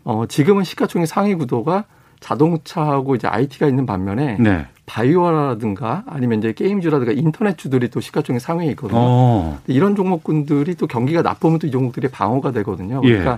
어, 0.04 0.26
지금은 0.28 0.64
시가총액 0.66 1.08
상위 1.08 1.36
구도가 1.36 1.86
자동차하고 2.20 3.16
이제 3.16 3.28
IT가 3.28 3.68
있는 3.68 3.86
반면에 3.86 4.38
네. 4.40 4.66
바이오라든가 4.86 6.04
아니면 6.06 6.40
이제 6.40 6.54
게임주라든가 6.54 7.12
인터넷주들이 7.14 7.90
또 7.90 8.02
시가총액 8.02 8.42
상위에 8.42 8.68
있거든요. 8.72 9.00
어. 9.00 9.60
이런 9.68 9.96
종목군들이 9.96 10.76
또 10.76 10.86
경기가 10.86 11.22
나쁘면 11.22 11.60
또 11.60 11.68
이 11.68 11.72
종목들이 11.72 12.10
방어가 12.10 12.52
되거든요. 12.52 13.02
그러니까 13.02 13.32
예. 13.34 13.38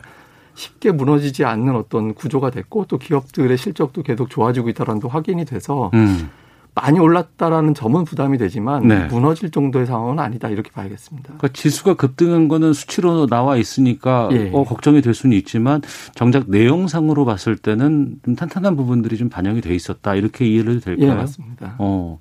쉽게 0.57 0.91
무너지지 0.91 1.45
않는 1.45 1.75
어떤 1.75 2.15
구조가 2.15 2.49
됐고 2.49 2.85
또 2.85 2.97
기업들의 2.97 3.55
실적도 3.57 4.01
계속 4.01 4.29
좋아지고 4.29 4.69
있다라는 4.69 4.99
게 4.99 5.07
확인이 5.07 5.45
돼서 5.45 5.91
음. 5.93 6.29
많이 6.73 6.99
올랐다라는 6.99 7.73
점은 7.73 8.03
부담이 8.03 8.37
되지만 8.37 8.87
네. 8.87 9.05
무너질 9.05 9.49
정도의 9.49 9.85
상황은 9.85 10.19
아니다 10.19 10.49
이렇게 10.49 10.69
봐야겠습니다. 10.71 11.33
그러니까 11.37 11.47
지수가 11.49 11.95
급등한 11.95 12.47
거는 12.47 12.73
수치로 12.73 13.27
나와 13.27 13.57
있으니까 13.57 14.29
예. 14.31 14.51
어, 14.53 14.63
걱정이 14.63 15.01
될 15.01 15.13
수는 15.13 15.35
있지만 15.37 15.81
정작 16.15 16.49
내용상으로 16.49 17.25
봤을 17.25 17.55
때는 17.55 18.17
좀 18.25 18.35
탄탄한 18.35 18.75
부분들이 18.75 19.17
좀 19.17 19.29
반영이 19.29 19.61
돼 19.61 19.73
있었다 19.73 20.15
이렇게 20.15 20.47
이해를 20.47 20.73
해도 20.73 20.81
될까요? 20.81 21.09
예, 21.09 21.13
맞습니다. 21.13 21.75
어, 21.79 22.19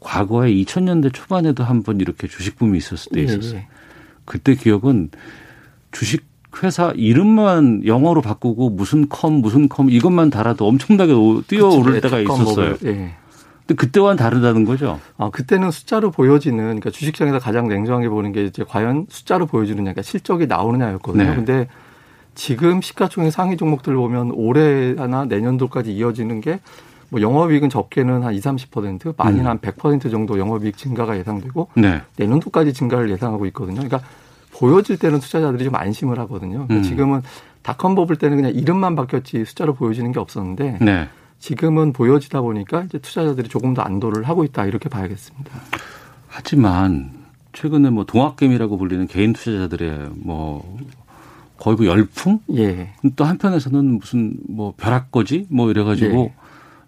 과거에 0.00 0.52
2000년대 0.52 1.12
초반에도 1.12 1.64
한번 1.64 2.00
이렇게 2.00 2.28
주식 2.28 2.58
붐이 2.58 2.76
있었을 2.78 3.12
때 3.12 3.20
예, 3.20 3.24
있었어요. 3.24 3.60
예. 3.60 3.66
그때 4.26 4.54
기억은 4.54 5.10
주식 5.92 6.26
회사 6.62 6.92
이름만 6.96 7.82
영어로 7.84 8.22
바꾸고 8.22 8.70
무슨 8.70 9.08
컴 9.08 9.34
무슨 9.34 9.68
컴 9.68 9.90
이것만 9.90 10.30
달아도 10.30 10.66
엄청나게 10.66 11.12
뛰어오를 11.46 11.92
그치, 11.92 12.00
때가 12.02 12.20
있었어요. 12.20 12.76
예. 12.84 13.14
근데 13.66 13.74
그때와는 13.74 14.16
다르다는 14.16 14.64
거죠. 14.64 14.98
아 15.18 15.30
그때는 15.30 15.70
숫자로 15.70 16.10
보여지는 16.10 16.64
그러니까 16.64 16.90
주식장에서 16.90 17.38
가장 17.38 17.68
냉정하게 17.68 18.08
보는 18.08 18.32
게 18.32 18.44
이제 18.44 18.64
과연 18.66 19.06
숫자로 19.08 19.46
보여주느냐, 19.46 19.92
그러니까 19.92 20.02
실적이 20.02 20.46
나오느냐였거든요. 20.46 21.24
네. 21.24 21.34
근데 21.34 21.68
지금 22.34 22.80
시가총액 22.80 23.32
상위 23.32 23.56
종목들 23.56 23.94
보면 23.94 24.30
올해나 24.30 25.24
내년도까지 25.26 25.92
이어지는 25.92 26.40
게 26.40 26.60
뭐 27.10 27.20
영업이익은 27.20 27.70
적게는 27.70 28.22
한 28.22 28.34
2, 28.34 28.40
30% 28.40 29.14
많이는 29.16 29.46
음. 29.46 29.58
한100% 29.58 30.10
정도 30.10 30.38
영업이익 30.38 30.76
증가가 30.76 31.16
예상되고 31.18 31.68
네. 31.76 32.02
내년도까지 32.16 32.72
증가를 32.72 33.10
예상하고 33.10 33.46
있거든요. 33.46 33.76
그러니까 33.76 34.00
보여질 34.58 34.98
때는 34.98 35.20
투자자들이 35.20 35.64
좀 35.64 35.74
안심을 35.76 36.18
하거든요. 36.20 36.66
그러니까 36.66 36.74
음. 36.74 36.82
지금은 36.82 37.22
닷컴 37.62 37.94
버블 37.94 38.16
때는 38.16 38.36
그냥 38.36 38.52
이름만 38.52 38.96
바뀌었지 38.96 39.44
숫자로 39.44 39.74
보여지는 39.74 40.12
게 40.12 40.18
없었는데 40.20 40.78
네. 40.80 41.08
지금은 41.38 41.92
보여지다 41.92 42.40
보니까 42.40 42.82
이제 42.84 42.98
투자자들이 42.98 43.48
조금 43.48 43.74
더 43.74 43.82
안도를 43.82 44.24
하고 44.24 44.44
있다 44.44 44.66
이렇게 44.66 44.88
봐야겠습니다. 44.88 45.50
하지만 46.26 47.10
최근에 47.52 47.90
뭐 47.90 48.04
동학개미라고 48.04 48.78
불리는 48.78 49.06
개인 49.06 49.32
투자자들의 49.32 50.10
뭐 50.16 50.78
거의 51.58 51.76
뭐 51.76 51.86
열풍? 51.86 52.40
예. 52.56 52.90
또 53.16 53.24
한편에서는 53.24 53.98
무슨 53.98 54.34
뭐 54.48 54.74
벼락거지 54.76 55.46
뭐 55.50 55.70
이래가지고 55.70 56.16
예. 56.18 56.34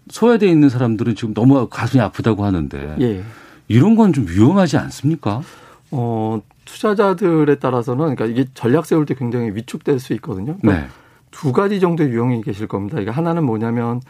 소외돼 0.09 0.49
있는 0.49 0.68
사람들은 0.68 1.14
지금 1.14 1.35
너무 1.35 1.68
가슴이 1.68 2.03
아프다고 2.03 2.45
하는데 2.45 2.97
예. 3.01 3.23
이런 3.68 3.95
건 3.95 4.12
좀 4.12 4.27
위험하지 4.29 4.77
않습니까? 4.77 5.43
어 5.93 6.41
투자자들에 6.71 7.57
따라서는 7.57 8.14
그러니까 8.14 8.27
이게 8.27 8.49
전략 8.55 8.87
세울 8.87 9.05
때 9.05 9.14
굉장히 9.14 9.51
위축될 9.55 9.99
수 9.99 10.12
있거든요. 10.14 10.57
그러니까 10.61 10.87
네. 10.87 10.91
두 11.31 11.53
가지 11.53 11.81
정도의 11.81 12.11
유형이 12.11 12.43
계실 12.43 12.68
겁니다. 12.68 12.95
그러니까 12.95 13.16
하나는 13.16 13.45
뭐냐면 13.45 14.01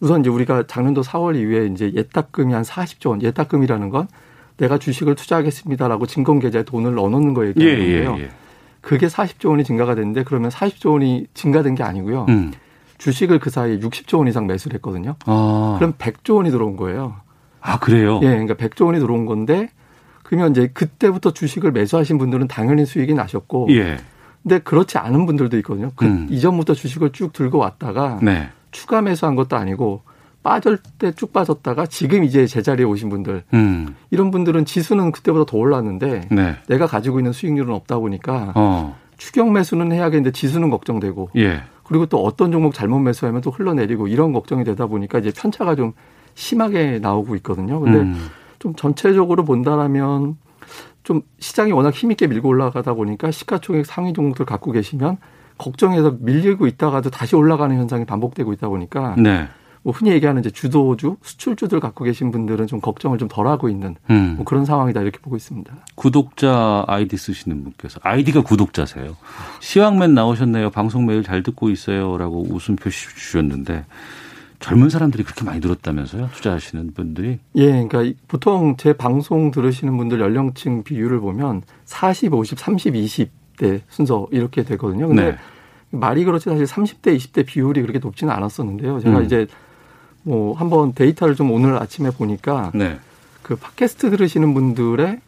우선 0.00 0.20
이제 0.20 0.30
우리가 0.30 0.66
작년도 0.66 1.02
4월 1.02 1.36
이후에 1.36 1.66
이제 1.66 1.92
예탁금이 1.94 2.52
한 2.52 2.62
40조 2.62 3.10
원, 3.10 3.22
예탁금이라는 3.22 3.88
건 3.90 4.08
내가 4.56 4.78
주식을 4.78 5.14
투자하겠습니다라고 5.14 6.06
증권 6.06 6.40
계좌에 6.40 6.64
돈을 6.64 6.94
넣어놓는 6.94 7.34
거 7.34 7.46
얘기하는 7.46 7.78
예, 7.78 7.88
예, 7.88 8.04
건데요. 8.04 8.16
예, 8.18 8.22
예. 8.24 8.30
그게 8.80 9.06
40조 9.06 9.50
원이 9.50 9.64
증가가 9.64 9.94
됐는데 9.94 10.24
그러면 10.24 10.50
40조 10.50 10.92
원이 10.92 11.26
증가된 11.34 11.74
게 11.76 11.82
아니고요. 11.82 12.26
음. 12.28 12.52
주식을 12.98 13.38
그 13.38 13.50
사이에 13.50 13.78
60조 13.78 14.18
원 14.18 14.28
이상 14.28 14.46
매수를 14.46 14.74
했거든요. 14.76 15.14
아. 15.26 15.76
그럼 15.78 15.92
100조 15.94 16.36
원이 16.36 16.50
들어온 16.50 16.76
거예요. 16.76 17.16
아, 17.60 17.78
그래요? 17.78 18.20
예, 18.22 18.28
그러니까 18.28 18.54
100조 18.54 18.86
원이 18.86 18.98
들어온 18.98 19.26
건데 19.26 19.68
그러면 20.28 20.50
이제 20.50 20.66
그때부터 20.66 21.32
주식을 21.32 21.72
매수하신 21.72 22.18
분들은 22.18 22.48
당연히 22.48 22.84
수익이 22.84 23.14
나셨고 23.14 23.68
예. 23.70 23.96
근데 24.42 24.58
그렇지 24.58 24.98
않은 24.98 25.24
분들도 25.24 25.56
있거든요. 25.58 25.90
그 25.96 26.04
음. 26.04 26.26
이전부터 26.28 26.74
주식을 26.74 27.12
쭉 27.12 27.32
들고 27.32 27.56
왔다가 27.56 28.18
네. 28.20 28.50
추가 28.70 29.00
매수한 29.00 29.36
것도 29.36 29.56
아니고 29.56 30.02
빠질 30.42 30.76
때 30.98 31.12
쭉 31.12 31.32
빠졌다가 31.32 31.86
지금 31.86 32.24
이제 32.24 32.46
제자리에 32.46 32.84
오신 32.84 33.08
분들 33.08 33.44
음. 33.54 33.94
이런 34.10 34.30
분들은 34.30 34.66
지수는 34.66 35.12
그때보다 35.12 35.50
더 35.50 35.56
올랐는데 35.56 36.28
네. 36.30 36.56
내가 36.68 36.86
가지고 36.86 37.20
있는 37.20 37.32
수익률은 37.32 37.72
없다 37.74 37.98
보니까 37.98 38.52
어. 38.54 38.98
추경 39.16 39.54
매수는 39.54 39.92
해야겠는데 39.92 40.32
지수는 40.32 40.68
걱정되고 40.68 41.30
예. 41.36 41.62
그리고 41.84 42.04
또 42.04 42.22
어떤 42.22 42.52
종목 42.52 42.74
잘못 42.74 42.98
매수하면 42.98 43.40
또 43.40 43.50
흘러내리고 43.50 44.08
이런 44.08 44.34
걱정이 44.34 44.62
되다 44.64 44.88
보니까 44.88 45.20
이제 45.20 45.32
편차가 45.34 45.74
좀 45.74 45.94
심하게 46.34 46.98
나오고 46.98 47.34
있거든요. 47.36 47.80
근데 47.80 48.00
음. 48.00 48.28
좀 48.58 48.74
전체적으로 48.74 49.44
본다라면 49.44 50.36
좀 51.04 51.22
시장이 51.38 51.72
워낙 51.72 51.94
힘있게 51.94 52.26
밀고 52.26 52.48
올라가다 52.48 52.94
보니까 52.94 53.30
시가총액 53.30 53.86
상위 53.86 54.12
종목들 54.12 54.44
갖고 54.44 54.72
계시면 54.72 55.16
걱정해서 55.56 56.16
밀리고 56.20 56.66
있다가도 56.66 57.10
다시 57.10 57.34
올라가는 57.34 57.74
현상이 57.76 58.04
반복되고 58.04 58.52
있다 58.52 58.68
보니까 58.68 59.14
네. 59.16 59.48
뭐 59.82 59.92
흔히 59.92 60.10
얘기하는 60.10 60.40
이제 60.40 60.50
주도주, 60.50 61.16
수출주들 61.22 61.80
갖고 61.80 62.04
계신 62.04 62.30
분들은 62.30 62.66
좀 62.66 62.80
걱정을 62.80 63.16
좀 63.16 63.28
덜하고 63.28 63.68
있는 63.68 63.96
음. 64.10 64.34
뭐 64.36 64.44
그런 64.44 64.64
상황이다 64.64 65.00
이렇게 65.00 65.18
보고 65.18 65.36
있습니다. 65.36 65.72
구독자 65.94 66.84
아이디 66.86 67.16
쓰시는 67.16 67.62
분께서 67.64 68.00
아이디가 68.02 68.42
구독자세요. 68.42 69.16
시황맨 69.60 70.14
나오셨네요. 70.14 70.70
방송 70.70 71.06
매일 71.06 71.22
잘 71.22 71.42
듣고 71.42 71.70
있어요라고 71.70 72.48
웃음 72.50 72.76
표시 72.76 73.08
주셨는데 73.08 73.84
젊은 74.60 74.90
사람들이 74.90 75.22
그렇게 75.22 75.44
많이 75.44 75.60
늘었다면서요? 75.60 76.30
투자하시는 76.34 76.92
분들이? 76.92 77.38
예, 77.54 77.86
그러니까 77.86 78.18
보통 78.26 78.76
제 78.76 78.92
방송 78.92 79.50
들으시는 79.50 79.96
분들 79.96 80.20
연령층 80.20 80.82
비율을 80.82 81.20
보면 81.20 81.62
40, 81.84 82.34
50, 82.34 82.58
30, 82.58 82.94
20대 82.94 83.82
순서 83.88 84.26
이렇게 84.32 84.64
되거든요. 84.64 85.08
근데 85.08 85.32
네. 85.32 85.36
말이 85.90 86.24
그렇지 86.24 86.44
사실 86.44 86.64
30대, 86.64 87.16
20대 87.16 87.46
비율이 87.46 87.80
그렇게 87.82 87.98
높지는 87.98 88.32
않았었는데요. 88.32 89.00
제가 89.00 89.18
음. 89.18 89.24
이제 89.24 89.46
뭐 90.22 90.54
한번 90.54 90.92
데이터를 90.92 91.34
좀 91.34 91.50
오늘 91.50 91.80
아침에 91.80 92.10
보니까 92.10 92.72
네. 92.74 92.98
그 93.42 93.56
팟캐스트 93.56 94.10
들으시는 94.10 94.52
분들의 94.54 95.20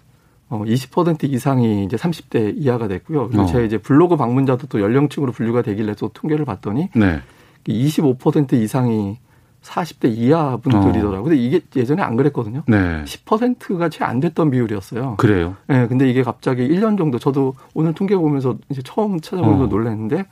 어, 0.51 0.65
20% 0.67 1.33
이상이 1.33 1.85
이제 1.85 1.97
30대 1.97 2.55
이하가 2.57 2.89
됐고요. 2.89 3.29
그리고 3.29 3.45
어. 3.45 3.47
제 3.47 3.65
이제 3.65 3.79
블로그 3.79 4.17
방문자도 4.17 4.67
또 4.67 4.81
연령층으로 4.81 5.33
분류가 5.33 5.63
되길래 5.63 5.95
또 5.95 6.09
통계를 6.09 6.45
봤더니 6.45 6.89
네. 6.95 7.21
25% 7.69 8.53
이상이 8.55 9.19
40대 9.63 10.11
이하 10.17 10.57
분들이더라고요. 10.57 11.21
어. 11.21 11.23
근데 11.23 11.37
이게 11.37 11.61
예전에 11.77 12.03
안 12.03 12.17
그랬거든요. 12.17 12.63
네. 12.67 13.05
10%가 13.05 13.89
채 13.91 14.05
안 14.05 14.19
됐던 14.21 14.51
비율이었어요. 14.51 15.17
그래요? 15.19 15.57
네. 15.67 15.87
근데 15.87 16.09
이게 16.09 16.23
갑자기 16.23 16.67
1년 16.67 16.97
정도 16.97 17.19
저도 17.19 17.55
오늘 17.75 17.93
통계 17.93 18.17
보면서 18.17 18.57
이제 18.71 18.81
처음 18.83 19.21
찾아보면서 19.21 19.65
어. 19.65 19.67
놀랐는데 19.67 20.25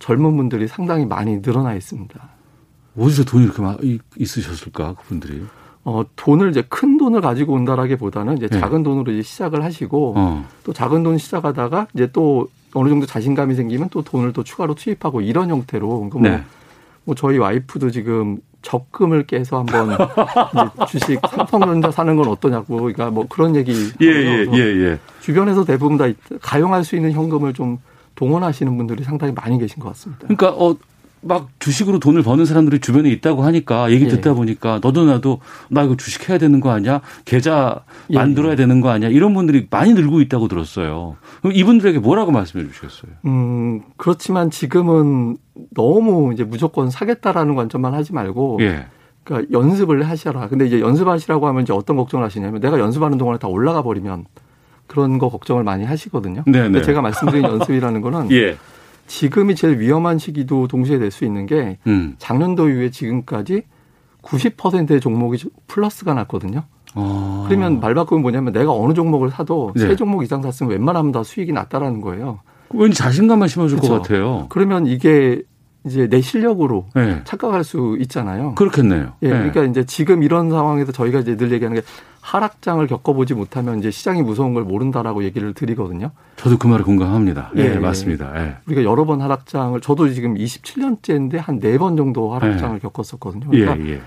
젊은 0.00 0.36
분들이 0.36 0.66
상당히 0.66 1.06
많이 1.06 1.40
늘어나 1.40 1.74
있습니다. 1.74 2.20
어디서 2.98 3.24
돈이 3.24 3.44
이렇게 3.44 3.62
많이 3.62 3.98
있으셨을까 4.18 4.94
그분들이? 4.94 5.42
어, 5.84 6.02
돈을 6.16 6.50
이제 6.50 6.62
큰 6.68 6.96
돈을 6.96 7.20
가지고 7.20 7.52
온다라기보다는 7.54 8.38
이제 8.38 8.48
네. 8.48 8.58
작은 8.58 8.82
돈으로 8.82 9.12
이제 9.12 9.22
시작을 9.22 9.62
하시고 9.62 10.14
어. 10.16 10.44
또 10.64 10.72
작은 10.72 11.02
돈 11.02 11.18
시작하다가 11.18 11.88
이제 11.94 12.10
또 12.12 12.48
어느 12.74 12.88
정도 12.88 13.06
자신감이 13.06 13.54
생기면 13.54 13.88
또 13.90 14.02
돈을 14.02 14.32
또 14.32 14.42
추가로 14.42 14.74
투입하고 14.74 15.20
이런 15.20 15.50
형태로 15.50 15.86
뭐, 15.86 16.10
네. 16.20 16.30
뭐 16.30 16.40
저희 17.14 17.38
와이프도 17.38 17.90
지금 17.90 18.38
적금을 18.62 19.26
깨서 19.26 19.58
한번 19.58 19.98
주식 20.88 21.20
삼성전자 21.30 21.90
사는 21.90 22.16
건 22.16 22.28
어떠냐고 22.28 22.76
그러니까 22.78 23.10
뭐 23.10 23.26
그런 23.28 23.54
얘기 23.56 23.72
예, 24.00 24.06
예, 24.06 24.46
예, 24.52 24.58
예. 24.58 24.98
주변에서 25.20 25.64
대부분 25.64 25.98
다 25.98 26.06
가용할 26.40 26.82
수 26.82 26.96
있는 26.96 27.12
현금을 27.12 27.52
좀 27.52 27.78
동원하시는 28.14 28.74
분들이 28.76 29.04
상당히 29.04 29.32
많이 29.34 29.58
계신 29.58 29.80
것 29.80 29.88
같습니다. 29.90 30.26
그러니까 30.26 30.50
어 30.50 30.74
막 31.26 31.48
주식으로 31.58 31.98
돈을 31.98 32.22
버는 32.22 32.44
사람들이 32.44 32.80
주변에 32.80 33.10
있다고 33.10 33.42
하니까 33.44 33.90
얘기 33.90 34.06
듣다 34.08 34.30
예. 34.30 34.34
보니까 34.34 34.78
너도 34.82 35.04
나도 35.04 35.40
나 35.70 35.82
이거 35.82 35.96
주식 35.96 36.28
해야 36.28 36.38
되는 36.38 36.60
거 36.60 36.70
아니야? 36.70 37.00
계좌 37.24 37.82
예. 38.10 38.14
만들어야 38.14 38.56
되는 38.56 38.80
거 38.80 38.90
아니야? 38.90 39.08
이런 39.08 39.32
분들이 39.34 39.66
많이 39.70 39.94
늘고 39.94 40.20
있다고 40.20 40.48
들었어요. 40.48 41.16
그럼 41.40 41.54
이분들에게 41.54 41.98
뭐라고 41.98 42.30
말씀해 42.30 42.66
주시겠어요? 42.66 43.12
음, 43.24 43.82
그렇지만 43.96 44.50
지금은 44.50 45.38
너무 45.74 46.32
이제 46.32 46.44
무조건 46.44 46.90
사겠다라는 46.90 47.54
관점만 47.54 47.94
하지 47.94 48.12
말고 48.12 48.58
예. 48.60 48.86
그러니까 49.24 49.50
연습을 49.58 50.02
하셔라. 50.02 50.48
근데 50.48 50.66
이제 50.66 50.80
연습하시라고 50.80 51.48
하면 51.48 51.62
이제 51.62 51.72
어떤 51.72 51.96
걱정을 51.96 52.24
하시냐면 52.26 52.60
내가 52.60 52.78
연습하는 52.78 53.16
동안에 53.16 53.38
다 53.38 53.48
올라가 53.48 53.82
버리면 53.82 54.26
그런 54.86 55.18
거 55.18 55.30
걱정을 55.30 55.64
많이 55.64 55.84
하시거든요. 55.84 56.42
네, 56.46 56.68
네. 56.68 56.82
제가 56.82 57.00
말씀드린 57.00 57.44
연습이라는 57.44 58.00
거는 58.02 58.30
예. 58.36 58.56
지금이 59.06 59.54
제일 59.54 59.78
위험한 59.78 60.18
시기도 60.18 60.66
동시에 60.66 60.98
될 60.98 61.10
수 61.10 61.24
있는 61.24 61.46
게 61.46 61.78
음. 61.86 62.14
작년도 62.18 62.68
이후에 62.70 62.90
지금까지 62.90 63.62
90%의 64.22 65.00
종목이 65.00 65.44
플러스가 65.66 66.14
났거든요. 66.14 66.64
아. 66.94 67.44
그러면 67.48 67.80
말 67.80 67.94
바꾸면 67.94 68.22
뭐냐면 68.22 68.52
내가 68.52 68.72
어느 68.72 68.94
종목을 68.94 69.30
사도 69.30 69.72
네. 69.76 69.86
세 69.88 69.96
종목 69.96 70.22
이상 70.22 70.42
샀으면 70.42 70.72
웬만하면 70.72 71.12
다 71.12 71.22
수익이 71.22 71.52
났다라는 71.52 72.00
거예요. 72.00 72.40
왠지 72.72 72.96
자신감만 72.96 73.48
심어줄 73.48 73.78
그렇죠. 73.78 73.94
것 73.94 74.02
같아요. 74.02 74.46
그러면 74.48 74.86
이게 74.86 75.42
이제 75.86 76.08
내 76.08 76.20
실력으로 76.22 76.86
네. 76.94 77.20
착각할 77.24 77.62
수 77.62 77.96
있잖아요. 78.00 78.54
그렇겠네요. 78.54 79.12
예, 79.22 79.28
네. 79.28 79.34
그러니까 79.34 79.64
이제 79.64 79.84
지금 79.84 80.22
이런 80.22 80.48
상황에서 80.50 80.90
저희가 80.92 81.20
이제 81.20 81.36
늘 81.36 81.52
얘기하는 81.52 81.78
게 81.78 81.86
하락장을 82.24 82.84
겪어보지 82.86 83.34
못하면 83.34 83.78
이제 83.78 83.90
시장이 83.90 84.22
무서운 84.22 84.54
걸 84.54 84.64
모른다라고 84.64 85.24
얘기를 85.24 85.52
드리거든요. 85.52 86.10
저도 86.36 86.56
그 86.56 86.66
말에 86.66 86.82
공감합니다. 86.82 87.50
예, 87.58 87.74
예 87.74 87.78
맞습니다. 87.78 88.32
예. 88.42 88.56
우리가 88.66 88.82
여러 88.82 89.04
번 89.04 89.20
하락장을 89.20 89.78
저도 89.82 90.08
지금 90.08 90.34
27년째인데 90.34 91.36
한 91.36 91.58
네 91.60 91.76
번 91.76 91.96
정도 91.98 92.34
하락장을 92.34 92.76
예. 92.76 92.80
겪었었거든요. 92.80 93.50
그러니까 93.50 93.78
예, 93.86 93.92
예. 93.92 94.00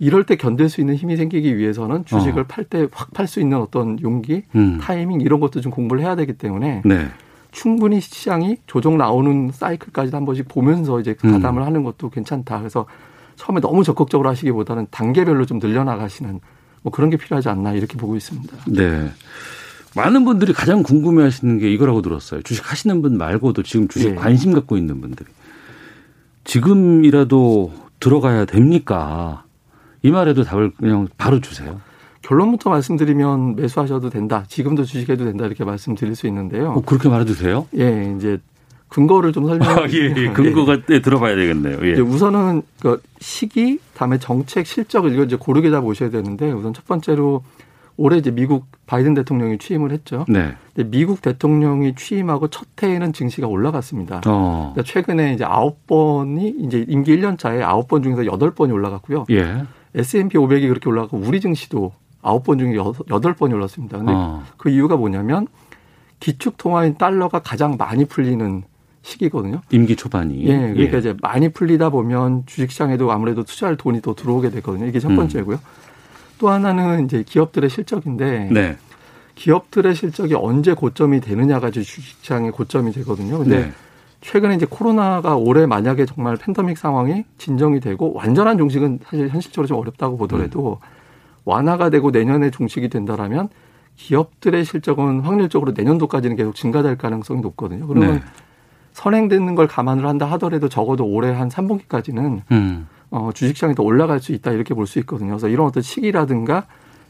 이럴 0.00 0.24
때 0.24 0.34
견딜 0.34 0.68
수 0.68 0.80
있는 0.80 0.96
힘이 0.96 1.16
생기기 1.16 1.56
위해서는 1.58 2.04
주식을 2.06 2.42
어. 2.42 2.44
팔때 2.48 2.88
확 2.92 3.12
팔 3.14 3.28
수 3.28 3.38
있는 3.40 3.58
어떤 3.58 4.00
용기, 4.02 4.42
음. 4.56 4.78
타이밍 4.80 5.20
이런 5.20 5.38
것도 5.38 5.60
좀 5.60 5.70
공부를 5.70 6.02
해야 6.02 6.16
되기 6.16 6.32
때문에 6.32 6.82
네. 6.84 7.06
충분히 7.52 8.00
시장이 8.00 8.56
조정 8.66 8.98
나오는 8.98 9.50
사이클까지 9.52 10.10
한 10.12 10.24
번씩 10.24 10.48
보면서 10.48 10.98
이제 10.98 11.14
음. 11.24 11.32
가담을 11.32 11.62
음. 11.62 11.66
하는 11.66 11.84
것도 11.84 12.10
괜찮다. 12.10 12.58
그래서 12.58 12.86
처음에 13.36 13.60
너무 13.60 13.84
적극적으로 13.84 14.28
하시기보다는 14.30 14.88
단계별로 14.90 15.46
좀 15.46 15.60
늘려나가시는 15.60 16.40
뭐 16.82 16.92
그런 16.92 17.10
게 17.10 17.16
필요하지 17.16 17.48
않나 17.48 17.72
이렇게 17.72 17.96
보고 17.96 18.16
있습니다. 18.16 18.56
네. 18.68 19.10
많은 19.96 20.24
분들이 20.24 20.52
가장 20.52 20.82
궁금해 20.82 21.24
하시는 21.24 21.58
게 21.58 21.70
이거라고 21.72 22.00
들었어요. 22.02 22.42
주식 22.42 22.70
하시는 22.70 23.02
분 23.02 23.18
말고도 23.18 23.62
지금 23.62 23.88
주식 23.88 24.10
네. 24.10 24.14
관심 24.14 24.52
갖고 24.52 24.76
있는 24.76 25.00
분들이. 25.00 25.28
지금이라도 26.44 27.72
들어가야 27.98 28.44
됩니까? 28.44 29.44
이 30.02 30.10
말에도 30.10 30.44
답을 30.44 30.72
그냥 30.72 31.08
바로 31.18 31.40
주세요. 31.40 31.80
결론부터 32.22 32.70
말씀드리면 32.70 33.56
매수하셔도 33.56 34.10
된다. 34.10 34.44
지금도 34.48 34.84
주식해도 34.84 35.24
된다. 35.24 35.46
이렇게 35.46 35.64
말씀드릴 35.64 36.14
수 36.14 36.26
있는데요. 36.28 36.70
어, 36.70 36.82
그렇게 36.82 37.08
말해도 37.08 37.34
돼요? 37.34 37.66
예, 37.76 38.14
이제 38.16 38.38
근거를 38.90 39.32
좀 39.32 39.46
설명해 39.46 39.80
아, 39.80 39.86
예, 39.88 40.14
예. 40.16 40.28
근거가 40.32 40.82
네. 40.84 41.00
들어봐야 41.00 41.36
되겠네요. 41.36 41.78
예. 41.82 42.00
우선은 42.00 42.62
그 42.80 43.00
시기, 43.20 43.78
다음에 43.94 44.18
정책 44.18 44.66
실적을 44.66 45.12
이걸 45.12 45.26
이제 45.26 45.36
고르게 45.36 45.70
다 45.70 45.80
보셔야 45.80 46.10
되는데 46.10 46.50
우선 46.50 46.74
첫 46.74 46.84
번째로 46.86 47.42
올해 47.96 48.16
이제 48.16 48.30
미국 48.30 48.66
바이든 48.86 49.14
대통령이 49.14 49.58
취임을 49.58 49.92
했죠. 49.92 50.24
네. 50.28 50.54
미국 50.86 51.22
대통령이 51.22 51.94
취임하고 51.94 52.48
첫 52.48 52.66
해에는 52.82 53.12
증시가 53.12 53.46
올라갔습니다. 53.46 54.22
어. 54.26 54.72
그러니까 54.74 54.82
최근에 54.82 55.34
이제 55.34 55.44
아홉 55.44 55.86
번이 55.86 56.56
이제 56.60 56.84
임기 56.88 57.16
1년 57.16 57.38
차에 57.38 57.62
아홉 57.62 57.88
번 57.88 58.02
중에서 58.02 58.26
여덟 58.26 58.50
번이 58.52 58.72
올라갔고요. 58.72 59.26
예. 59.30 59.64
S&P 59.94 60.36
500이 60.36 60.68
그렇게 60.68 60.88
올라가고 60.88 61.18
우리 61.18 61.40
증시도 61.40 61.92
아홉 62.22 62.44
번 62.44 62.58
중에 62.58 62.76
여덟 63.10 63.34
번이 63.34 63.54
올랐습니다. 63.54 63.98
근데 63.98 64.12
어. 64.14 64.42
그 64.56 64.70
이유가 64.70 64.96
뭐냐면 64.96 65.46
기축 66.20 66.56
통화인 66.56 66.96
달러가 66.96 67.40
가장 67.40 67.76
많이 67.78 68.04
풀리는 68.04 68.62
시기거든요. 69.02 69.62
임기 69.70 69.96
초반이. 69.96 70.44
예. 70.44 70.72
그러니까 70.72 70.96
예. 70.96 70.98
이제 70.98 71.16
많이 71.20 71.48
풀리다 71.48 71.90
보면 71.90 72.44
주식시장에도 72.46 73.10
아무래도 73.10 73.44
투자할 73.44 73.76
돈이 73.76 74.02
더 74.02 74.14
들어오게 74.14 74.50
되거든요. 74.50 74.86
이게 74.86 75.00
첫 75.00 75.10
음. 75.10 75.16
번째고요. 75.16 75.56
음. 75.56 75.80
또 76.38 76.48
하나는 76.48 77.04
이제 77.04 77.22
기업들의 77.26 77.68
실적인데 77.68 78.48
네. 78.50 78.76
기업들의 79.34 79.94
실적이 79.94 80.34
언제 80.34 80.74
고점이 80.74 81.20
되느냐가 81.20 81.70
주식시장의 81.70 82.52
고점이 82.52 82.92
되거든요. 82.92 83.38
근데 83.38 83.64
네. 83.66 83.72
최근에 84.20 84.54
이제 84.54 84.66
코로나가 84.68 85.36
올해 85.36 85.64
만약에 85.66 86.04
정말 86.04 86.36
팬데믹 86.36 86.76
상황이 86.76 87.24
진정이 87.38 87.80
되고 87.80 88.12
완전한 88.14 88.58
종식은 88.58 89.00
사실 89.04 89.28
현실적으로 89.28 89.66
좀 89.66 89.78
어렵다고 89.78 90.18
보더라도 90.18 90.78
음. 90.82 90.86
완화가 91.44 91.88
되고 91.90 92.10
내년에 92.10 92.50
종식이 92.50 92.88
된다라면 92.88 93.48
기업들의 93.96 94.64
실적은 94.64 95.20
확률적으로 95.20 95.72
내년도까지는 95.72 96.36
계속 96.36 96.54
증가될 96.54 96.96
가능성이 96.96 97.40
높거든요. 97.40 97.86
그러면 97.86 98.14
네. 98.16 98.20
선행되는 98.92 99.54
걸 99.54 99.66
감안을 99.66 100.06
한다 100.06 100.26
하더라도 100.32 100.68
적어도 100.68 101.04
올해 101.06 101.30
한 101.32 101.48
3분기까지는 101.48 102.42
음. 102.50 102.88
어, 103.10 103.30
주식시장이 103.34 103.74
더 103.74 103.82
올라갈 103.82 104.20
수 104.20 104.32
있다 104.32 104.52
이렇게 104.52 104.74
볼 104.74 104.86
수 104.86 104.98
있거든요. 105.00 105.30
그래서 105.30 105.48
이런 105.48 105.66
어떤 105.66 105.82
시기라든가 105.82 106.64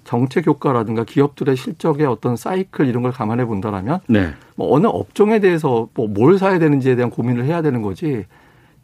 정책 0.04 0.46
효과라든가 0.46 1.04
기업들의 1.04 1.56
실적의 1.56 2.06
어떤 2.06 2.36
사이클 2.36 2.86
이런 2.88 3.02
걸 3.02 3.12
감안해 3.12 3.44
본다라면 3.44 4.00
네. 4.08 4.30
뭐 4.56 4.74
어느 4.74 4.86
업종에 4.86 5.40
대해서 5.40 5.88
뭐 5.94 6.06
뭘 6.08 6.38
사야 6.38 6.58
되는지에 6.58 6.96
대한 6.96 7.10
고민을 7.10 7.44
해야 7.44 7.60
되는 7.62 7.82
거지 7.82 8.24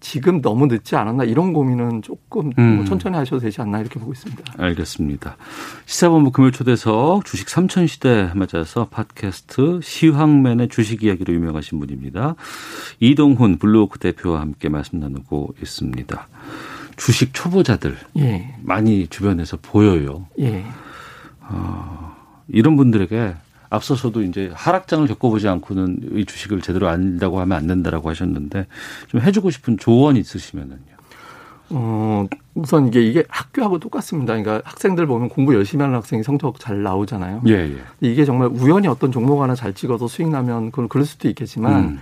지금 0.01 0.42
너무 0.42 0.66
늦지 0.66 0.94
않았나 0.94 1.24
이런 1.24 1.53
고민은 1.53 2.03
조금 2.03 2.51
뭐 2.51 2.53
음. 2.59 2.76
뭐 2.76 2.84
천천히 2.84 3.16
하셔도 3.16 3.40
되지 3.40 3.61
않나 3.62 3.80
이렇게 3.80 3.99
보고 3.99 4.12
있습니다. 4.12 4.55
알겠습니다. 4.59 5.36
시사본부 5.86 6.32
금요일 6.32 6.53
초대석 6.53 7.24
주식 7.24 7.49
삼천 7.49 7.86
시대 7.86 8.30
맞아서 8.34 8.88
팟캐스트 8.88 9.80
시황맨의 9.82 10.68
주식 10.68 11.03
이야기로 11.03 11.32
유명하신 11.34 11.80
분입니다. 11.80 12.34
이동훈 13.01 13.59
블루오크 13.59 13.99
대표와 13.99 14.40
함께 14.40 14.68
말씀 14.68 15.01
나누고 15.01 15.55
있습니다. 15.62 16.28
주식 16.97 17.34
초보자들 17.34 17.97
예. 18.18 18.55
많이 18.62 19.07
주변에서 19.07 19.59
보여요. 19.61 20.26
예. 20.38 20.64
어, 21.40 22.16
이런 22.49 22.76
분들에게 22.76 23.34
앞서서도 23.76 24.22
이제 24.22 24.50
하락장을 24.54 25.06
겪어보지 25.06 25.48
않고는 25.48 26.10
이 26.14 26.24
주식을 26.24 26.60
제대로 26.60 26.88
안다고 26.88 27.40
하면 27.40 27.56
안 27.56 27.66
된다라고 27.66 28.10
하셨는데 28.10 28.66
좀 29.08 29.20
해주고 29.20 29.50
싶은 29.50 29.78
조언 29.78 30.16
있으시면은요. 30.16 30.96
어, 31.70 32.26
우선 32.54 32.86
이게 32.86 33.02
이게 33.02 33.24
학교하고 33.28 33.78
똑같습니다. 33.78 34.36
그러니까 34.36 34.62
학생들 34.64 35.06
보면 35.06 35.28
공부 35.28 35.54
열심히 35.54 35.82
하는 35.82 35.96
학생이 35.96 36.22
성적 36.22 36.60
잘 36.60 36.82
나오잖아요. 36.82 37.42
예, 37.48 37.52
예. 37.52 37.76
이게 38.00 38.24
정말 38.24 38.48
우연히 38.48 38.86
어떤 38.86 39.10
종목 39.10 39.42
하나 39.42 39.54
잘 39.54 39.74
찍어서 39.74 40.06
수익 40.06 40.28
나면 40.28 40.70
그건 40.70 40.88
그럴 40.88 41.04
수도 41.04 41.28
있겠지만 41.28 41.74
음. 41.74 42.00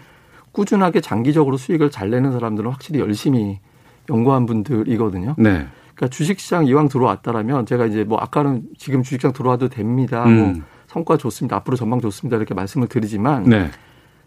꾸준하게 0.53 1.01
장기적으로 1.01 1.57
수익을 1.57 1.91
잘 1.91 2.11
내는 2.11 2.33
사람들은 2.33 2.71
확실히 2.71 3.01
열심히 3.01 3.59
연구한 4.11 4.47
분들이거든요. 4.47 5.35
네. 5.39 5.67
그러니까 5.95 6.09
주식시장 6.11 6.67
이왕 6.67 6.89
들어왔다라면 6.89 7.67
제가 7.67 7.87
이제 7.87 8.05
뭐 8.05 8.19
아까는 8.19 8.63
지금 8.77 9.03
주식시장 9.03 9.33
들어와도 9.33 9.69
됩니다. 9.69 10.25
뭐 10.25 10.31
음. 10.31 10.53
뭐 10.53 10.63
성과 10.95 11.17
좋습니다. 11.17 11.57
앞으로 11.57 11.77
전망 11.77 12.01
좋습니다. 12.01 12.37
이렇게 12.37 12.55
말씀을 12.55 12.87
드리지만 12.87 13.43
네. 13.45 13.69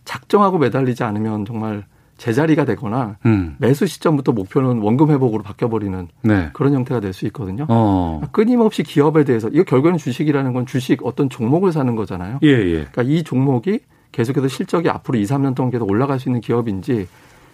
작정하고 0.03 0.57
매달리지 0.57 1.03
않으면 1.03 1.45
정말 1.45 1.85
제자리가 2.17 2.65
되거나 2.65 3.17
음. 3.25 3.55
매수 3.59 3.85
시점부터 3.87 4.33
목표는 4.33 4.81
원금 4.81 5.09
회복으로 5.11 5.43
바뀌어버리는 5.43 6.07
네. 6.23 6.49
그런 6.53 6.73
형태가 6.73 6.99
될 6.99 7.13
수 7.13 7.25
있거든요. 7.27 7.65
어. 7.69 8.21
끊임없이 8.33 8.83
기업에 8.83 9.23
대해서 9.23 9.47
이거 9.49 9.63
결국에는 9.63 9.97
주식이라는 9.97 10.51
건 10.53 10.65
주식 10.65 11.05
어떤 11.05 11.29
종목을 11.29 11.71
사는 11.71 11.95
거잖아요. 11.95 12.39
예, 12.43 12.47
예. 12.49 12.71
그러니까 12.91 13.03
이 13.03 13.23
종목이 13.23 13.79
계속해서 14.11 14.47
실적이 14.49 14.89
앞으로 14.89 15.17
2, 15.19 15.23
3년 15.23 15.55
동안 15.55 15.71
계속 15.71 15.89
올라갈 15.89 16.19
수 16.19 16.27
있는 16.27 16.41
기업인지 16.41 17.07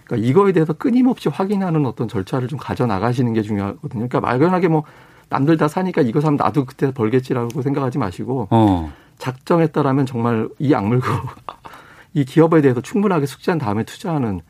그러니까 0.05 0.28
이거에 0.28 0.53
대해서 0.53 0.74
끊임없이 0.74 1.30
확인하는 1.30 1.86
어떤 1.86 2.07
절차를 2.07 2.47
좀 2.47 2.57
가져 2.57 2.86
나가시는 2.88 3.34
게 3.34 3.41
중요하거든요. 3.41 4.07
그러니까 4.07 4.22
막연하게 4.22 4.70
뭐 4.70 4.84
남들 5.30 5.57
다 5.57 5.68
사니까 5.68 6.01
이거 6.01 6.22
사면 6.22 6.38
나도 6.38 6.66
그때 6.66 6.91
벌겠지라고 6.93 7.61
생각하지 7.61 7.97
마시고 7.97 8.47
어. 8.49 8.93
작정했다라면 9.18 10.05
정말 10.05 10.49
이 10.59 10.74
악물고 10.74 11.05
이 12.14 12.26
기업에 12.26 12.61
대해서 12.61 12.82
충분하게 12.82 13.26
숙지한 13.26 13.57
다음에 13.57 13.84
투자하는 13.84 14.41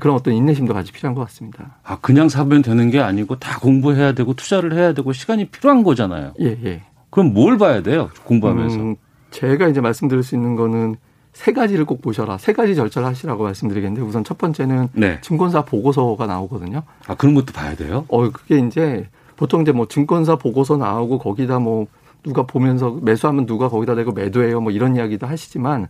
그런 0.00 0.14
어떤 0.16 0.34
인내심도 0.34 0.74
같이 0.74 0.92
필요한 0.92 1.14
것 1.14 1.22
같습니다. 1.22 1.76
아 1.82 1.98
그냥 2.00 2.28
사면 2.28 2.60
되는 2.60 2.90
게 2.90 3.00
아니고 3.00 3.38
다 3.38 3.58
공부해야 3.58 4.12
되고 4.12 4.34
투자를 4.34 4.74
해야 4.74 4.92
되고 4.92 5.12
시간이 5.12 5.46
필요한 5.46 5.82
거잖아요. 5.82 6.34
예 6.40 6.58
예. 6.64 6.82
그럼 7.10 7.32
뭘 7.32 7.56
봐야 7.56 7.82
돼요 7.82 8.10
공부하면서? 8.24 8.78
음, 8.78 8.96
제가 9.30 9.68
이제 9.68 9.80
말씀드릴 9.80 10.22
수 10.22 10.34
있는 10.34 10.56
거는 10.56 10.96
세 11.32 11.52
가지를 11.52 11.84
꼭 11.86 12.02
보셔라. 12.02 12.36
세 12.36 12.52
가지 12.52 12.74
절차를 12.74 13.08
하시라고 13.08 13.44
말씀드리겠는데 13.44 14.02
우선 14.06 14.24
첫 14.24 14.36
번째는 14.36 14.88
네. 14.92 15.20
증권사 15.22 15.64
보고서가 15.64 16.26
나오거든요. 16.26 16.82
아 17.06 17.14
그런 17.14 17.34
것도 17.34 17.52
봐야 17.52 17.74
돼요? 17.74 18.04
어 18.08 18.28
그게 18.30 18.58
이제 18.58 19.08
보통 19.36 19.62
이제 19.62 19.72
뭐 19.72 19.86
증권사 19.86 20.36
보고서 20.36 20.76
나오고 20.76 21.18
거기다 21.18 21.60
뭐 21.60 21.86
누가 22.22 22.42
보면서 22.42 22.98
매수하면 23.02 23.46
누가 23.46 23.68
거기다 23.68 23.94
대고 23.94 24.12
매도해요 24.12 24.60
뭐 24.60 24.72
이런 24.72 24.96
이야기도 24.96 25.26
하시지만 25.26 25.88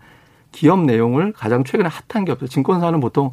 기업 0.52 0.84
내용을 0.84 1.32
가장 1.32 1.64
최근에 1.64 1.88
핫한 2.08 2.24
기업, 2.24 2.48
증권사는 2.48 3.00
보통 3.00 3.30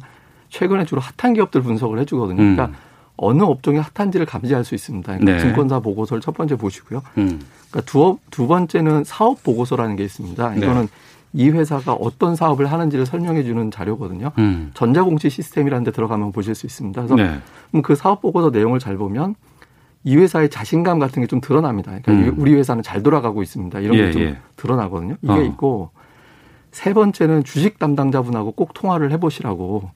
최근에 0.48 0.84
주로 0.84 1.00
핫한 1.00 1.34
기업들 1.34 1.62
분석을 1.62 1.98
해주거든요. 2.00 2.40
음. 2.40 2.56
그러니까 2.56 2.78
어느 3.16 3.42
업종이 3.42 3.78
핫한지를 3.78 4.26
감지할 4.26 4.64
수 4.64 4.74
있습니다. 4.74 5.18
그러니까 5.18 5.32
네. 5.32 5.40
증권사 5.40 5.80
보고서를 5.80 6.20
첫 6.20 6.34
번째 6.34 6.56
보시고요. 6.56 7.02
음. 7.18 7.40
그러니까 7.70 7.90
두, 7.90 8.18
두 8.30 8.46
번째는 8.46 9.04
사업 9.04 9.42
보고서라는 9.42 9.96
게 9.96 10.04
있습니다. 10.04 10.54
이거는 10.56 10.82
네. 10.82 10.88
이 11.32 11.50
회사가 11.50 11.94
어떤 11.94 12.36
사업을 12.36 12.70
하는지를 12.70 13.06
설명해 13.06 13.44
주는 13.44 13.70
자료거든요. 13.70 14.32
음. 14.38 14.70
전자공시 14.74 15.30
시스템이라는 15.30 15.84
데 15.84 15.90
들어가면 15.90 16.32
보실 16.32 16.54
수 16.54 16.66
있습니다. 16.66 17.06
그래서 17.06 17.14
네. 17.14 17.80
그 17.82 17.94
사업 17.94 18.20
보고서 18.20 18.50
내용을 18.50 18.78
잘 18.78 18.96
보면 18.96 19.34
이 20.06 20.16
회사의 20.16 20.48
자신감 20.50 20.98
같은 21.00 21.20
게 21.22 21.26
좀 21.26 21.40
드러납니다. 21.40 21.92
그러니까 22.04 22.30
음. 22.30 22.34
우리 22.38 22.54
회사는 22.54 22.82
잘 22.84 23.02
돌아가고 23.02 23.42
있습니다. 23.42 23.80
이런 23.80 23.96
예, 23.96 24.06
게좀 24.06 24.22
예. 24.22 24.38
드러나거든요. 24.56 25.16
이게 25.20 25.32
어. 25.32 25.42
있고 25.42 25.90
세 26.70 26.94
번째는 26.94 27.42
주식 27.42 27.78
담당자분하고 27.80 28.52
꼭 28.52 28.72
통화를 28.74 29.10
해보시라고. 29.12 29.90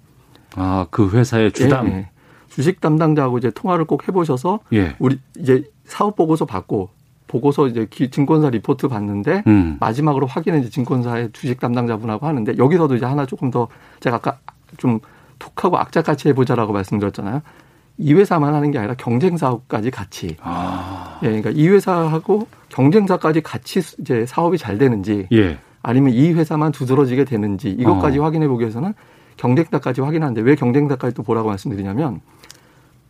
아, 0.57 0.87
그 0.91 1.09
회사의 1.11 1.53
주담. 1.53 1.87
예, 1.89 1.93
예. 1.93 2.09
주식 2.49 2.81
담당자하고 2.81 3.39
이제 3.39 3.51
통화를 3.51 3.85
꼭 3.85 4.09
해보셔서 4.09 4.59
예. 4.73 4.97
우리 4.99 5.21
이제 5.39 5.63
사업 5.85 6.17
보고서 6.17 6.45
받고 6.47 6.89
보고서 7.29 7.69
이제 7.69 7.87
증권사 8.11 8.51
리포트 8.51 8.89
봤는데 8.89 9.45
음. 9.47 9.77
마지막으로 9.79 10.27
확인은 10.27 10.61
이제 10.63 10.71
증권사의 10.71 11.31
주식 11.33 11.61
담당자분하고 11.61 12.27
하는데 12.27 12.59
여기서도 12.59 12.97
이제 12.97 13.07
하나 13.07 13.25
조금 13.27 13.53
더 13.53 13.69
제가 14.01 14.17
아까 14.17 14.39
좀 14.79 14.99
톡하고 15.39 15.79
악착같이 15.79 16.29
해보자라고 16.31 16.73
말씀드렸잖아요. 16.73 17.43
이 18.01 18.15
회사만 18.15 18.55
하는 18.55 18.71
게 18.71 18.79
아니라 18.79 18.95
경쟁 18.95 19.37
사업까지 19.37 19.91
같이. 19.91 20.37
아. 20.41 21.19
예, 21.23 21.27
그러니까 21.27 21.51
이 21.51 21.69
회사하고 21.69 22.49
경쟁사까지 22.71 23.43
같이 23.43 23.81
이제 24.01 24.25
사업이 24.27 24.57
잘 24.57 24.79
되는지 24.79 25.29
예. 25.33 25.59
아니면 25.83 26.15
이 26.15 26.33
회사만 26.33 26.73
두드러지게 26.73 27.25
되는지 27.27 27.69
이것까지 27.71 28.19
어. 28.19 28.25
확인해 28.25 28.49
보기 28.49 28.63
위해서는 28.63 28.95
경쟁사까지 29.37 30.01
확인하는데 30.01 30.41
왜 30.41 30.55
경쟁사까지 30.55 31.15
또 31.15 31.23
보라고 31.23 31.49
말씀드리냐면 31.49 32.21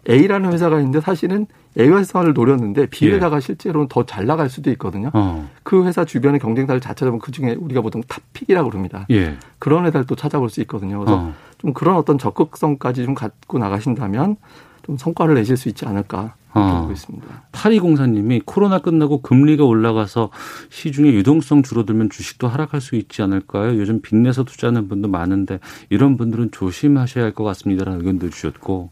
A라는 0.08 0.52
회사가 0.52 0.78
있는데 0.78 1.00
사실은 1.00 1.46
A 1.78 1.86
회사를 1.88 2.32
노렸는데 2.32 2.86
B 2.86 3.06
예. 3.06 3.12
회사가 3.12 3.36
예. 3.36 3.40
실제로는 3.40 3.86
더 3.86 4.02
잘 4.04 4.26
나갈 4.26 4.48
수도 4.48 4.70
있거든요. 4.72 5.10
어. 5.12 5.48
그 5.62 5.86
회사 5.86 6.04
주변의 6.04 6.40
경쟁사를 6.40 6.80
다 6.80 6.94
찾아보면 6.94 7.20
그 7.20 7.30
중에 7.30 7.54
우리가 7.60 7.80
보통 7.80 8.02
탑픽이라고 8.08 8.70
그럽니다. 8.70 9.06
예. 9.10 9.36
그런 9.60 9.86
회사를 9.86 10.06
또 10.06 10.16
찾아볼 10.16 10.50
수 10.50 10.60
있거든요. 10.62 10.98
그래서 10.98 11.16
어. 11.16 11.34
좀 11.58 11.74
그런 11.74 11.96
어떤 11.96 12.18
적극성까지 12.18 13.04
좀 13.04 13.14
갖고 13.14 13.58
나가신다면 13.58 14.36
좀 14.84 14.96
성과를 14.96 15.34
내실 15.34 15.56
수 15.56 15.68
있지 15.68 15.86
않을까 15.86 16.34
어. 16.52 16.80
보고 16.80 16.92
있습니다. 16.92 17.26
파리공사님이 17.52 18.42
코로나 18.44 18.78
끝나고 18.80 19.22
금리가 19.22 19.64
올라가서 19.64 20.30
시중에 20.70 21.12
유동성 21.12 21.62
줄어들면 21.62 22.10
주식도 22.10 22.48
하락할 22.48 22.80
수 22.80 22.96
있지 22.96 23.22
않을까요? 23.22 23.78
요즘 23.78 24.00
빚내서 24.02 24.44
투자하는 24.44 24.88
분도 24.88 25.08
많은데 25.08 25.60
이런 25.90 26.16
분들은 26.16 26.50
조심하셔야 26.50 27.24
할 27.24 27.32
것 27.34 27.44
같습니다라는 27.44 28.00
의견도 28.00 28.30
주셨고 28.30 28.90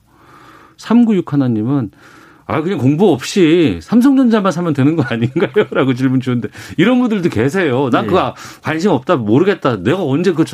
396 0.77 1.33
하나님은 1.33 1.91
아, 2.51 2.63
그냥 2.63 2.79
공부 2.79 3.13
없이 3.13 3.79
삼성전자만 3.83 4.53
사면 4.53 4.73
되는 4.73 4.97
거 4.97 5.03
아닌가요? 5.03 5.67
라고 5.71 5.93
질문 5.93 6.21
주는데 6.21 6.49
이런 6.79 6.99
분들도 6.99 7.29
계세요. 7.29 7.91
난 7.93 8.05
네. 8.05 8.09
그거 8.09 8.35
관심 8.63 8.91
없다, 8.91 9.17
모르겠다. 9.17 9.83
내가 9.83 10.03
언제 10.03 10.33
그 10.33 10.47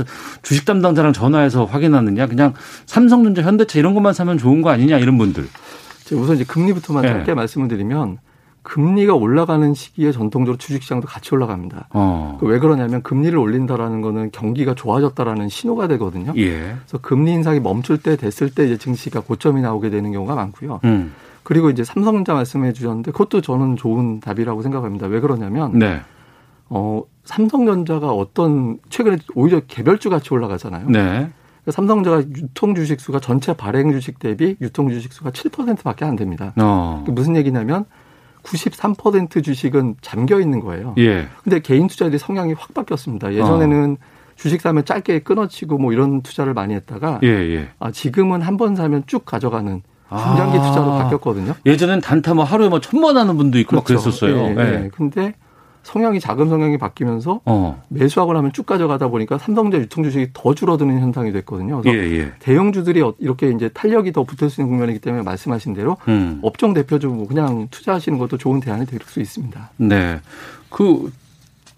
주식 0.43 0.65
담당자랑 0.65 1.13
전화해서 1.13 1.65
확인하느냐. 1.65 2.27
그냥 2.27 2.53
삼성전자, 2.87 3.43
현대차 3.43 3.79
이런 3.79 3.95
것만 3.95 4.13
사면 4.13 4.39
좋은 4.39 4.61
거 4.61 4.71
아니냐 4.71 4.99
이런 4.99 5.17
분들. 5.19 5.47
우선 6.15 6.35
이제 6.35 6.45
금리부터만 6.45 7.03
네. 7.03 7.13
짧게 7.13 7.35
말씀을 7.35 7.69
드리면 7.69 8.19
금리가 8.65 9.15
올라가는 9.15 9.73
시기에 9.73 10.11
전통적으로 10.11 10.59
주식시장도 10.59 11.07
같이 11.07 11.33
올라갑니다. 11.33 11.91
어. 11.91 12.39
그왜 12.41 12.59
그러냐면 12.59 13.03
금리를 13.03 13.39
올린다라는 13.39 14.01
거는 14.01 14.31
경기가 14.33 14.75
좋아졌다라는 14.75 15.49
신호가 15.49 15.87
되거든요. 15.89 16.33
예. 16.37 16.59
그래서 16.59 16.99
금리 17.01 17.33
인상이 17.33 17.61
멈출 17.61 17.99
때 17.99 18.17
됐을 18.17 18.51
때 18.51 18.65
이제 18.65 18.79
증시가 18.79 19.21
고점이 19.21 19.61
나오게 19.61 19.91
되는 19.91 20.11
경우가 20.11 20.35
많고요. 20.35 20.81
음. 20.85 21.13
그리고 21.45 21.71
이제 21.71 21.85
삼성전자 21.85 22.35
말씀해 22.35 22.73
주셨는데 22.73 23.13
그것도 23.13 23.41
저는 23.43 23.77
좋은 23.77 24.19
답이라고 24.21 24.63
생각합니다. 24.63 25.07
왜 25.07 25.21
그러냐면 25.21 25.79
네. 25.79 26.01
어, 26.69 27.03
삼성전자가 27.25 28.11
어떤 28.13 28.79
최근에 28.89 29.19
오히려 29.35 29.61
개별주 29.61 30.11
같이 30.11 30.33
올라가잖아요. 30.35 30.89
네. 30.89 31.01
그러니까 31.01 31.71
삼성전자가 31.71 32.23
유통 32.37 32.75
주식 32.75 32.99
수가 33.01 33.21
전체 33.21 33.53
발행 33.55 33.93
주식 33.93 34.19
대비 34.19 34.57
유통 34.61 34.89
주식 34.89 35.13
수가 35.13 35.31
7%밖에 35.31 36.05
안 36.05 36.17
됩니다. 36.17 36.53
어. 36.61 37.05
무슨 37.09 37.37
얘기냐면 37.37 37.85
93% 38.43 39.43
주식은 39.43 39.97
잠겨 40.01 40.41
있는 40.41 40.61
거예요. 40.61 40.95
예. 40.99 41.29
근데 41.43 41.61
개인 41.61 41.87
투자들이 41.87 42.19
성향이 42.19 42.53
확 42.55 42.75
바뀌었습니다. 42.75 43.33
예전에는 43.35 43.97
어. 44.01 44.05
주식 44.37 44.61
사면 44.61 44.85
짧게 44.85 45.21
끊어치고 45.21 45.79
뭐 45.79 45.93
이런 45.93 46.21
투자를 46.23 46.55
많이 46.55 46.75
했다가 46.75 47.21
예, 47.23 47.29
예. 47.29 47.69
아, 47.79 47.91
지금은 47.91 48.43
한 48.43 48.57
번 48.57 48.75
사면 48.77 49.05
쭉 49.07 49.25
가져가는 49.25 49.83
중장기 50.17 50.59
아. 50.59 50.63
투자로 50.63 50.91
바뀌었거든요. 50.99 51.55
예전엔 51.67 52.01
단타 52.01 52.35
뭐 52.35 52.45
하루에 52.45 52.69
뭐 52.69 52.81
천만 52.81 53.17
하는 53.17 53.37
분도 53.37 53.59
있고 53.59 53.83
그렇죠. 53.83 53.85
그랬었어요. 53.85 54.37
예, 54.37 54.57
예. 54.57 54.85
예. 54.85 54.91
근데 54.95 55.35
성향이 55.83 56.19
자금 56.19 56.49
성향이 56.49 56.79
바뀌면서 56.79 57.41
어. 57.45 57.83
매수하고 57.89 58.33
나면 58.33 58.53
쭉 58.55 58.65
가져가다 58.65 59.09
보니까 59.09 59.37
삼성전자 59.37 59.83
유통 59.83 60.03
주식이 60.03 60.29
더 60.33 60.55
줄어드는 60.55 60.99
현상이 61.01 61.31
됐거든요. 61.33 61.83
그래서 61.83 61.99
예, 61.99 62.19
예. 62.21 62.33
대형주들이 62.39 63.03
어, 63.03 63.13
이렇게 63.19 63.51
이제 63.51 63.69
탄력이 63.69 64.13
더 64.13 64.25
붙을 64.25 64.49
수 64.51 64.63
있는 64.63 64.71
국면이기 64.73 65.01
때문에 65.01 65.23
말씀하신 65.23 65.75
대로 65.75 65.99
음. 66.09 66.41
업종 66.43 66.73
대표주 66.73 67.09
뭐 67.09 67.29
그냥 67.29 67.69
투자하시는 67.71 68.19
것도 68.19 68.39
좋은 68.39 68.61
대안이 68.61 68.87
될 68.87 69.01
수 69.05 69.21
있습니다. 69.21 69.71
네. 69.77 70.21
그 70.71 71.11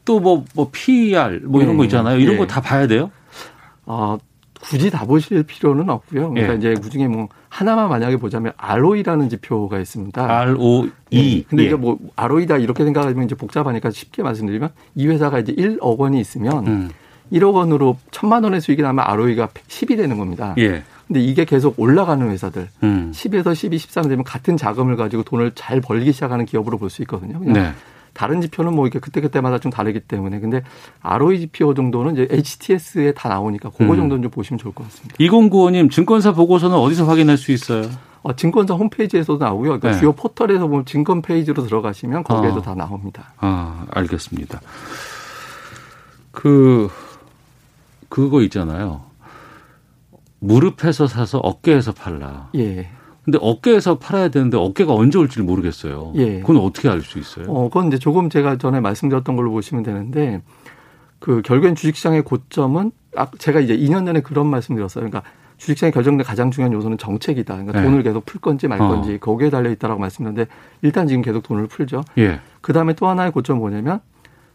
또 0.06 0.20
뭐뭐 0.20 0.44
뭐 0.54 0.70
PER 0.72 1.40
뭐 1.44 1.60
이런 1.60 1.76
거 1.76 1.82
예. 1.82 1.86
있잖아요. 1.86 2.18
이런 2.18 2.34
예. 2.34 2.38
거다 2.38 2.62
봐야 2.62 2.86
돼요? 2.86 3.10
아, 3.84 4.16
굳이 4.68 4.90
다 4.90 5.04
보실 5.04 5.42
필요는 5.44 5.88
없고요. 5.88 6.30
그러니까 6.30 6.54
예. 6.54 6.56
이제 6.58 6.74
그중에 6.74 7.06
뭐 7.08 7.28
하나만 7.48 7.88
만약에 7.88 8.16
보자면 8.16 8.52
ROE라는 8.56 9.28
지표가 9.28 9.78
있습니다. 9.78 10.40
ROE. 10.40 10.90
예. 11.12 11.42
근데 11.42 11.62
예. 11.62 11.66
이게 11.66 11.76
뭐 11.76 11.98
ROE다 12.16 12.56
이렇게 12.58 12.84
생각하면 12.84 13.24
이제 13.24 13.34
복잡하니까 13.34 13.90
쉽게 13.90 14.22
말씀드리면 14.22 14.70
이 14.96 15.06
회사가 15.06 15.38
이제 15.38 15.54
1억 15.54 15.98
원이 15.98 16.20
있으면 16.20 16.66
음. 16.66 16.90
1억 17.32 17.54
원으로 17.54 17.96
천만 18.10 18.44
원의 18.44 18.60
수익이 18.60 18.82
나면 18.82 19.04
ROE가 19.06 19.48
10이 19.68 19.96
되는 19.96 20.18
겁니다. 20.18 20.54
예. 20.58 20.82
근데 21.06 21.20
이게 21.20 21.44
계속 21.44 21.78
올라가는 21.78 22.28
회사들 22.28 22.68
음. 22.82 23.12
10에서 23.14 23.54
12, 23.54 23.78
13 23.78 24.08
되면 24.08 24.24
같은 24.24 24.56
자금을 24.56 24.96
가지고 24.96 25.22
돈을 25.22 25.52
잘 25.54 25.80
벌기 25.80 26.12
시작하는 26.12 26.44
기업으로 26.44 26.78
볼 26.78 26.90
수 26.90 27.02
있거든요. 27.02 27.38
그냥 27.38 27.52
네. 27.52 27.72
다른 28.16 28.40
지표는 28.40 28.74
뭐 28.74 28.86
이렇게 28.86 28.98
그때그때마다 28.98 29.58
좀 29.58 29.70
다르기 29.70 30.00
때문에 30.00 30.40
근데 30.40 30.62
ROE 31.02 31.38
지표 31.38 31.74
정도는 31.74 32.14
이제 32.14 32.26
HTS에 32.30 33.12
다 33.12 33.28
나오니까 33.28 33.68
그거 33.70 33.92
음. 33.92 33.96
정도는 33.96 34.22
좀 34.22 34.30
보시면 34.30 34.58
좋을 34.58 34.74
것 34.74 34.84
같습니다. 34.84 35.16
2095님 35.18 35.90
증권사 35.90 36.32
보고서는 36.32 36.76
어디서 36.76 37.04
확인할 37.04 37.36
수 37.36 37.52
있어요? 37.52 37.82
어, 38.22 38.34
증권사 38.34 38.74
홈페이지에서도 38.74 39.44
나오고요. 39.44 39.78
그러니까 39.78 39.90
네. 39.90 39.98
주요 39.98 40.12
포털에서 40.12 40.66
보면 40.66 40.86
증권 40.86 41.20
페이지로 41.20 41.62
들어가시면 41.62 42.24
거기에도 42.24 42.60
아. 42.60 42.62
다 42.62 42.74
나옵니다. 42.74 43.34
아, 43.36 43.84
알겠습니다. 43.90 44.60
그 46.32 46.88
그거 48.08 48.40
있잖아요. 48.42 49.02
무릎에서 50.38 51.06
사서 51.06 51.38
어깨에서 51.38 51.92
팔라. 51.92 52.48
예. 52.54 52.88
근데 53.26 53.38
어깨에서 53.42 53.98
팔아야 53.98 54.28
되는데 54.28 54.56
어깨가 54.56 54.94
언제 54.94 55.18
올지 55.18 55.36
를 55.38 55.44
모르겠어요. 55.44 56.12
예. 56.14 56.38
그건 56.40 56.58
어떻게 56.58 56.88
알 56.88 57.02
수 57.02 57.18
있어요? 57.18 57.46
어, 57.48 57.64
그건 57.68 57.88
이제 57.88 57.98
조금 57.98 58.30
제가 58.30 58.56
전에 58.56 58.78
말씀드렸던 58.80 59.34
걸로 59.34 59.50
보시면 59.50 59.82
되는데 59.82 60.42
그 61.18 61.42
결국엔 61.42 61.74
주식시장의 61.74 62.22
고점은 62.22 62.92
아, 63.16 63.26
제가 63.38 63.58
이제 63.60 63.76
2년 63.76 64.06
전에 64.06 64.20
그런 64.20 64.46
말씀드렸어요. 64.46 65.04
그러니까 65.08 65.28
주식시장에 65.56 65.90
결정된 65.90 66.24
가장 66.24 66.52
중요한 66.52 66.72
요소는 66.72 66.98
정책이다. 66.98 67.52
그러니까 67.54 67.80
네. 67.80 67.84
돈을 67.84 68.04
계속 68.04 68.24
풀 68.26 68.40
건지 68.40 68.68
말 68.68 68.78
건지 68.78 69.14
어. 69.14 69.18
거기에 69.18 69.50
달려 69.50 69.70
있다라고 69.70 69.98
말씀드렸는데 70.00 70.48
일단 70.82 71.08
지금 71.08 71.22
계속 71.22 71.42
돈을 71.42 71.66
풀죠. 71.66 72.02
예. 72.18 72.38
그 72.60 72.72
다음에 72.72 72.92
또 72.92 73.08
하나의 73.08 73.32
고점 73.32 73.58
뭐냐면 73.58 73.98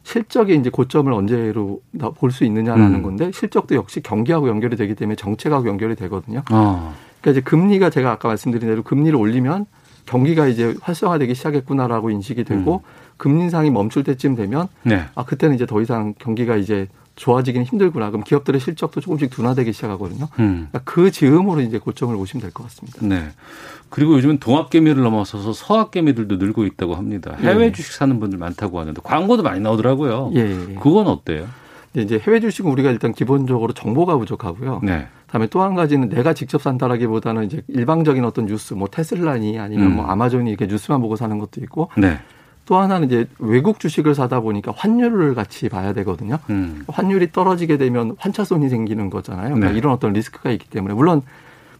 실적이 0.03 0.55
이제 0.55 0.69
고점을 0.69 1.11
언제로 1.11 1.81
볼 2.15 2.31
수 2.31 2.45
있느냐라는 2.45 2.95
음. 2.95 3.03
건데 3.03 3.31
실적도 3.33 3.75
역시 3.75 4.01
경기하고 4.01 4.47
연결이 4.47 4.77
되기 4.77 4.95
때문에 4.95 5.17
정책하고 5.17 5.67
연결이 5.67 5.95
되거든요. 5.95 6.43
어. 6.51 6.93
그러니까 7.21 7.31
이제 7.31 7.41
금리가 7.41 7.89
제가 7.89 8.11
아까 8.11 8.27
말씀드린 8.27 8.67
대로 8.67 8.83
금리를 8.83 9.15
올리면 9.15 9.65
경기가 10.05 10.47
이제 10.47 10.75
활성화되기 10.81 11.35
시작했구나라고 11.35 12.09
인식이 12.09 12.43
되고 12.43 12.81
음. 12.83 13.11
금리 13.17 13.41
인상이 13.43 13.69
멈출 13.69 14.03
때쯤 14.03 14.35
되면 14.35 14.67
네. 14.83 15.05
아 15.15 15.23
그때는 15.23 15.55
이제 15.55 15.65
더 15.65 15.79
이상 15.81 16.15
경기가 16.17 16.55
이제 16.55 16.87
좋아지기는 17.15 17.65
힘들구나. 17.67 18.09
그럼 18.09 18.23
기업들의 18.23 18.59
실적도 18.59 18.99
조금씩 18.99 19.29
둔화되기 19.29 19.73
시작하거든요. 19.73 20.27
음. 20.39 20.67
그러니까 20.71 20.79
그 20.85 21.11
즈음으로 21.11 21.61
이제 21.61 21.77
고점을 21.77 22.15
보시면 22.15 22.41
될 22.41 22.51
것 22.51 22.63
같습니다. 22.63 22.97
네. 23.05 23.29
그리고 23.89 24.13
요즘은 24.15 24.39
동학개미를 24.39 25.03
넘어서서 25.03 25.53
서학개미들도 25.53 26.37
늘고 26.37 26.65
있다고 26.65 26.95
합니다. 26.95 27.35
해외 27.39 27.65
예. 27.65 27.71
주식 27.71 27.91
사는 27.93 28.19
분들 28.19 28.39
많다고 28.39 28.79
하는데 28.79 28.99
광고도 29.03 29.43
많이 29.43 29.59
나오더라고요. 29.59 30.31
예. 30.35 30.39
예. 30.39 30.75
그건 30.81 31.07
어때요? 31.07 31.45
이제 31.93 32.17
해외 32.25 32.39
주식은 32.39 32.71
우리가 32.71 32.89
일단 32.89 33.11
기본적으로 33.13 33.73
정보가 33.73 34.17
부족하고요. 34.17 34.79
네. 34.81 35.07
다음에 35.31 35.47
또 35.47 35.61
한 35.61 35.75
가지는 35.75 36.09
내가 36.09 36.33
직접 36.33 36.61
산다라기보다는 36.61 37.45
이제 37.45 37.61
일방적인 37.67 38.25
어떤 38.25 38.45
뉴스, 38.45 38.73
뭐 38.73 38.87
테슬라니 38.89 39.59
아니면 39.59 39.85
뭐 39.85 39.93
음. 39.93 39.95
뭐 39.97 40.05
아마존이 40.07 40.49
이렇게 40.49 40.67
뉴스만 40.67 41.01
보고 41.01 41.15
사는 41.15 41.37
것도 41.37 41.61
있고. 41.61 41.89
네. 41.97 42.19
또 42.65 42.77
하나는 42.77 43.07
이제 43.07 43.27
외국 43.39 43.79
주식을 43.79 44.13
사다 44.13 44.39
보니까 44.41 44.71
환율을 44.75 45.33
같이 45.33 45.67
봐야 45.67 45.93
되거든요. 45.93 46.37
음. 46.49 46.83
환율이 46.87 47.31
떨어지게 47.31 47.77
되면 47.77 48.15
환차손이 48.19 48.69
생기는 48.69 49.09
거잖아요. 49.09 49.55
그러니까 49.55 49.71
네. 49.71 49.77
이런 49.77 49.91
어떤 49.91 50.13
리스크가 50.13 50.51
있기 50.51 50.69
때문에 50.69 50.93
물론 50.93 51.21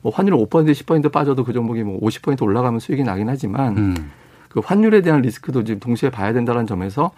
뭐 0.02 0.12
환율 0.12 0.36
5% 0.36 0.50
10% 0.50 1.12
빠져도 1.12 1.44
그 1.44 1.54
종목이 1.54 1.84
뭐 1.84 2.00
50% 2.02 2.42
올라가면 2.42 2.80
수익이 2.80 3.04
나긴 3.04 3.30
하지만 3.30 3.78
음. 3.78 4.12
그 4.50 4.60
환율에 4.60 5.02
대한 5.02 5.22
리스크도 5.22 5.64
지금 5.64 5.80
동시에 5.80 6.10
봐야 6.10 6.34
된다는 6.34 6.66
점에서 6.68 7.12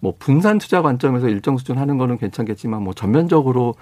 뭐 0.00 0.14
분산 0.18 0.58
투자 0.58 0.82
관점에서 0.82 1.28
일정 1.28 1.56
수준 1.58 1.78
하는 1.78 1.98
거는 1.98 2.16
괜찮겠지만 2.18 2.82
뭐 2.82 2.94
전면적으로 2.94 3.74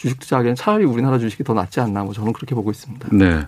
주식 0.00 0.18
투자하기엔 0.18 0.54
차라리 0.54 0.86
우리나라 0.86 1.18
주식이 1.18 1.44
더 1.44 1.52
낫지 1.52 1.78
않나 1.78 2.04
뭐 2.04 2.14
저는 2.14 2.32
그렇게 2.32 2.54
보고 2.54 2.70
있습니다. 2.70 3.08
네. 3.12 3.46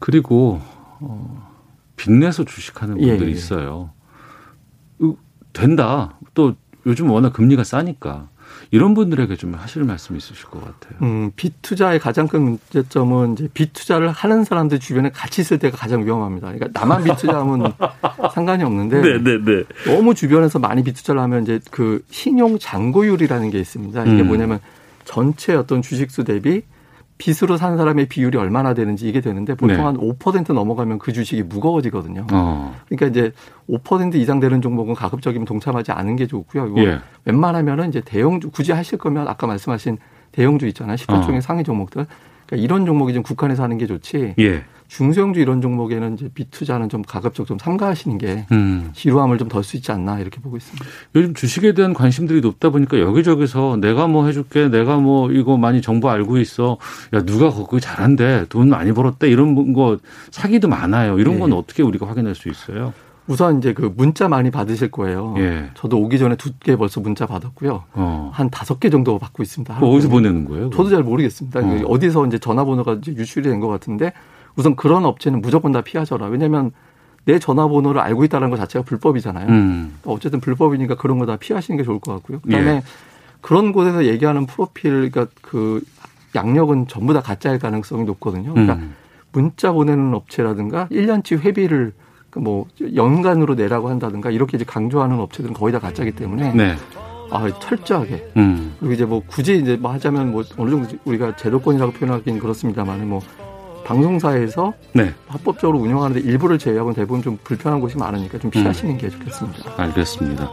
그리고 0.00 0.60
어 1.00 1.50
빚내서 1.96 2.44
주식하는 2.44 2.98
분들이 2.98 3.22
예, 3.22 3.26
예. 3.26 3.30
있어요. 3.30 3.90
된다. 5.54 6.18
또 6.34 6.54
요즘 6.84 7.10
워낙 7.10 7.32
금리가 7.32 7.64
싸니까 7.64 8.28
이런 8.70 8.92
분들에게 8.92 9.34
좀 9.36 9.54
하실 9.54 9.84
말씀 9.84 10.14
있으실 10.14 10.44
것 10.44 10.60
같아요. 10.60 10.98
음, 11.00 11.30
빚 11.36 11.54
투자의 11.62 11.98
가장 11.98 12.28
큰 12.28 12.42
문제점은 12.42 13.32
이제 13.32 13.48
빚 13.54 13.72
투자를 13.72 14.10
하는 14.10 14.44
사람들 14.44 14.78
주변에 14.78 15.08
같이 15.08 15.40
있을 15.40 15.58
때가 15.58 15.78
가장 15.78 16.04
위험합니다. 16.04 16.52
그러니까 16.52 16.78
나만 16.78 17.02
빚 17.02 17.16
투자하면 17.16 17.72
상관이 18.34 18.62
없는데 18.62 19.00
네, 19.00 19.22
네, 19.22 19.38
네. 19.42 19.64
너무 19.86 20.14
주변에서 20.14 20.58
많이 20.58 20.84
빚 20.84 20.92
투자를 20.92 21.22
하면 21.22 21.44
이제 21.44 21.60
그 21.70 22.04
신용 22.10 22.58
잔고율이라는 22.58 23.48
게 23.48 23.58
있습니다. 23.58 24.04
이게 24.04 24.20
음. 24.20 24.26
뭐냐면 24.26 24.60
전체 25.04 25.54
어떤 25.54 25.82
주식수 25.82 26.24
대비 26.24 26.62
빚으로 27.18 27.56
산 27.56 27.76
사람의 27.76 28.06
비율이 28.06 28.36
얼마나 28.36 28.74
되는지 28.74 29.08
이게 29.08 29.20
되는데 29.20 29.54
보통 29.54 29.76
네. 29.76 29.82
한5% 29.82 30.52
넘어가면 30.52 30.98
그 30.98 31.12
주식이 31.12 31.44
무거워지거든요. 31.44 32.26
어. 32.32 32.74
그러니까 32.88 33.06
이제 33.06 33.32
5% 33.68 34.16
이상 34.16 34.40
되는 34.40 34.60
종목은 34.60 34.94
가급적이면 34.94 35.44
동참하지 35.44 35.92
않은 35.92 36.16
게 36.16 36.26
좋고요. 36.26 36.74
예. 36.78 36.98
웬만하면은 37.24 37.90
이제 37.90 38.00
대형주 38.00 38.50
굳이 38.50 38.72
하실 38.72 38.98
거면 38.98 39.28
아까 39.28 39.46
말씀하신 39.46 39.98
대형주 40.32 40.66
있잖아요. 40.68 40.96
10조 40.96 41.24
중에 41.26 41.36
어. 41.36 41.40
상위 41.40 41.62
종목들. 41.62 42.06
그러니까 42.46 42.64
이런 42.64 42.86
종목이 42.86 43.14
좀 43.14 43.22
국한에서 43.22 43.62
하는 43.62 43.78
게 43.78 43.86
좋지. 43.86 44.34
예. 44.40 44.64
중소형주 44.96 45.40
이런 45.40 45.62
종목에는 45.62 46.14
이제 46.14 46.28
비투자는 46.34 46.90
좀 46.90 47.00
가급적 47.00 47.46
좀 47.46 47.56
삼가하시는 47.58 48.18
게 48.18 48.46
음. 48.52 48.90
지루함을 48.92 49.38
좀 49.38 49.48
덜 49.48 49.62
수 49.64 49.76
있지 49.76 49.90
않나 49.92 50.18
이렇게 50.18 50.40
보고 50.40 50.56
있습니다. 50.56 50.84
요즘 51.14 51.34
주식에 51.34 51.72
대한 51.72 51.94
관심들이 51.94 52.40
높다 52.40 52.70
보니까 52.70 52.98
여기저기서 53.00 53.78
내가 53.80 54.06
뭐 54.06 54.26
해줄게, 54.26 54.68
내가 54.68 54.96
뭐 54.98 55.30
이거 55.30 55.56
많이 55.56 55.80
정보 55.82 56.10
알고 56.10 56.38
있어, 56.38 56.78
야 57.14 57.22
누가 57.22 57.50
그거 57.50 57.80
잘한대, 57.80 58.46
돈 58.48 58.68
많이 58.68 58.92
벌었대 58.92 59.28
이런 59.30 59.72
거 59.72 59.98
사기도 60.30 60.68
많아요. 60.68 61.18
이런 61.18 61.38
건 61.38 61.50
네. 61.50 61.56
어떻게 61.56 61.82
우리가 61.82 62.06
확인할 62.08 62.34
수 62.34 62.48
있어요? 62.48 62.92
우선 63.28 63.58
이제 63.58 63.72
그 63.72 63.92
문자 63.96 64.28
많이 64.28 64.50
받으실 64.50 64.90
거예요. 64.90 65.34
예. 65.38 65.70
저도 65.74 65.98
오기 66.00 66.18
전에 66.18 66.34
두 66.36 66.50
개 66.60 66.76
벌써 66.76 67.00
문자 67.00 67.24
받았고요. 67.26 67.84
어. 67.94 68.30
한 68.34 68.50
다섯 68.50 68.80
개 68.80 68.90
정도 68.90 69.18
받고 69.18 69.42
있습니다. 69.42 69.78
어디서 69.78 70.08
보내는 70.08 70.44
거예요? 70.44 70.70
저도 70.70 70.90
잘 70.90 71.02
모르겠습니다. 71.02 71.60
어. 71.60 71.82
어디서 71.86 72.26
이제 72.26 72.38
전화번호가 72.38 72.94
이제 72.94 73.12
유출이 73.12 73.48
된 73.48 73.60
것 73.60 73.68
같은데 73.68 74.12
우선 74.56 74.76
그런 74.76 75.04
업체는 75.04 75.40
무조건 75.40 75.72
다 75.72 75.80
피하셔라. 75.80 76.26
왜냐하면 76.26 76.72
내 77.24 77.38
전화번호를 77.38 78.00
알고 78.00 78.24
있다는 78.24 78.50
것 78.50 78.56
자체가 78.56 78.84
불법이잖아요. 78.84 79.48
음. 79.48 79.98
어쨌든 80.04 80.40
불법이니까 80.40 80.96
그런 80.96 81.18
거 81.18 81.26
다 81.26 81.36
피하시는 81.36 81.78
게 81.78 81.84
좋을 81.84 82.00
것 82.00 82.12
같고요. 82.14 82.40
그다음에 82.40 82.70
예. 82.76 82.82
그런 83.40 83.72
곳에서 83.72 84.04
얘기하는 84.06 84.46
프로필, 84.46 85.10
그러니까 85.10 85.26
그 85.40 85.82
양력은 86.34 86.88
전부 86.88 87.12
다 87.12 87.20
가짜일 87.20 87.58
가능성이 87.58 88.04
높거든요. 88.04 88.52
그러니까 88.52 88.74
음. 88.74 88.94
문자 89.32 89.72
보내는 89.72 90.14
업체라든가 90.14 90.88
1년치 90.90 91.38
회비를 91.40 91.92
그뭐 92.30 92.66
연간으로 92.94 93.54
내라고 93.54 93.88
한다든가 93.88 94.30
이렇게 94.30 94.56
이제 94.56 94.64
강조하는 94.64 95.18
업체들은 95.20 95.54
거의 95.54 95.72
다 95.72 95.78
가짜기 95.78 96.12
때문에 96.12 96.52
네. 96.54 96.74
아, 97.30 97.48
철저하게. 97.60 98.32
음. 98.36 98.74
그리고 98.78 98.94
이제 98.94 99.04
뭐 99.04 99.22
굳이 99.26 99.58
이제 99.58 99.76
뭐 99.76 99.92
하자면 99.92 100.32
뭐 100.32 100.42
어느 100.56 100.70
정도 100.70 100.96
우리가 101.04 101.36
제도권이라고 101.36 101.92
표현하기는 101.92 102.40
그렇습니다만 102.40 103.08
뭐 103.08 103.20
방송사에서 103.92 104.72
네. 104.92 105.12
합법적으로 105.28 105.78
운영하는데 105.78 106.26
일부를 106.28 106.58
제외하고는 106.58 106.94
대부분 106.94 107.22
좀 107.22 107.38
불편한 107.44 107.80
곳이 107.80 107.96
많으니까 107.96 108.38
좀 108.38 108.50
피하시는 108.50 108.94
음. 108.94 108.98
게 108.98 109.10
좋겠습니다. 109.10 109.74
알겠습니다. 109.76 110.50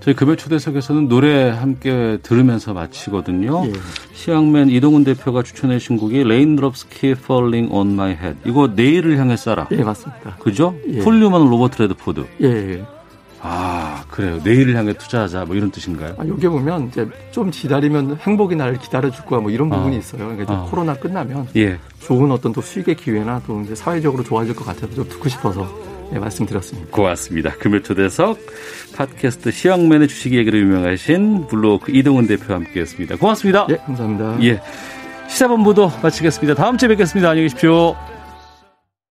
저희 0.00 0.14
금요 0.16 0.34
초대석에서는 0.34 1.06
노래 1.08 1.50
함께 1.50 2.18
들으면서 2.22 2.72
마치거든요. 2.72 3.66
예. 3.66 3.72
시황맨 4.14 4.70
이동훈 4.70 5.04
대표가 5.04 5.44
추천해 5.44 5.78
주신 5.78 5.96
곡이 5.96 6.22
Raindrops 6.22 6.88
Keep 6.88 7.20
Falling 7.22 7.72
on 7.72 7.92
My 7.92 8.10
Head. 8.12 8.38
이거 8.44 8.66
내일을 8.66 9.18
향해 9.18 9.34
쏴라. 9.34 9.68
예, 9.70 9.84
맞습니다. 9.84 10.36
그죠? 10.40 10.74
예. 10.88 10.98
폴 11.00 11.14
뉴먼 11.14 11.48
로버트 11.48 11.82
레드포드. 11.82 12.24
예. 12.40 12.46
예. 12.46 12.84
아, 13.44 14.04
그래요. 14.08 14.38
내일을 14.44 14.76
향해 14.76 14.92
투자하자. 14.92 15.44
뭐 15.46 15.56
이런 15.56 15.70
뜻인가요? 15.70 16.14
아, 16.16 16.26
여기 16.26 16.46
보면 16.46 16.88
이제 16.88 17.08
좀 17.32 17.50
기다리면 17.50 18.18
행복이 18.20 18.54
나를 18.54 18.78
기다려줄 18.78 19.24
거야. 19.24 19.40
뭐 19.40 19.50
이런 19.50 19.68
부분이 19.68 19.96
아. 19.96 19.98
있어요. 19.98 20.28
그러니까 20.28 20.54
아. 20.54 20.66
코로나 20.70 20.94
끝나면 20.94 21.48
예. 21.56 21.78
좋은 22.00 22.30
어떤 22.30 22.52
또 22.52 22.60
수익의 22.60 22.94
기회나 22.96 23.42
또 23.46 23.60
이제 23.62 23.74
사회적으로 23.74 24.22
좋아질 24.22 24.54
것 24.54 24.64
같아서 24.64 24.94
좀 24.94 25.08
듣고 25.08 25.28
싶어서 25.28 25.68
네, 26.12 26.18
말씀드렸습니다. 26.18 26.90
고맙습니다. 26.90 27.50
금요 27.58 27.82
초대석 27.82 28.38
팟캐스트 28.94 29.50
시황맨의 29.50 30.08
주식 30.08 30.34
얘기로 30.34 30.58
유명하신 30.58 31.48
블로그 31.48 31.90
이동훈 31.90 32.26
대표와 32.26 32.60
함께했습니다. 32.60 33.16
고맙습니다. 33.16 33.66
예, 33.70 33.76
감사합니다. 33.76 34.38
예. 34.44 34.60
시사본부도 35.28 35.90
마치겠습니다. 36.02 36.54
다음 36.54 36.76
주에 36.76 36.88
뵙겠습니다. 36.90 37.30
안녕히 37.30 37.46
계십시오. 37.46 37.96